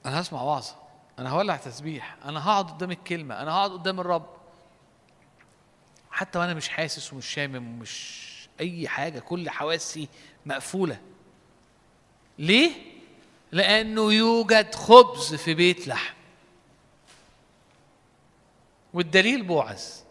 أنا 0.06 0.22
هسمع 0.22 0.42
وعظة. 0.42 0.76
أنا 1.20 1.30
هولع 1.30 1.56
تسبيح. 1.56 2.16
أنا 2.26 2.50
هقعد 2.50 2.72
قدام 2.72 2.92
الكلمة. 2.92 3.42
أنا 3.42 3.52
هقعد 3.52 3.72
قدام 3.72 4.00
الرب. 4.00 4.30
حتى 6.12 6.40
وأنا 6.40 6.54
مش 6.54 6.70
حاسس 6.70 7.14
ومش 7.14 7.26
شامم 7.26 7.68
ومش 7.68 8.28
أي 8.60 8.88
حاجة. 8.88 9.20
كل 9.20 9.50
حواسي 9.50 10.08
مقفولة. 10.46 11.00
ليه؟ 12.40 12.72
لأنه 13.52 14.14
يوجد 14.14 14.76
خبز 14.76 15.36
في 15.36 15.54
بيت 15.54 15.88
لحم. 15.88 16.14
والدليل 18.94 19.44
بوعز 19.44 20.04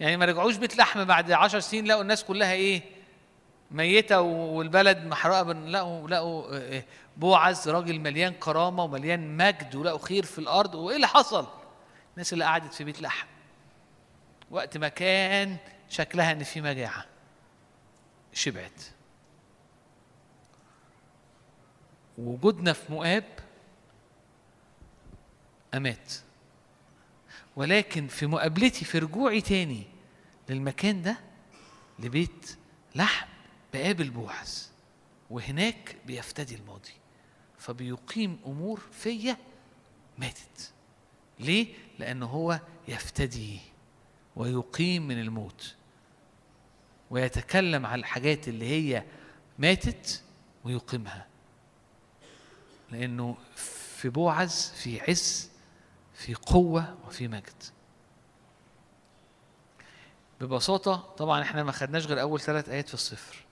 يعني 0.00 0.16
ما 0.16 0.24
رجعوش 0.24 0.56
بيت 0.56 0.76
لحم 0.76 1.04
بعد 1.04 1.32
عشر 1.32 1.60
سنين 1.60 1.86
لقوا 1.86 2.02
الناس 2.02 2.24
كلها 2.24 2.52
إيه؟ 2.52 2.95
ميتة 3.70 4.20
والبلد 4.20 5.08
بن- 5.42 5.66
لقوا 5.68 6.08
لقوا 6.08 6.56
آه، 6.56 6.84
بوعز 7.16 7.68
راجل 7.68 8.00
مليان 8.00 8.32
كرامة 8.32 8.84
ومليان 8.84 9.36
مجد 9.36 9.74
ولقوا 9.74 9.98
خير 9.98 10.24
في 10.24 10.38
الأرض. 10.38 10.74
وإيه 10.74 10.96
اللي 10.96 11.06
حصل؟ 11.08 11.46
الناس 12.12 12.32
اللي 12.32 12.44
قعدت 12.44 12.74
في 12.74 12.84
بيت 12.84 13.02
لحم. 13.02 13.26
وقت 14.50 14.76
ما 14.78 14.88
كان 14.88 15.56
شكلها 15.88 16.32
إن 16.32 16.42
في 16.44 16.60
مجاعة. 16.60 17.04
شبعت. 18.32 18.82
وجودنا 22.18 22.72
في 22.72 22.92
مؤاب 22.92 23.24
أمات. 25.74 26.12
ولكن 27.56 28.06
في 28.06 28.26
مقابلتي 28.26 28.84
في 28.84 28.98
رجوعي 28.98 29.40
تاني 29.40 29.82
للمكان 30.48 31.02
ده 31.02 31.16
لبيت 31.98 32.56
لحم. 32.94 33.26
بقابل 33.74 34.10
بوعز 34.10 34.70
وهناك 35.30 35.96
بيفتدي 36.06 36.54
الماضي 36.54 36.92
فبيقيم 37.58 38.38
أمور 38.46 38.80
فيا 38.92 39.36
ماتت. 40.18 40.72
ليه؟ 41.40 41.74
لأنه 41.98 42.26
هو 42.26 42.60
يفتدي 42.88 43.60
ويقيم 44.36 45.08
من 45.08 45.20
الموت 45.20 45.74
ويتكلم 47.10 47.86
على 47.86 48.00
الحاجات 48.00 48.48
اللي 48.48 48.64
هي 48.64 49.04
ماتت 49.58 50.22
ويقيمها. 50.64 51.26
لأنه 52.90 53.36
في 53.54 54.08
بوعز 54.08 54.72
في 54.76 55.00
عز 55.00 55.50
في 56.14 56.34
قوة 56.34 56.98
وفي 57.06 57.28
مجد. 57.28 57.62
ببساطة 60.40 60.96
طبعا 60.96 61.42
إحنا 61.42 61.62
ما 61.62 61.72
خدناش 61.72 62.06
غير 62.06 62.20
أول 62.20 62.40
ثلاث 62.40 62.68
آيات 62.68 62.88
في 62.88 62.94
الصفر. 62.94 63.45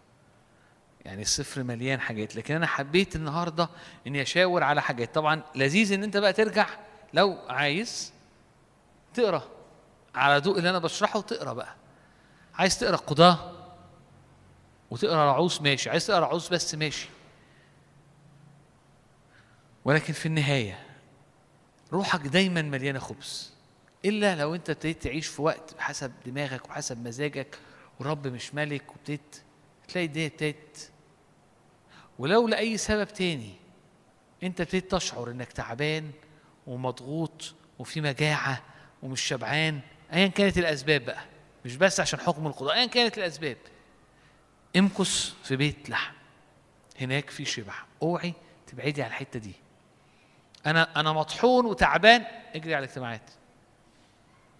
يعني 1.04 1.22
الصفر 1.22 1.62
مليان 1.62 2.00
حاجات 2.00 2.36
لكن 2.36 2.54
أنا 2.54 2.66
حبيت 2.66 3.16
النهاردة 3.16 3.68
إني 4.06 4.22
أشاور 4.22 4.62
على 4.62 4.82
حاجات. 4.82 5.14
طبعا 5.14 5.42
لذيذ 5.54 5.92
إن 5.92 6.02
أنت 6.02 6.16
بقى 6.16 6.32
ترجع 6.32 6.66
لو 7.14 7.38
عايز 7.48 8.12
تقرأ 9.14 9.42
على 10.14 10.40
ضوء 10.40 10.58
اللي 10.58 10.70
أنا 10.70 10.78
بشرحه 10.78 11.20
تقرا 11.20 11.52
بقى. 11.52 11.74
عايز 12.54 12.78
تقرأ 12.78 12.96
قضاة 12.96 13.52
وتقرأ 14.90 15.24
رعوس 15.32 15.62
ماشي. 15.62 15.90
عايز 15.90 16.06
تقرأ 16.06 16.20
رعوس 16.20 16.48
بس 16.48 16.74
ماشي. 16.74 17.08
ولكن 19.84 20.12
في 20.12 20.26
النهاية 20.26 20.78
روحك 21.92 22.20
دايما 22.20 22.62
مليانة 22.62 22.98
خبز. 22.98 23.52
إلا 24.04 24.36
لو 24.36 24.54
أنت 24.54 24.70
ابتديت 24.70 25.02
تعيش 25.02 25.26
في 25.26 25.42
وقت 25.42 25.74
بحسب 25.74 26.12
دماغك 26.26 26.68
وحسب 26.68 27.06
مزاجك 27.06 27.58
والرب 27.98 28.26
مش 28.26 28.54
ملك 28.54 28.90
وابتديت 28.90 29.36
تلاقي 29.88 30.06
الدنيا 30.06 30.26
ابتدت 30.26 30.90
ولو 32.18 32.48
لأي 32.48 32.76
سبب 32.76 33.08
تاني 33.08 33.54
أنت 34.42 34.60
ابتديت 34.60 34.94
تشعر 34.94 35.30
إنك 35.30 35.52
تعبان 35.52 36.10
ومضغوط 36.66 37.54
وفي 37.78 38.00
مجاعة 38.00 38.62
ومش 39.02 39.20
شبعان 39.20 39.80
أيا 40.12 40.26
كانت 40.26 40.58
الأسباب 40.58 41.04
بقى 41.04 41.24
مش 41.64 41.76
بس 41.76 42.00
عشان 42.00 42.20
حكم 42.20 42.46
القضاء 42.46 42.74
أيا 42.74 42.86
كانت 42.86 43.18
الأسباب. 43.18 43.56
امكث 44.76 45.32
في 45.44 45.56
بيت 45.56 45.90
لحم 45.90 46.14
هناك 47.00 47.30
في 47.30 47.44
شبع 47.44 47.74
أوعي 48.02 48.34
تبعدي 48.66 49.02
عن 49.02 49.08
الحتة 49.08 49.38
دي. 49.38 49.52
أنا 50.66 51.00
أنا 51.00 51.12
مطحون 51.12 51.66
وتعبان 51.66 52.24
اجري 52.54 52.74
على 52.74 52.84
الاجتماعات. 52.84 53.30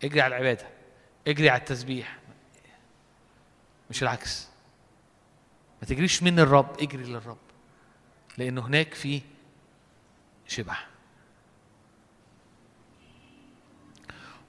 اجري 0.05 0.21
على 0.21 0.37
العبادة. 0.37 0.67
اجري 1.29 1.51
على 1.51 1.61
التسبيح. 1.61 2.19
مش 3.91 4.03
العكس. 4.03 4.49
ما 5.83 5.89
تجريش 5.89 6.23
من 6.23 6.39
الرب 6.39 6.81
اجري 6.81 7.05
للرب. 7.05 7.39
لأنه 8.39 8.67
هناك 8.67 8.95
في 8.95 9.23
شبع 10.47 10.77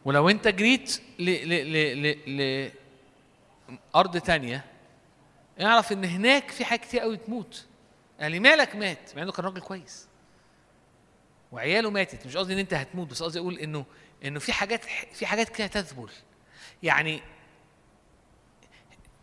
ولو 0.05 0.29
أنت 0.29 0.47
جريت 0.47 1.01
ل 1.19 1.23
ل 1.23 1.73
ل 1.73 2.37
ل 2.37 2.71
لارض 3.93 4.17
تانية 4.17 4.65
اعرف 5.61 5.91
إن 5.91 6.05
هناك 6.05 6.51
في 6.51 6.65
حاجات 6.65 6.85
كتير 6.85 6.99
قوي 6.99 7.17
تموت. 7.17 7.65
يعني 8.19 8.39
مالك 8.39 8.75
مات 8.75 9.15
مع 9.15 9.23
إنه 9.23 9.31
كان 9.31 9.45
راجل 9.45 9.61
كويس. 9.61 10.07
وعياله 11.51 11.89
ماتت 11.91 12.25
مش 12.27 12.37
قصدي 12.37 12.53
إن 12.53 12.59
أنت 12.59 12.73
هتموت 12.73 13.07
بس 13.07 13.23
قصدي 13.23 13.39
أقول 13.39 13.57
إنه 13.59 13.85
إنه 14.25 14.39
في 14.39 14.53
حاجات 14.53 14.83
في 15.13 15.25
حاجات 15.25 15.49
كده 15.49 15.67
تذبل. 15.67 16.09
يعني 16.83 17.21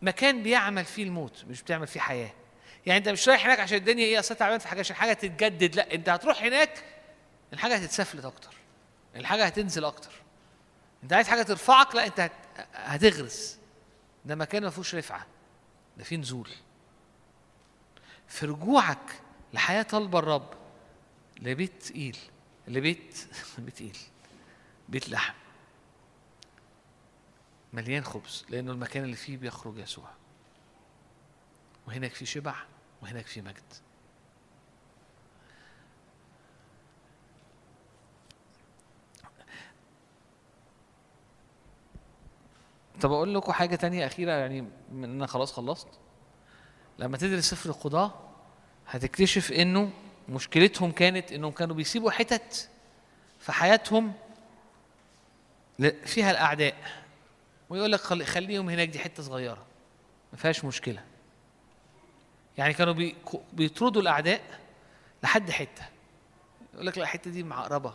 مكان 0.01 0.43
بيعمل 0.43 0.85
فيه 0.85 1.03
الموت 1.03 1.45
مش 1.49 1.61
بتعمل 1.61 1.87
فيه 1.87 1.99
حياة. 1.99 2.31
يعني 2.85 2.97
انت 2.99 3.09
مش 3.09 3.29
رايح 3.29 3.45
هناك 3.45 3.59
عشان 3.59 3.77
الدنيا 3.77 4.05
إيه 4.05 4.19
اصل 4.19 4.35
تعبان 4.35 4.59
في 4.59 4.67
حاجة 4.67 4.79
عشان 4.79 4.95
حاجة 4.95 5.13
تتجدد. 5.13 5.75
لا 5.75 5.93
انت 5.93 6.09
هتروح 6.09 6.43
هناك 6.43 6.83
الحاجة 7.53 7.75
هتتسفلت 7.75 8.25
أكتر. 8.25 8.53
الحاجة 9.15 9.45
هتنزل 9.45 9.85
أكتر. 9.85 10.11
انت 11.03 11.13
عايز 11.13 11.27
حاجة 11.27 11.41
ترفعك 11.43 11.95
لا 11.95 12.05
انت 12.07 12.19
هت- 12.19 12.67
هتغرس. 12.73 13.57
ده 14.25 14.35
مكان 14.35 14.63
ما 14.63 14.69
فيهوش 14.69 14.95
رفعة. 14.95 15.25
ده 15.97 16.03
فيه 16.03 16.17
نزول. 16.17 16.49
في 18.27 18.45
رجوعك 18.45 19.21
لحياة 19.53 19.81
طلب 19.83 20.15
الرب 20.15 20.53
لبيت 21.41 21.83
تقيل. 21.83 22.17
لبيت 22.67 23.27
بيت 23.57 23.75
تقيل. 23.75 23.97
بيت 24.89 25.09
لحم. 25.09 25.33
مليان 27.73 28.03
خبز 28.03 28.45
لأنه 28.49 28.71
المكان 28.71 29.03
اللي 29.03 29.15
فيه 29.15 29.37
بيخرج 29.37 29.77
يسوع. 29.77 30.09
وهناك 31.87 32.13
في 32.13 32.25
شبع. 32.25 32.55
وهناك 33.03 33.25
في 33.27 33.41
مجد. 33.41 33.63
طب 43.01 43.11
أقول 43.11 43.35
لكم 43.35 43.51
حاجة 43.51 43.75
تانية 43.75 44.05
أخيرة 44.05 44.31
يعني 44.31 44.61
من 44.91 45.03
أنا 45.03 45.27
خلاص 45.27 45.53
خلصت. 45.53 45.87
لما 46.99 47.17
تدرس 47.17 47.49
سفر 47.49 47.69
القضاء 47.69 48.29
هتكتشف 48.87 49.51
إنه 49.51 49.91
مشكلتهم 50.29 50.91
كانت 50.91 51.31
إنهم 51.31 51.51
كانوا 51.51 51.75
بيسيبوا 51.75 52.11
حتت 52.11 52.69
في 53.39 53.51
حياتهم 53.51 54.13
فيها 56.05 56.31
الأعداء. 56.31 56.75
ويقول 57.69 57.91
لك 57.91 57.99
خلي- 57.99 58.25
خليهم 58.25 58.69
هناك 58.69 58.89
دي 58.89 58.99
حتة 58.99 59.23
صغيرة. 59.23 59.65
ما 60.33 60.37
فيهاش 60.37 60.65
مشكلة. 60.65 61.03
يعني 62.57 62.73
كانوا 62.73 62.93
بي 62.93 63.15
بيطردوا 63.53 64.01
الأعداء 64.01 64.59
لحد 65.23 65.51
حتة. 65.51 65.83
يقول 66.73 66.87
لك 66.87 66.97
لا 66.97 67.03
الحتة 67.03 67.31
دي 67.31 67.43
معقربة. 67.43 67.93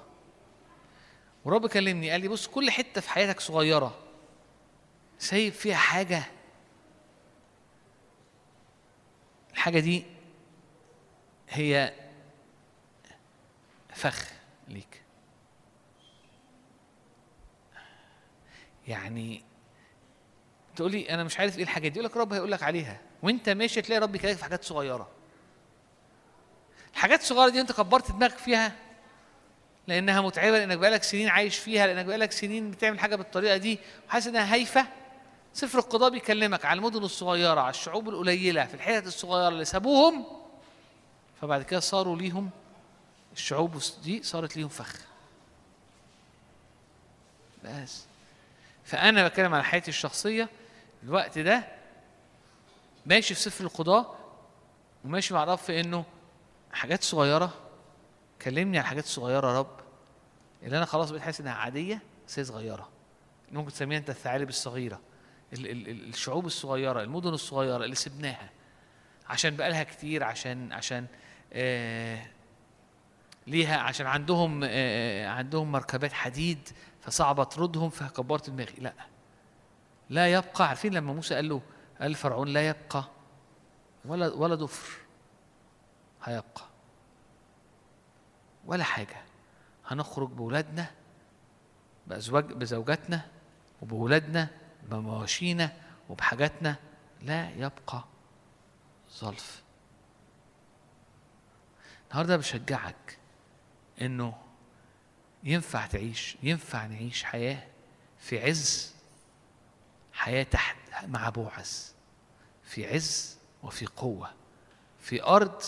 ورب 1.44 1.66
كلمني 1.66 2.10
قال 2.10 2.20
لي 2.20 2.28
بص 2.28 2.46
كل 2.46 2.70
حتة 2.70 3.00
في 3.00 3.10
حياتك 3.10 3.40
صغيرة. 3.40 3.98
سايب 5.18 5.52
فيها 5.52 5.76
حاجة؟ 5.76 6.22
الحاجة 9.52 9.78
دي 9.78 10.04
هي 11.48 11.94
فخ 13.94 14.32
ليك. 14.68 15.02
يعني 18.88 19.44
تقول 20.76 20.92
لي 20.92 21.10
أنا 21.10 21.24
مش 21.24 21.38
عارف 21.38 21.58
إيه 21.58 21.62
الحاجات 21.64 21.92
دي. 21.92 21.98
يقول 21.98 22.10
لك 22.10 22.16
رب 22.16 22.32
هيقول 22.32 22.52
لك 22.52 22.62
عليها. 22.62 23.00
وانت 23.22 23.48
ماشي 23.48 23.82
تلاقي 23.82 23.98
رب 23.98 24.14
يكلمك 24.14 24.36
في 24.36 24.44
حاجات 24.44 24.64
صغيرة. 24.64 25.08
الحاجات 26.92 27.20
الصغيرة 27.20 27.48
دي 27.50 27.60
انت 27.60 27.72
كبرت 27.72 28.12
دماغك 28.12 28.38
فيها 28.38 28.72
لأنها 29.86 30.20
متعبة 30.20 30.58
لأنك 30.58 30.78
بقالك 30.78 31.02
سنين 31.02 31.28
عايش 31.28 31.58
فيها 31.58 31.86
لأنك 31.86 32.04
بقالك 32.04 32.32
سنين 32.32 32.70
بتعمل 32.70 33.00
حاجة 33.00 33.16
بالطريقة 33.16 33.56
دي 33.56 33.78
وحاسس 34.08 34.26
إنها 34.26 34.54
هايفة. 34.54 34.86
سفر 35.54 35.78
القضاء 35.78 36.10
بيكلمك 36.10 36.64
على 36.64 36.78
المدن 36.78 37.02
الصغيرة 37.02 37.60
على 37.60 37.70
الشعوب 37.70 38.08
القليلة 38.08 38.66
في 38.66 38.74
الحتت 38.74 39.06
الصغيرة 39.06 39.48
اللي 39.48 39.64
سابوهم. 39.64 40.26
فبعد 41.40 41.62
كده 41.62 41.80
صاروا 41.80 42.16
ليهم 42.16 42.50
الشعوب 43.32 43.82
دي 44.04 44.22
صارت 44.22 44.56
ليهم 44.56 44.68
فخ. 44.68 44.96
بس. 47.64 48.04
فأنا 48.84 49.28
بتكلم 49.28 49.54
على 49.54 49.64
حياتي 49.64 49.88
الشخصية. 49.88 50.48
الوقت 51.02 51.38
ده 51.38 51.77
ماشي 53.08 53.34
في 53.34 53.40
سفر 53.40 53.64
القضاء 53.64 54.18
وماشي 55.04 55.34
مع 55.34 55.42
الرب 55.42 55.58
في 55.58 55.80
إنه 55.80 56.04
حاجات 56.72 57.02
صغيرة. 57.02 57.54
كلمني 58.42 58.78
عن 58.78 58.84
حاجات 58.84 59.04
صغيرة 59.04 59.46
يا 59.52 59.58
رب. 59.58 59.80
اللي 60.62 60.76
أنا 60.76 60.84
خلاص 60.86 61.10
بقيت 61.10 61.22
حاسس 61.22 61.40
إنها 61.40 61.52
عادية 61.52 62.02
بس 62.28 62.38
هي 62.38 62.44
صغيرة. 62.44 62.88
ممكن 63.52 63.72
تسميها 63.72 63.98
أنت 63.98 64.10
الثعالب 64.10 64.48
الصغيرة. 64.48 65.00
ال- 65.52 65.70
ال- 65.70 65.88
ال- 65.88 66.08
الشعوب 66.08 66.46
الصغيرة 66.46 67.02
المدن 67.02 67.28
الصغيرة 67.28 67.84
اللي 67.84 67.94
سبناها. 67.94 68.50
عشان 69.28 69.56
بقالها 69.56 69.82
كتير 69.82 70.24
عشان 70.24 70.72
عشان 70.72 71.06
آه 71.52 72.26
ليها 73.46 73.78
عشان 73.78 74.06
عندهم 74.06 74.60
آه 74.64 75.28
عندهم 75.28 75.72
مركبات 75.72 76.12
حديد 76.12 76.68
فصعب 77.00 77.40
اطردهم 77.40 77.90
فكبرت 77.90 78.50
دماغي. 78.50 78.74
لا. 78.78 78.92
لا 80.10 80.32
يبقى. 80.32 80.68
عارفين 80.68 80.94
لما 80.94 81.12
موسى 81.12 81.34
قال 81.34 81.48
له 81.48 81.62
قال 82.00 82.14
فرعون 82.14 82.48
لا 82.48 82.68
يبقى 82.68 83.04
ولا 84.04 84.34
ولا 84.34 84.54
ضفر 84.54 84.98
هيبقى 86.24 86.62
ولا 88.66 88.84
حاجة. 88.84 89.22
هنخرج 89.86 90.28
بولادنا 90.28 90.90
بأزواج 92.06 92.44
بزوجاتنا 92.44 93.26
وبولادنا 93.82 94.48
بمواشينا 94.82 95.72
وبحاجاتنا. 96.08 96.76
لا 97.22 97.50
يبقى 97.50 98.04
ظلف. 99.18 99.62
النهارده 102.10 102.36
بشجعك 102.36 103.18
إنه 104.00 104.34
ينفع 105.44 105.86
تعيش 105.86 106.36
ينفع 106.42 106.86
نعيش 106.86 107.24
حياة 107.24 107.66
في 108.18 108.44
عز 108.44 108.94
حياة 110.18 110.42
تحت 110.42 110.76
مع 111.06 111.28
بوعز 111.28 111.94
في 112.64 112.94
عز 112.94 113.38
وفي 113.62 113.86
قوة. 113.86 114.30
في 115.00 115.22
أرض 115.22 115.62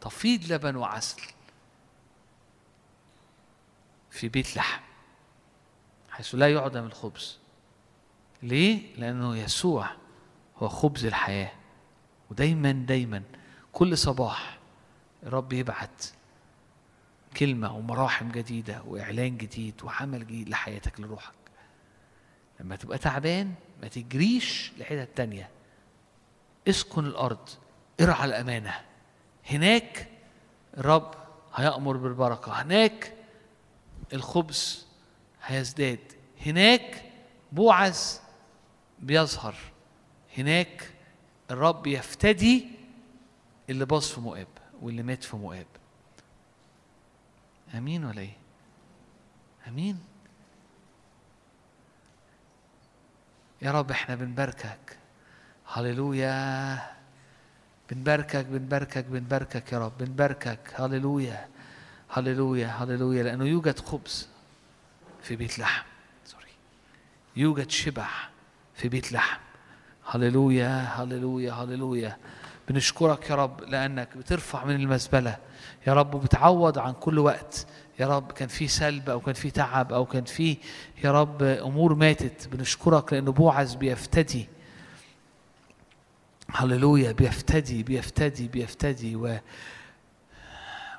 تفيض 0.00 0.52
لبن 0.52 0.76
وعسل. 0.76 1.22
في 4.10 4.28
بيت 4.28 4.56
لحم. 4.56 4.82
حيث 6.10 6.34
لا 6.34 6.52
يعدم 6.52 6.84
الخبز. 6.84 7.38
ليه؟ 8.42 8.96
لأنه 8.96 9.36
يسوع 9.36 9.90
هو 10.56 10.68
خبز 10.68 11.04
الحياة. 11.04 11.52
ودايما 12.30 12.72
دايما 12.72 13.22
كل 13.72 13.98
صباح 13.98 14.58
الرب 15.22 15.52
يبعت 15.52 16.04
كلمة 17.36 17.76
ومراحم 17.76 18.32
جديدة 18.32 18.82
وإعلان 18.86 19.36
جديد 19.36 19.82
وعمل 19.84 20.26
جديد 20.26 20.48
لحياتك 20.48 21.00
لروحك. 21.00 21.45
لما 22.60 22.76
تبقى 22.76 22.98
تعبان 22.98 23.54
ما 23.82 23.88
تجريش 23.88 24.72
لحتة 24.78 25.04
تانية. 25.04 25.50
اسكن 26.68 27.06
الأرض 27.06 27.48
ارعى 28.00 28.24
الأمانة. 28.24 28.74
هناك 29.50 30.08
الرب 30.78 31.14
هيأمر 31.54 31.96
بالبركة. 31.96 32.52
هناك 32.52 33.12
الخبز 34.12 34.86
هيزداد. 35.44 35.98
هناك 36.46 37.12
بوعز 37.52 38.20
بيظهر. 38.98 39.54
هناك 40.38 40.90
الرب 41.50 41.86
يفتدي 41.86 42.66
اللي 43.70 43.84
باظ 43.84 44.04
في 44.04 44.20
مؤاب 44.20 44.46
واللي 44.82 45.02
مات 45.02 45.24
في 45.24 45.36
مؤاب. 45.36 45.66
آمين 47.74 48.04
ولا 48.04 48.20
إيه؟ 48.20 48.36
آمين. 49.68 50.00
يا 53.62 53.70
رب 53.70 53.90
إحنا 53.90 54.14
بنباركك. 54.14 54.96
هللويا. 55.72 56.78
بنباركك 57.90 58.46
بنباركك 58.46 59.04
بنباركك 59.04 59.72
يا 59.72 59.78
رب. 59.78 59.92
بنباركك. 59.98 60.60
هللويا. 60.74 61.48
هللويا. 62.10 62.66
هللويا. 62.66 63.22
لأنه 63.22 63.44
يوجد 63.44 63.78
خبز 63.78 64.28
في 65.22 65.36
بيت 65.36 65.58
لحم. 65.58 65.84
سوري 66.24 66.52
يوجد 67.36 67.70
شبع 67.70 68.08
في 68.74 68.88
بيت 68.88 69.12
لحم. 69.12 69.40
هللويا. 70.06 70.82
هللويا. 70.82 71.52
هللويا. 71.52 72.16
بنشكرك 72.68 73.30
يا 73.30 73.34
رب 73.34 73.60
لأنك 73.60 74.16
بترفع 74.16 74.64
من 74.64 74.74
المزبلة. 74.74 75.36
يا 75.86 75.94
رب 75.94 76.14
وبتعوض 76.14 76.78
عن 76.78 76.92
كل 76.92 77.18
وقت 77.18 77.66
يا 78.00 78.06
رب 78.06 78.32
كان 78.32 78.48
في 78.48 78.68
سلب 78.68 79.10
أو 79.10 79.20
كان 79.20 79.34
في 79.34 79.50
تعب 79.50 79.92
أو 79.92 80.06
كان 80.06 80.24
في 80.24 80.56
يا 81.04 81.12
رب 81.12 81.42
أمور 81.42 81.94
ماتت. 81.94 82.48
بنشكرك 82.48 83.12
لأنه 83.12 83.32
بوعز 83.32 83.74
بيفتدي. 83.74 84.46
هللويا. 86.50 87.12
بيفتدي 87.12 87.82
بيفتدي 87.82 88.48
بيفتدي. 88.48 89.16
و 89.16 89.38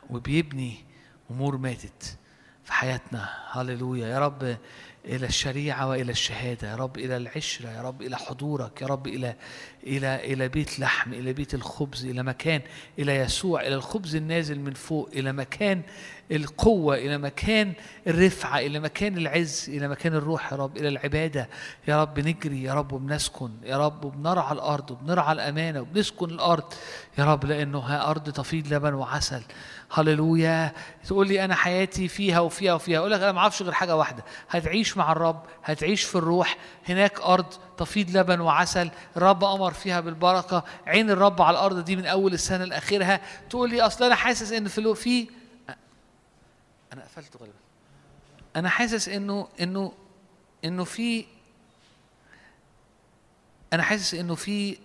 وبيبني 0.10 0.86
أمور 1.32 1.58
ماتت 1.58 2.18
في 2.64 2.74
حياتنا. 2.74 3.30
هللويا. 3.52 4.08
يا 4.08 4.20
رب 4.20 4.58
إلى 5.06 5.26
الشريعة 5.26 5.88
وإلى 5.88 6.12
الشهادة. 6.12 6.72
يا 6.72 6.76
رب 6.76 6.98
إلى 6.98 7.18
العشرة. 7.18 7.70
يا 7.70 7.82
رب 7.82 8.02
إلى 8.02 8.18
حضورك. 8.18 8.82
يا 8.82 8.88
رب 8.88 9.08
إلى 9.08 9.36
إلى 9.88 10.34
إلى 10.34 10.48
بيت 10.48 10.80
لحم 10.80 11.14
إلى 11.14 11.34
بيت 11.34 11.54
الخبز 11.54 12.06
إلى 12.06 12.24
مكان 12.24 12.62
إلى 13.00 13.16
يسوع 13.16 13.62
إلى 13.62 13.76
الخبز 13.76 14.16
النازل 14.16 14.60
من 14.60 14.74
فوق 14.74 15.10
إلى 15.14 15.32
مكان 15.32 15.82
القوة 16.32 16.96
إلى 16.96 17.18
مكان 17.18 17.74
الرفعة 18.08 18.60
إلى 18.60 18.80
مكان 18.80 19.18
العز 19.18 19.70
إلى 19.70 19.88
مكان 19.88 20.14
الروح 20.14 20.52
يا 20.54 20.58
رب 20.58 20.78
إلى 20.78 20.88
العبادة. 20.88 21.50
يا 21.88 22.02
رب 22.02 22.20
نجري 22.20 22.64
يا 22.64 22.74
رب 22.74 22.92
وبنسكن 22.94 23.52
يا 23.64 23.78
رب 23.78 24.06
وبنرعى 24.06 24.54
الأرض 24.54 24.92
وبنرعى 24.92 25.32
الأمانة 25.34 25.82
وبنسكن 25.82 26.30
الأرض. 26.30 26.74
يا 27.18 27.26
رب 27.26 27.46
لأنه 27.46 27.80
ها 27.80 28.10
أرض 28.10 28.30
تفيض 28.30 28.74
لبن 28.74 28.94
وعسل. 28.94 29.44
هللويا. 29.92 30.74
تقول 31.08 31.28
لي 31.28 31.46
أنا 31.46 31.56
حياتي 31.56 32.08
فيها 32.08 32.40
وفيها 32.40 32.74
وفيها. 32.74 33.00
أقول 33.00 33.12
لك 33.12 33.22
أنا 33.22 33.32
ما 33.32 33.40
أعرفش 33.40 33.62
غير 33.62 33.74
حاجة 33.74 33.96
واحدة. 33.96 34.24
هتعيش 34.50 34.98
مع 34.98 35.12
الرب 35.12 35.44
هتعيش 35.64 36.04
في 36.04 36.16
الروح. 36.16 36.58
هناك 36.90 37.22
أرض 37.22 37.54
تفيض 37.78 38.18
لبن 38.18 38.40
وعسل. 38.40 38.92
الرب 39.18 39.44
أمر 39.44 39.74
فيها 39.74 40.00
بالبركة. 40.00 40.64
عين 40.88 41.10
الرب 41.10 41.42
على 41.42 41.58
الأرض 41.58 41.86
دي 41.86 41.96
من 41.96 42.06
أول 42.06 42.34
السنة 42.34 42.66
لآخرها. 42.66 43.22
تقول 43.50 43.70
لي 43.70 43.82
أصل 43.82 44.06
أنا 44.06 44.16
حاسس 44.16 44.52
إن 44.52 44.68
في 44.68 44.96
في 44.96 45.30
أنا 46.94 47.04
قفلت 47.04 47.38
غالبا. 47.38 47.56
أنا 48.56 48.70
حاسس 48.70 49.10
انه 49.10 49.48
انه 49.62 49.94
إنه 50.66 50.84
في 50.84 51.26
أنا 53.74 53.84
حاسس 53.84 54.14
إنه 54.14 54.36
في 54.36 54.78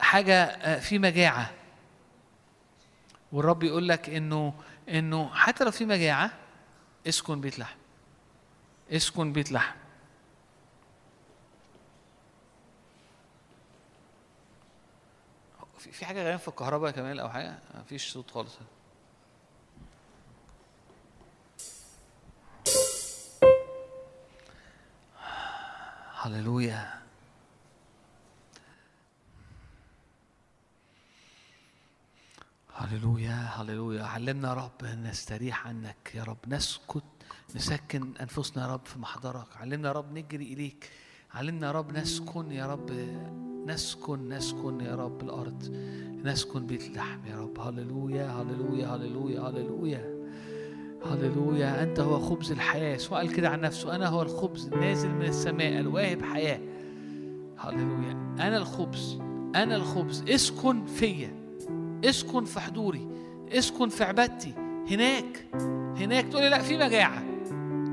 حاجة 0.00 0.78
في 0.78 0.98
مجاعة. 0.98 1.50
والرب 3.32 3.62
يقول 3.62 3.88
لك 3.88 4.10
انه 4.10 4.54
إنه 4.88 5.34
حتى 5.34 5.64
لو 5.64 5.70
في 5.70 5.84
مجاعة 5.84 6.30
اسكن 7.08 7.40
بيت 7.40 7.58
لحم. 7.58 7.76
اسكن 8.92 9.32
بيت 9.32 9.52
لحم. 9.52 9.81
في 16.02 16.06
حاجة 16.06 16.22
غريبة 16.22 16.36
في 16.36 16.48
الكهرباء 16.48 16.90
يا 16.90 16.96
كمال 16.96 17.20
أو 17.20 17.28
حاجة؟ 17.28 17.58
مفيش 17.74 18.12
صوت 18.12 18.30
خالص. 18.30 18.58
هللويا. 26.20 27.02
هللويا 32.74 33.32
هللويا. 33.32 34.04
علمنا 34.04 34.48
يا 34.48 34.54
رب 34.54 34.84
أن 34.84 35.02
نستريح 35.02 35.66
عنك 35.66 36.14
يا 36.14 36.24
رب. 36.24 36.38
نسكت 36.46 37.04
نسكن 37.54 38.16
أنفسنا 38.16 38.62
يا 38.62 38.72
رب 38.74 38.86
في 38.86 38.98
محضرك. 38.98 39.56
علمنا 39.56 39.88
يا 39.88 39.92
رب 39.92 40.12
نجري 40.12 40.52
إليك. 40.52 40.90
علمنا 41.34 41.66
يا 41.66 41.72
رب 41.72 41.96
نسكن 41.96 42.52
يا 42.52 42.66
رب 42.66 42.90
نسكن 43.66 44.28
نسكن 44.28 44.80
يا 44.80 44.94
رب 44.94 45.22
الأرض 45.22 45.76
نسكن 46.24 46.66
بيت 46.66 46.86
اللحم 46.86 47.18
يا 47.30 47.36
رب. 47.36 47.60
هللويا 47.60 48.26
هللويا 48.26 48.86
هللويا 48.86 49.40
هللويا 49.40 50.28
هللويا. 51.04 51.82
أنت 51.82 52.00
هو 52.00 52.18
خبز 52.20 52.52
الحياة. 52.52 52.96
سؤال 52.96 53.32
كده 53.32 53.48
عن 53.48 53.60
نفسه. 53.60 53.94
أنا 53.94 54.08
هو 54.08 54.22
الخبز 54.22 54.66
النازل 54.66 55.08
من 55.08 55.24
السماء 55.24 55.80
الواهب 55.80 56.22
حياة. 56.22 56.60
هللويا. 57.58 58.12
أنا 58.40 58.56
الخبز 58.56 59.18
أنا 59.54 59.76
الخبز. 59.76 60.24
اسكن 60.28 60.86
فيا. 60.86 61.34
اسكن 62.04 62.44
في 62.44 62.60
حضوري. 62.60 63.08
اسكن 63.52 63.88
في 63.88 64.04
عبادتي. 64.04 64.54
هناك 64.90 65.46
هناك. 65.96 66.24
تقولي 66.24 66.48
لا 66.48 66.62
في 66.62 66.76
مجاعة. 66.76 67.22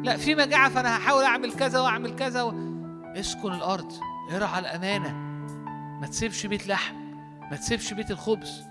لا 0.04 0.18
في 0.18 0.36
مجاعة 0.36 0.70
فأنا 0.70 0.98
هحاول 0.98 1.24
أعمل 1.24 1.52
كذا 1.52 1.80
وأعمل 1.80 2.16
كذا 2.16 2.44
و... 2.44 2.69
اسكن 3.16 3.54
الأرض 3.54 3.92
ارعى 4.36 4.60
الأمانة. 4.60 5.14
ما 6.02 6.08
تسيبش 6.08 6.46
بيت 6.46 6.68
لحم 6.68 6.96
ما 7.52 7.58
تسيبش 7.58 7.94
بيت 7.94 8.12
الخبز. 8.12 8.64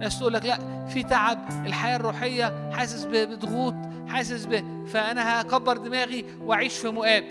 ناس 0.00 0.18
تقول 0.18 0.32
لك 0.32 0.44
لا 0.44 0.86
في 0.86 1.02
تعب 1.02 1.66
الحياة 1.66 1.96
الروحية 1.96 2.70
حاسس 2.72 3.04
بضغوط 3.04 3.74
حاسس 4.08 4.46
ب 4.46 4.64
فأنا 4.86 5.40
هكبر 5.40 5.76
دماغي 5.76 6.24
وأعيش 6.40 6.78
في 6.78 6.88
مؤاب. 6.90 7.28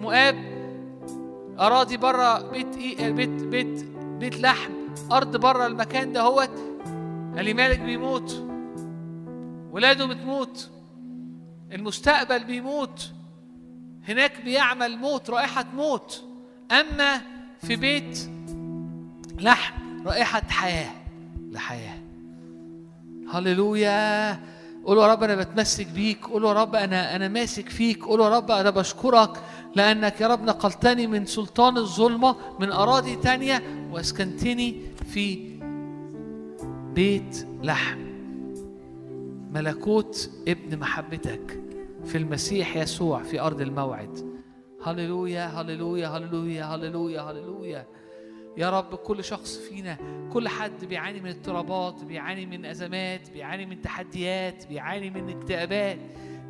مؤاب 0.00 0.52
أراضي 1.60 1.96
بره 1.96 2.50
بيت 2.50 2.76
إيه 2.76 3.10
بيت 3.10 3.28
بيت 3.44 3.84
بيت 3.94 4.40
لحم 4.40 4.70
أرض 5.12 5.36
بره 5.36 5.66
المكان 5.66 6.12
ده 6.12 6.20
هوت. 6.20 6.50
اللي 7.38 7.54
مالك 7.54 7.80
بيموت؟ 7.80 8.44
ولاده 9.72 10.06
بتموت. 10.06 10.70
المستقبل 11.72 12.44
بيموت. 12.44 13.12
هناك 14.08 14.40
بيعمل 14.44 14.96
موت 14.96 15.30
رائحة 15.30 15.64
موت. 15.74 16.24
أما 16.72 17.20
في 17.62 17.76
بيت 17.76 18.18
لحم 19.40 20.06
رائحة 20.06 20.42
حياة 20.48 20.92
لحياة. 21.50 21.98
هللويا. 23.32 24.40
قولوا 24.84 25.06
يا 25.06 25.12
رب 25.12 25.22
أنا 25.22 25.36
بتمسك 25.36 25.86
بيك 25.86 26.26
قولوا 26.26 26.48
يا 26.48 26.54
رب 26.54 26.74
أنا 26.74 27.16
أنا 27.16 27.28
ماسك 27.28 27.68
فيك 27.68 28.04
قولوا 28.04 28.26
يا 28.26 28.36
رب 28.36 28.50
أنا 28.50 28.70
بشكرك 28.70 29.42
لأنك 29.76 30.20
يا 30.20 30.26
رب 30.26 30.44
نقلتني 30.44 31.06
من 31.06 31.26
سلطان 31.26 31.76
الظلمة 31.76 32.36
من 32.60 32.72
أراضي 32.72 33.16
تانية 33.16 33.62
وأسكنتني 33.92 34.80
في 35.12 35.58
بيت 36.94 37.46
لحم. 37.62 37.98
ملكوت 39.54 40.30
ابن 40.48 40.78
محبتك. 40.78 41.61
في 42.04 42.18
المسيح 42.18 42.76
يسوع 42.76 43.22
في 43.22 43.40
أرض 43.40 43.60
الموعد. 43.60 44.42
هللويا 44.84 45.46
هللويا 45.46 46.08
هللويا 46.08 46.64
هللويا 46.64 47.20
هللويا. 47.20 47.86
يا 48.56 48.70
رب 48.70 48.94
كل 48.94 49.24
شخص 49.24 49.56
فينا 49.58 49.96
كل 50.32 50.48
حد 50.48 50.84
بيعاني 50.84 51.20
من 51.20 51.30
اضطرابات 51.30 52.04
بيعاني 52.04 52.46
من 52.46 52.64
أزمات 52.64 53.30
بيعاني 53.30 53.66
من 53.66 53.82
تحديات 53.82 54.66
بيعاني 54.66 55.10
من 55.10 55.28
اكتئابات 55.38 55.98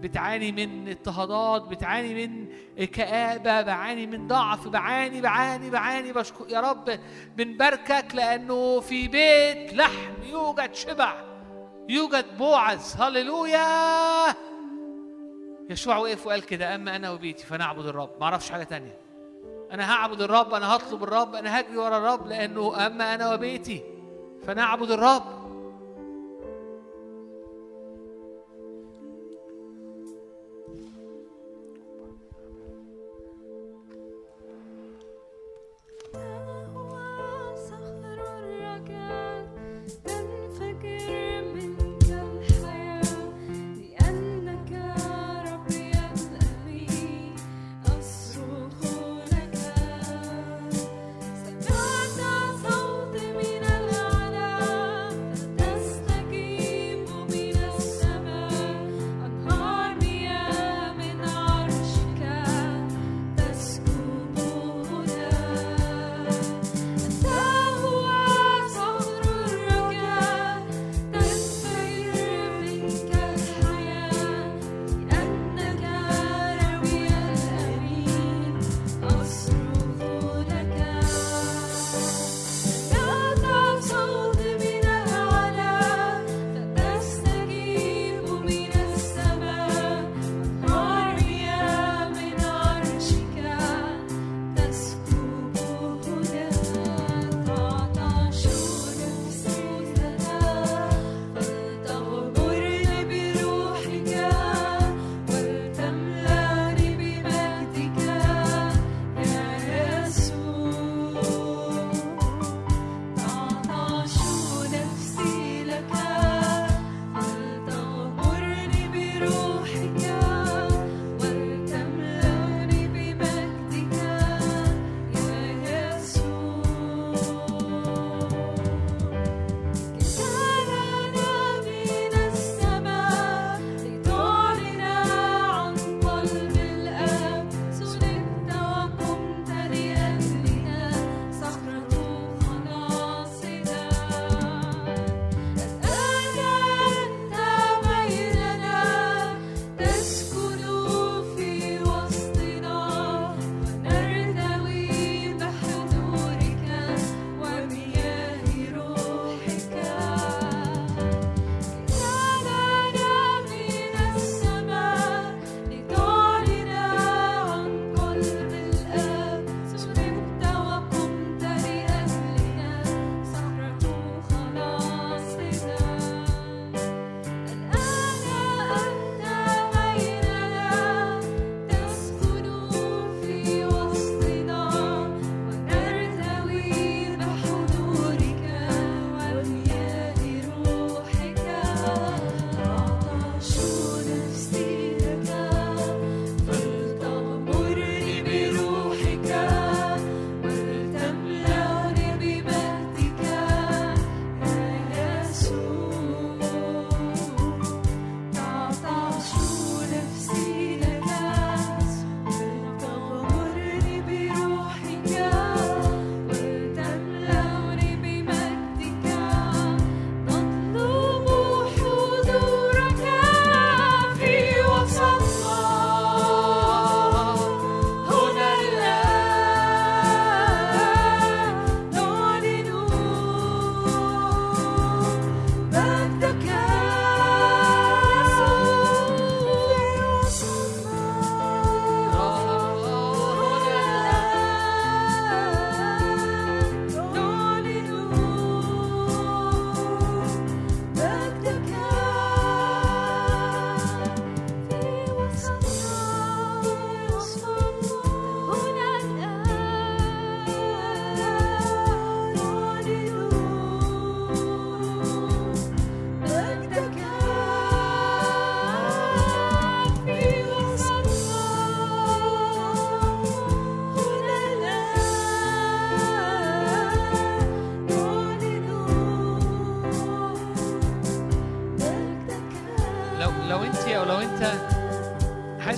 بتعاني 0.00 0.52
من 0.52 0.88
اضطهادات 0.88 1.62
بتعاني 1.62 2.26
من 2.26 2.46
كآبة 2.86 3.62
بعاني 3.62 4.06
من 4.06 4.26
ضعف 4.26 4.68
بعاني 4.68 5.20
بعاني 5.20 5.70
بعاني. 5.70 6.12
بشكر 6.12 6.44
يا 6.48 6.60
رب 6.60 6.98
بنباركك 7.36 8.14
لأنه 8.14 8.80
في 8.80 9.08
بيت 9.08 9.74
لحم 9.74 10.12
يوجد 10.30 10.74
شبع 10.74 11.14
يوجد 11.88 12.24
بوعز 12.38 12.96
هللويا! 12.98 14.51
يشوع 15.72 15.96
وقف 15.96 16.26
وقال 16.26 16.42
كده 16.42 16.74
أما 16.74 16.96
أنا 16.96 17.10
وبيتي 17.10 17.46
فنعبد 17.46 17.86
الرب. 17.86 18.10
ما 18.20 18.24
أعرفش 18.24 18.50
حاجة 18.50 18.62
تانية. 18.64 18.98
أنا 19.72 19.92
هعبد 19.92 20.22
الرب 20.22 20.54
أنا 20.54 20.76
هطلب 20.76 21.02
الرب 21.02 21.34
أنا 21.34 21.60
هجري 21.60 21.76
ورا 21.76 21.98
الرب 21.98 22.26
لأنه 22.26 22.86
أما 22.86 23.14
أنا 23.14 23.34
وبيتي 23.34 23.82
فنعبد 24.46 24.90
الرب. 24.90 25.41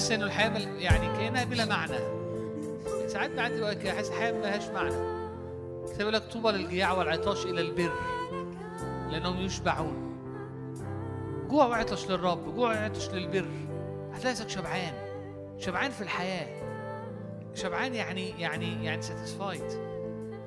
حاسس 0.04 0.12
إنه 0.12 0.26
الحياة 0.26 0.58
يعني 0.78 1.18
كأنها 1.18 1.44
بلا 1.44 1.64
معنى. 1.64 1.98
ساعات 3.08 3.30
بعدي 3.30 3.62
وقت 3.62 3.76
كده 3.76 3.92
حاسس 3.92 4.08
الحياة 4.08 4.32
ملهاش 4.32 4.68
معنى. 4.68 4.94
كتاب 5.86 6.00
يقول 6.00 6.12
لك 6.12 6.22
طوبى 6.22 6.48
للجياع 6.48 6.92
والعطاش 6.92 7.46
إلى 7.46 7.60
البر 7.60 7.92
لأنهم 9.10 9.40
يشبعون. 9.40 10.16
جوع 11.48 11.66
وعطش 11.66 12.10
للرب 12.10 12.54
جوع 12.54 12.74
وعطش 12.74 13.10
للبر. 13.10 13.48
هتلاقي 14.12 14.30
نفسك 14.30 14.48
شبعان 14.48 14.92
شبعان 15.58 15.90
في 15.90 16.00
الحياة. 16.00 16.62
شبعان 17.54 17.94
يعني 17.94 18.40
يعني 18.40 18.84
يعني 18.84 19.02
ساتيسفايد 19.02 19.68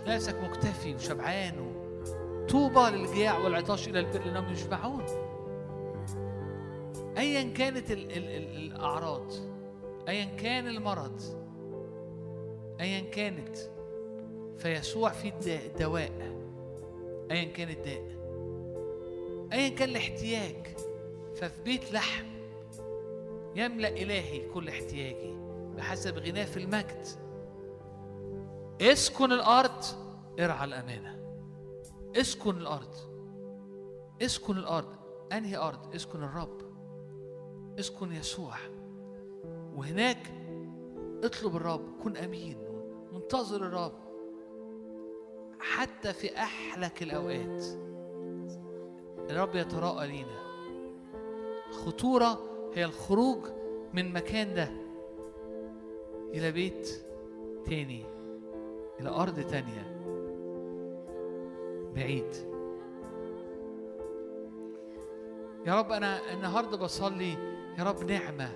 تلاقي 0.03 0.15
نفسك 0.15 0.35
مكتفي 0.43 0.95
وشبعان. 0.95 1.53
طوبى 2.49 2.97
للجياع 2.97 3.37
والعطاش 3.37 3.87
إلى 3.87 3.99
البر 3.99 4.19
لأنهم 4.19 4.53
يشبعون. 4.53 4.96
كانت 7.57 7.91
ال 7.91 8.11
ال 8.11 8.29
ال 8.29 8.57
الأعراض 8.57 9.33
ايا 10.07 10.25
كان 10.25 10.67
المرض 10.67 11.21
ايا 12.79 12.99
كانت 12.99 13.57
فيسوع 14.57 15.09
في 15.09 15.31
دواء 15.79 16.11
ايا 17.31 17.43
كان 17.43 17.69
الداء 17.69 18.17
ايا 19.53 19.69
كان 19.69 19.89
الاحتياج 19.89 20.67
ففي 21.35 21.63
بيت 21.63 21.93
لحم 21.93 22.25
يملأ 23.55 23.87
إلهي 23.87 24.49
كل 24.49 24.69
احتياجي 24.69 25.35
بحسب 25.77 26.17
غناه 26.17 26.45
في 26.45 26.57
المجد. 26.57 27.07
اسكن 28.81 29.31
الأرض 29.31 29.83
ارعى 30.39 30.65
الأمانة. 30.65 31.17
اسكن 32.15 32.57
الأرض 32.57 32.95
اسكن 34.21 34.57
الأرض 34.57 34.95
أنهي 35.31 35.57
أرض؟ 35.57 35.95
اسكن 35.95 36.23
الرب. 36.23 36.66
اسكن 37.79 38.11
يسوع. 38.11 38.53
وهناك 39.75 40.33
اطلب 41.23 41.55
الرب 41.55 41.81
كن 42.03 42.17
أمين. 42.17 42.57
منتظر 43.13 43.67
الرب. 43.67 43.93
حتى 45.59 46.13
في 46.13 46.37
أحلك 46.37 47.03
الأوقات. 47.03 47.63
الرب 49.29 49.55
يتراءى 49.55 50.07
لينا. 50.07 50.37
خطورة 51.71 52.39
هي 52.73 52.85
الخروج 52.85 53.47
من 53.93 54.13
مكان 54.13 54.53
ده 54.53 54.71
إلى 56.33 56.51
بيت 56.51 56.89
تاني 57.65 58.05
إلى 58.99 59.09
أرض 59.09 59.39
تانية. 59.39 59.97
بعيد. 61.95 62.33
يا 65.65 65.79
رب 65.79 65.91
أنا 65.91 66.33
النهارده 66.33 66.77
بصلي 66.77 67.46
يا 67.77 67.83
رب 67.83 68.11
نعمة 68.11 68.49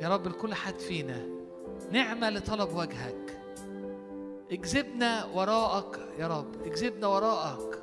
يا 0.00 0.08
رب 0.08 0.26
لكل 0.28 0.54
حد 0.54 0.78
فينا 0.78 1.26
نعمة 1.90 2.30
لطلب 2.30 2.74
وجهك. 2.74 3.38
اجذبنا 4.50 5.24
وراءك 5.34 6.00
يا 6.18 6.26
رب 6.26 6.66
اجذبنا 6.66 7.06
وراءك. 7.06 7.82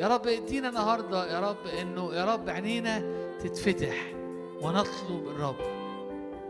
يا 0.00 0.08
رب 0.08 0.26
ادينا 0.26 0.68
النهارده 0.68 1.32
يا 1.32 1.50
رب 1.50 1.66
إنه 1.80 2.14
يا 2.14 2.24
رب 2.34 2.48
عينينا 2.48 3.02
تتفتح 3.38 4.14
ونطلب 4.62 5.28
الرب. 5.28 5.56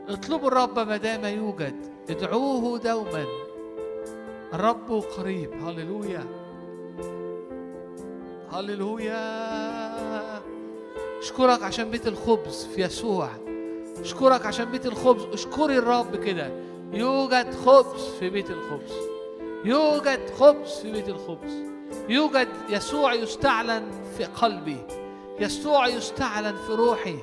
اطلبوا 0.09 0.49
الرب 0.49 0.79
ما 0.79 0.97
دام 0.97 1.25
يوجد 1.25 1.75
ادعوه 2.11 2.79
دوما. 2.79 3.25
الرب 4.53 4.93
قريب 4.93 5.53
هللويا. 5.53 6.25
هللويا. 8.53 9.78
اشكرك 11.19 11.62
عشان 11.62 11.90
بيت 11.90 12.07
الخبز 12.07 12.66
في 12.74 12.82
يسوع. 12.82 13.28
اشكرك 14.01 14.47
عشان 14.47 14.65
بيت 14.65 14.86
الخبز. 14.86 15.23
اشكري 15.32 15.78
الرب 15.78 16.16
كده. 16.16 16.51
يوجد 16.93 17.55
خبز 17.55 18.05
في 18.20 18.31
بيت 18.31 18.51
الخبز. 18.51 18.93
يوجد 19.65 20.31
خبز 20.39 20.81
في 20.82 20.93
بيت 20.93 21.09
الخبز. 21.09 21.53
يوجد 22.09 22.49
يسوع 22.70 23.15
يستعلن 23.15 23.90
في 24.19 24.24
قلبي. 24.24 24.77
يسوع 25.40 25.89
يستعلن 25.89 26.57
في 26.66 26.73
روحي. 26.73 27.19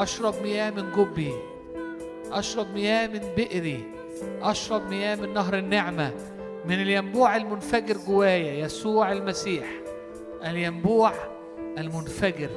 اشرب 0.00 0.34
مياه 0.42 0.70
من 0.70 0.92
جبي. 0.92 1.32
اشرب 2.32 2.66
مياه 2.74 3.06
من 3.06 3.20
بئري. 3.36 3.82
اشرب 4.42 4.90
مياه 4.90 5.16
من 5.16 5.34
نهر 5.34 5.58
النعمة. 5.58 6.14
من 6.64 6.82
الينبوع 6.82 7.36
المنفجر 7.36 7.96
جوايا. 7.96 8.64
يسوع 8.64 9.12
المسيح. 9.12 9.66
الينبوع 10.44 11.12
المنفجر. 11.78 12.50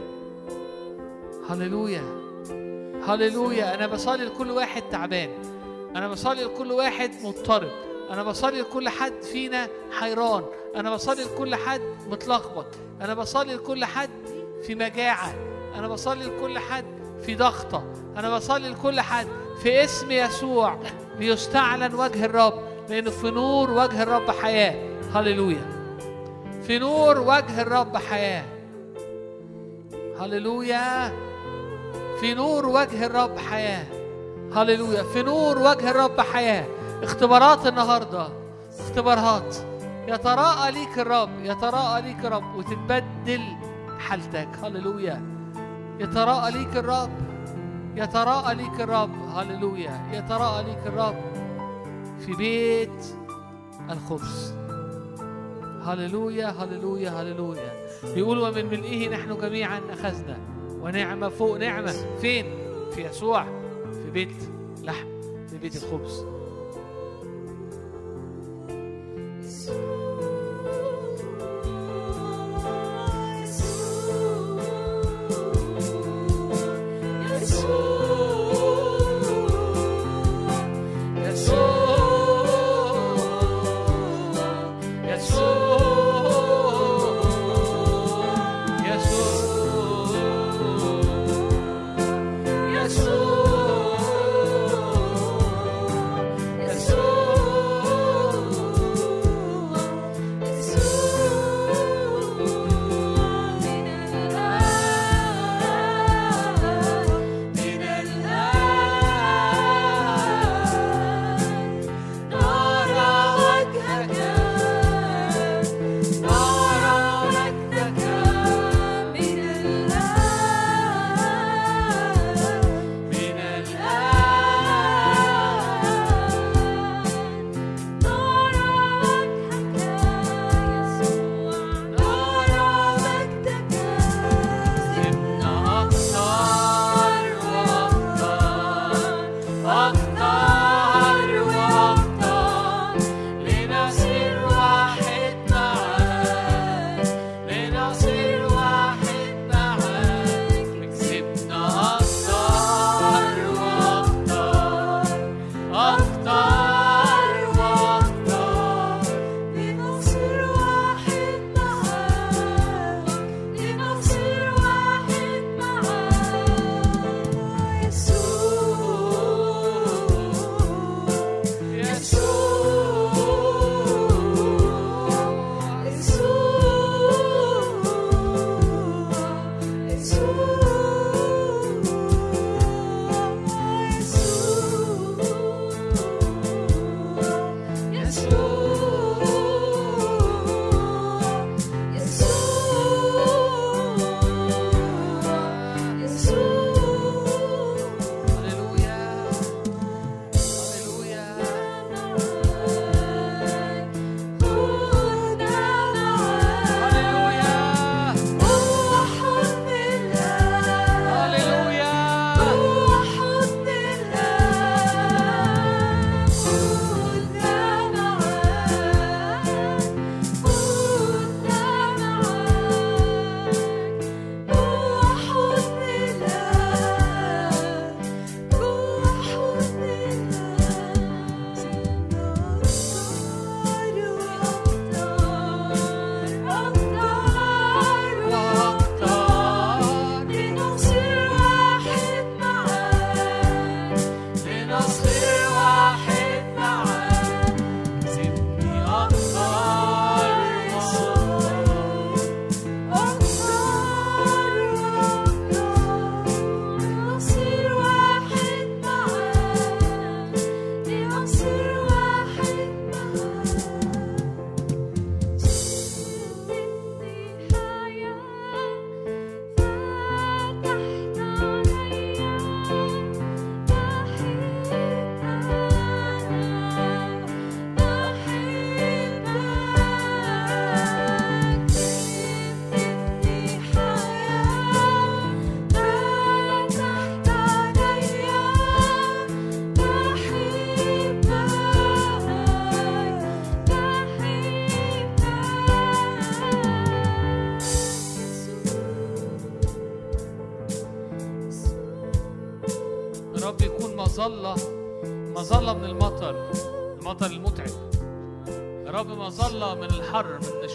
هللويا. 1.49 2.03
هللويا. 3.07 3.75
أنا 3.75 3.87
بصلي 3.87 4.25
لكل 4.25 4.51
واحد 4.51 4.83
تعبان. 4.91 5.29
أنا 5.95 6.07
بصلي 6.07 6.43
لكل 6.43 6.71
واحد 6.71 7.11
مضطرب. 7.23 7.71
أنا 8.09 8.23
بصلي 8.23 8.61
لكل 8.61 8.89
حد 8.89 9.23
فينا 9.23 9.67
حيران. 9.99 10.43
أنا 10.75 10.93
بصلي 10.93 11.23
لكل 11.23 11.55
حد 11.55 11.81
متلخبط. 12.09 12.65
أنا 13.01 13.13
بصلي 13.13 13.55
لكل 13.55 13.85
حد 13.85 14.09
في 14.63 14.75
مجاعة. 14.75 15.33
أنا 15.75 15.87
بصلي 15.87 16.25
لكل 16.25 16.59
حد 16.59 16.85
في 17.25 17.35
ضغطة. 17.35 17.83
أنا 18.17 18.35
بصلي 18.35 18.69
لكل 18.69 19.01
حد 19.01 19.27
في 19.63 19.83
اسم 19.83 20.11
يسوع 20.11 20.79
ليستعلن 21.19 21.95
وجه 21.95 22.25
الرب 22.25 22.61
لأنه 22.89 23.09
في 23.09 23.31
نور 23.31 23.71
وجه 23.71 24.03
الرب 24.03 24.31
حياة. 24.31 24.91
هللويا. 25.13 25.81
في 26.63 26.79
نور 26.79 27.19
وجه 27.19 27.61
الرب 27.61 27.97
حياة. 27.97 28.45
هللويا. 30.19 31.11
في 32.19 32.33
نور 32.33 32.65
وجه 32.65 33.05
الرب 33.05 33.37
حياة. 33.37 33.85
هللويا. 34.55 35.03
في 35.03 35.23
نور 35.23 35.57
وجه 35.57 35.91
الرب 35.91 36.21
حياة. 36.21 36.65
اختبارات 37.03 37.67
النهارده. 37.67 38.27
اختبارات. 38.79 39.55
يتراءى 40.07 40.71
ليك 40.71 40.99
الرب؟ 40.99 41.29
يتراءى 41.43 42.01
ليك 42.01 42.25
الرب؟ 42.25 42.55
وتتبدل 42.55 43.41
حالتك. 43.99 44.49
هللويا. 44.63 45.21
يتراءى 45.99 46.51
ليك 46.51 46.77
الرب؟ 46.77 47.11
يتراءى 47.95 48.55
ليك 48.55 48.81
الرب؟ 48.81 49.11
هللويا. 49.35 50.09
يتراءى 50.13 50.63
ليك 50.63 50.87
الرب؟ 50.87 51.15
في 52.19 52.33
بيت 52.33 53.05
الخبز. 53.89 54.53
هللويا. 55.85 56.47
هللويا. 56.47 57.09
هللويا. 57.09 57.80
يقول 58.03 58.37
ومن 58.37 58.65
ملئه 58.65 59.09
نحن 59.09 59.37
جميعا 59.37 59.81
أخذنا. 59.89 60.37
ونعمه 60.81 61.29
فوق 61.29 61.57
نعمة. 61.57 62.17
فين؟ 62.21 62.45
في 62.91 63.05
يسوع. 63.05 63.43
في 63.91 64.11
بيت 64.13 64.33
لحم. 64.83 65.07
في 65.47 65.57
بيت 65.57 65.75
الخبز. 65.75 66.25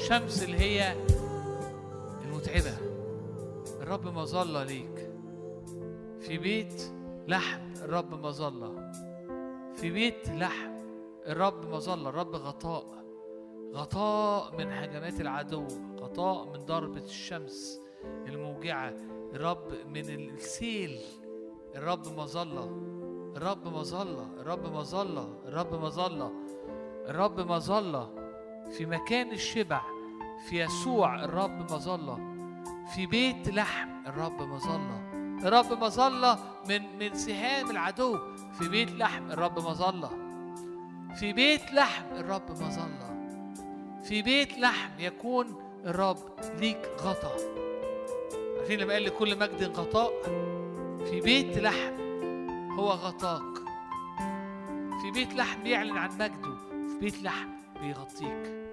الشمس 0.07 0.43
اللي 0.43 0.59
هي 0.59 0.97
المتعبة. 2.23 2.77
الرب 3.81 4.07
مظلة 4.07 4.65
ليك. 4.65 5.11
في 6.21 6.39
بيت 6.39 6.83
لحم 7.29 7.73
الرب 7.83 8.15
مظلة 8.15 8.93
في 9.75 9.91
بيت 9.91 10.29
لحم 10.29 10.71
الرب 11.27 11.75
مظلة 11.75 12.09
الرب 12.09 12.35
غطاء. 12.35 13.05
غطاء 13.73 14.57
من 14.59 14.73
هجمات 14.73 15.21
العدو. 15.21 15.67
غطاء 16.01 16.45
من 16.45 16.65
ضربة 16.65 17.05
الشمس 17.05 17.81
الموجعة. 18.05 18.95
الرب 19.35 19.73
من 19.89 20.11
السيل. 20.11 21.01
الرب 21.75 22.07
مظلة 22.19 22.65
الرب 23.37 23.69
مظلة 23.69 24.29
الرب 24.41 24.73
مظلة 24.73 25.29
الرب 25.47 25.75
مظلة 25.75 26.33
الرب 27.09 27.41
مظلة 27.41 28.11
في 28.71 28.87
مكان 28.87 29.33
الشبع 29.33 29.96
في 30.49 30.61
يسوع 30.65 31.25
الرب 31.25 31.73
مظلة 31.73 32.19
في 32.95 33.07
بيت 33.07 33.49
لحم 33.49 33.89
الرب 34.07 34.43
مظلة 34.43 35.01
الرب 35.43 35.85
مظلة 35.85 36.39
من 36.69 36.99
من 36.99 37.15
سهام 37.15 37.71
العدو. 37.71 38.19
في 38.59 38.69
بيت 38.69 38.91
لحم 38.93 39.31
الرب 39.31 39.59
مظلة 39.59 40.11
في 41.21 41.33
بيت 41.33 41.73
لحم 41.73 42.05
الرب 42.13 42.51
مظلة 42.51 43.17
في 44.05 44.23
بيت 44.23 44.59
لحم 44.59 44.91
يكون 44.99 45.47
الرب 45.85 46.19
ليك 46.61 46.91
غطا 47.01 47.33
عارفين 48.59 48.81
لما 48.81 48.93
قال 48.93 49.05
لكل 49.05 49.39
مجد 49.39 49.63
غطاء؟ 49.77 50.13
في 51.11 51.21
بيت 51.21 51.59
لحم 51.59 51.93
هو 52.79 52.91
غطاك. 52.91 53.57
في 55.03 55.11
بيت 55.15 55.35
لحم 55.35 55.63
بيعلن 55.63 55.97
عن 55.97 56.11
مجده. 56.19 56.55
في 56.89 56.99
بيت 57.01 57.23
لحم 57.23 57.49
بيغطيك. 57.81 58.66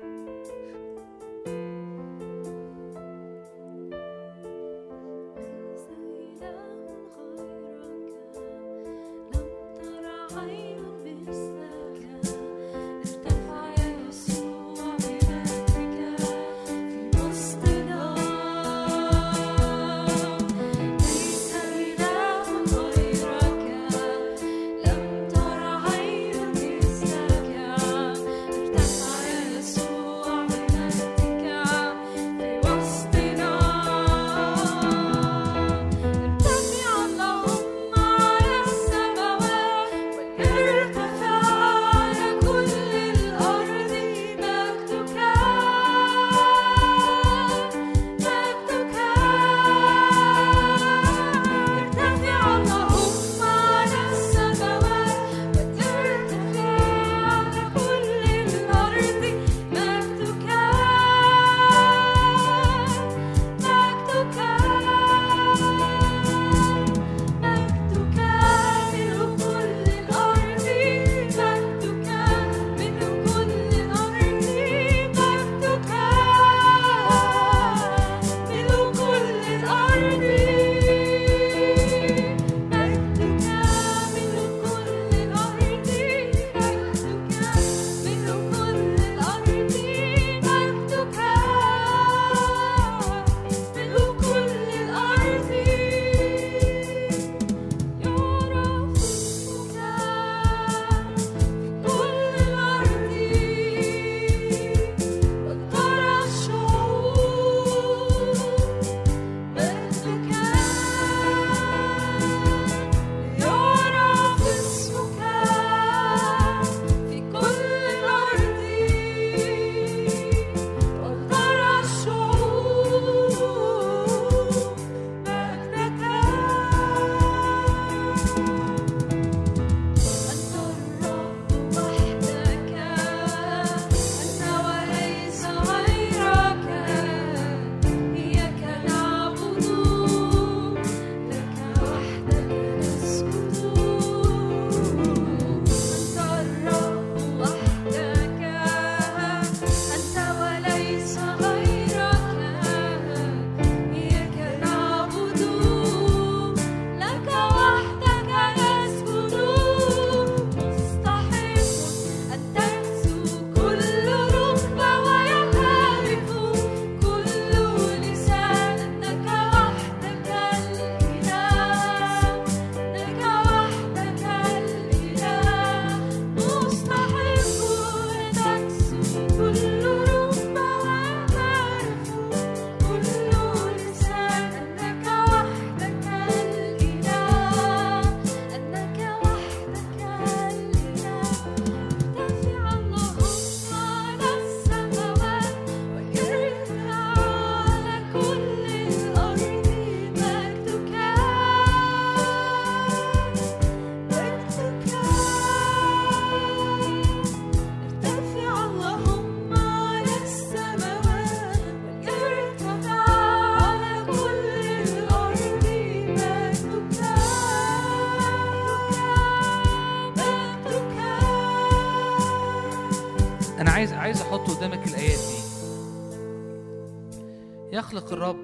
يخلق 228.04 228.14
الرب. 228.14 228.38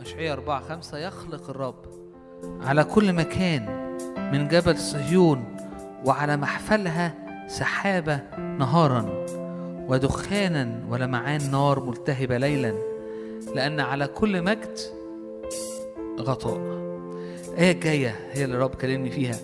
اشعياء 0.00 0.32
4 0.32 0.60
5 0.60 0.98
يخلق 0.98 1.50
الرب. 1.50 1.74
على 2.62 2.84
كل 2.84 3.12
مكان 3.12 3.96
من 4.32 4.48
جبل 4.48 4.78
صهيون 4.78 5.44
وعلى 6.04 6.36
محفلها 6.36 7.14
سحابة 7.48 8.20
نهارا 8.58 9.26
ودخانا 9.88 10.82
ولمعان 10.90 11.50
نار 11.50 11.84
ملتهبة 11.84 12.38
ليلا 12.38 12.74
لأن 13.54 13.80
على 13.80 14.06
كل 14.06 14.42
مجد 14.42 14.78
غطاء. 16.20 16.56
الآية 17.48 17.72
الجاية 17.72 18.16
هي 18.32 18.44
اللي 18.44 18.56
الرب 18.56 18.74
كلمني 18.74 19.10
فيها. 19.10 19.36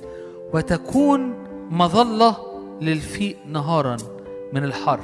وتكون 0.55 1.35
مظلة 1.71 2.37
للفيء 2.81 3.37
نهارا 3.47 3.97
من 4.53 4.65
الحر. 4.65 5.01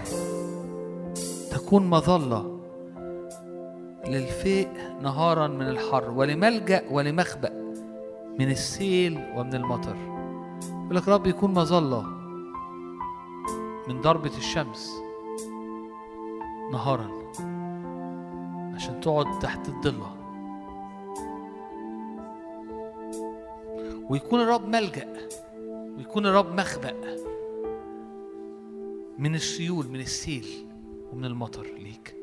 تكون 1.50 1.86
مظلة 1.86 2.51
للفيء 4.06 4.68
نهارا 5.02 5.46
من 5.46 5.68
الحر 5.68 6.10
ولملجأ 6.10 6.84
ولمخبأ 6.90 7.52
من 8.38 8.50
السيل 8.50 9.20
ومن 9.36 9.54
المطر. 9.54 9.96
يقول 10.84 10.96
لك 10.96 11.08
رب 11.08 11.26
يكون 11.26 11.54
مظلة 11.54 12.02
من 13.88 14.00
ضربة 14.00 14.36
الشمس 14.36 14.92
نهارا 16.72 17.10
عشان 18.74 19.00
تقعد 19.00 19.38
تحت 19.38 19.68
الضلة 19.68 20.16
ويكون 24.10 24.40
الرب 24.40 24.68
ملجأ 24.68 25.12
ويكون 25.96 26.26
الرب 26.26 26.60
مخبأ 26.60 26.94
من 29.18 29.34
السيول 29.34 29.88
من 29.88 30.00
السيل 30.00 30.46
ومن 31.12 31.24
المطر 31.24 31.66
ليك. 31.78 32.21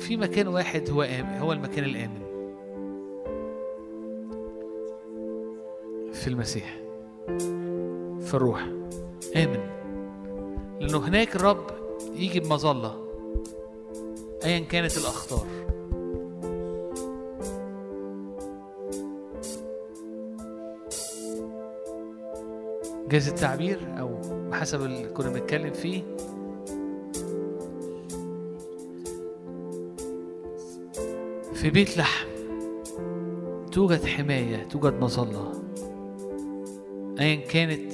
في 0.00 0.16
مكان 0.16 0.48
واحد 0.48 0.90
هو 0.90 1.02
آمن 1.02 1.38
هو 1.38 1.52
المكان 1.52 1.84
الآمن. 1.84 2.20
في 6.12 6.28
المسيح. 6.28 6.80
في 8.20 8.34
الروح. 8.34 8.62
آمن. 9.36 9.70
لأنه 10.80 10.98
هناك 10.98 11.36
الرب 11.36 11.66
يجي 12.14 12.40
بمظلة. 12.40 12.94
أيا 14.44 14.58
كانت 14.58 14.98
الأخطار. 14.98 15.46
جاز 23.08 23.28
التعبير 23.28 23.78
أو 23.98 24.20
حسب 24.52 24.82
اللي 24.82 25.08
كنا 25.08 25.28
بنتكلم 25.28 25.72
فيه. 25.72 26.02
في 31.60 31.70
بيت 31.70 31.98
لحم. 31.98 32.28
توجد 33.72 34.04
حماية 34.06 34.64
توجد 34.64 35.00
مظلة. 35.00 35.52
أيا 37.20 37.36
كانت 37.36 37.92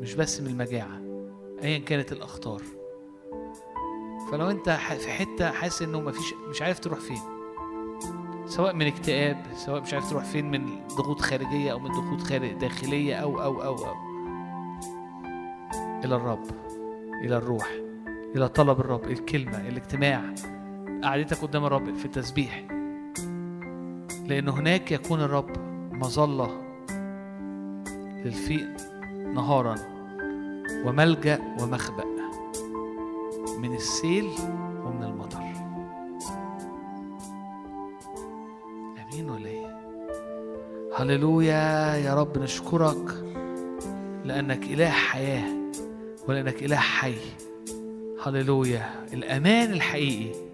مش 0.00 0.14
بس 0.14 0.40
من 0.40 0.46
المجاعة 0.46 1.00
أيا 1.62 1.78
كانت 1.78 2.12
الأخطار. 2.12 2.62
فلو 4.30 4.50
أنت 4.50 4.70
في 5.00 5.08
حتة 5.10 5.50
حاسس 5.50 5.82
إنه 5.82 6.00
مفيش 6.00 6.34
مش 6.50 6.62
عارف 6.62 6.78
تروح 6.78 6.98
فين. 6.98 7.20
سواء 8.46 8.74
من 8.74 8.86
اكتئاب 8.86 9.42
سواء 9.54 9.80
مش 9.80 9.94
عارف 9.94 10.10
تروح 10.10 10.24
فين 10.24 10.50
من 10.50 10.88
ضغوط 10.88 11.20
خارجية 11.20 11.72
أو 11.72 11.78
من 11.78 11.90
ضغوط 11.90 12.32
داخلية 12.60 13.14
أو 13.14 13.42
أو 13.42 13.62
أو 13.62 13.74
أو. 13.74 13.94
إلى 16.04 16.16
الرب 16.16 16.44
إلى 17.24 17.36
الروح 17.36 17.68
إلى 18.36 18.48
طلب 18.48 18.80
الرب 18.80 19.04
الكلمة 19.04 19.68
الاجتماع. 19.68 20.34
قعدتك 21.04 21.36
قدام 21.36 21.64
الرب 21.64 21.94
في 21.94 22.04
التسبيح. 22.04 22.64
لأن 24.26 24.48
هناك 24.48 24.92
يكون 24.92 25.20
الرب 25.20 25.50
مظلة 25.92 26.50
للفيء 28.24 28.68
نهارا 29.34 29.74
وملجأ 30.84 31.40
ومخبأ 31.60 32.04
من 33.58 33.74
السيل 33.74 34.28
ومن 34.84 35.04
المطر. 35.04 35.42
أمين 39.02 39.30
ولا 39.30 39.46
إيه؟ 39.46 39.80
هللويا 40.96 41.96
يا 41.96 42.14
رب 42.14 42.38
نشكرك 42.38 43.24
لأنك 44.24 44.62
إله 44.64 44.90
حياة 44.90 45.72
ولأنك 46.28 46.62
إله 46.62 46.76
حي. 46.76 47.14
هللويا 48.26 49.06
الأمان 49.12 49.72
الحقيقي 49.72 50.49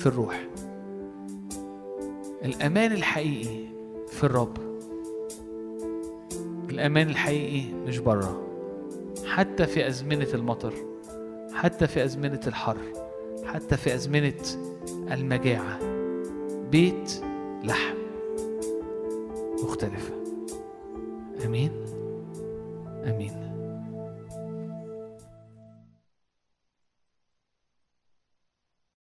في 0.00 0.06
الروح. 0.06 0.46
الأمان 2.44 2.92
الحقيقي 2.92 3.66
في 4.08 4.24
الرب. 4.24 4.56
الأمان 6.70 7.08
الحقيقي 7.08 7.72
مش 7.72 7.98
بره 7.98 8.46
حتى 9.26 9.66
في 9.66 9.86
أزمنة 9.88 10.28
المطر 10.34 10.72
حتى 11.52 11.86
في 11.86 12.04
أزمنة 12.04 12.40
الحر 12.46 12.76
حتى 13.44 13.76
في 13.76 13.94
أزمنة 13.94 14.42
المجاعة. 15.12 15.78
بيت 16.70 17.12
لحم 17.64 17.96
مختلفة. 19.62 20.14
أمين. 21.46 21.72
أمين. 23.04 23.39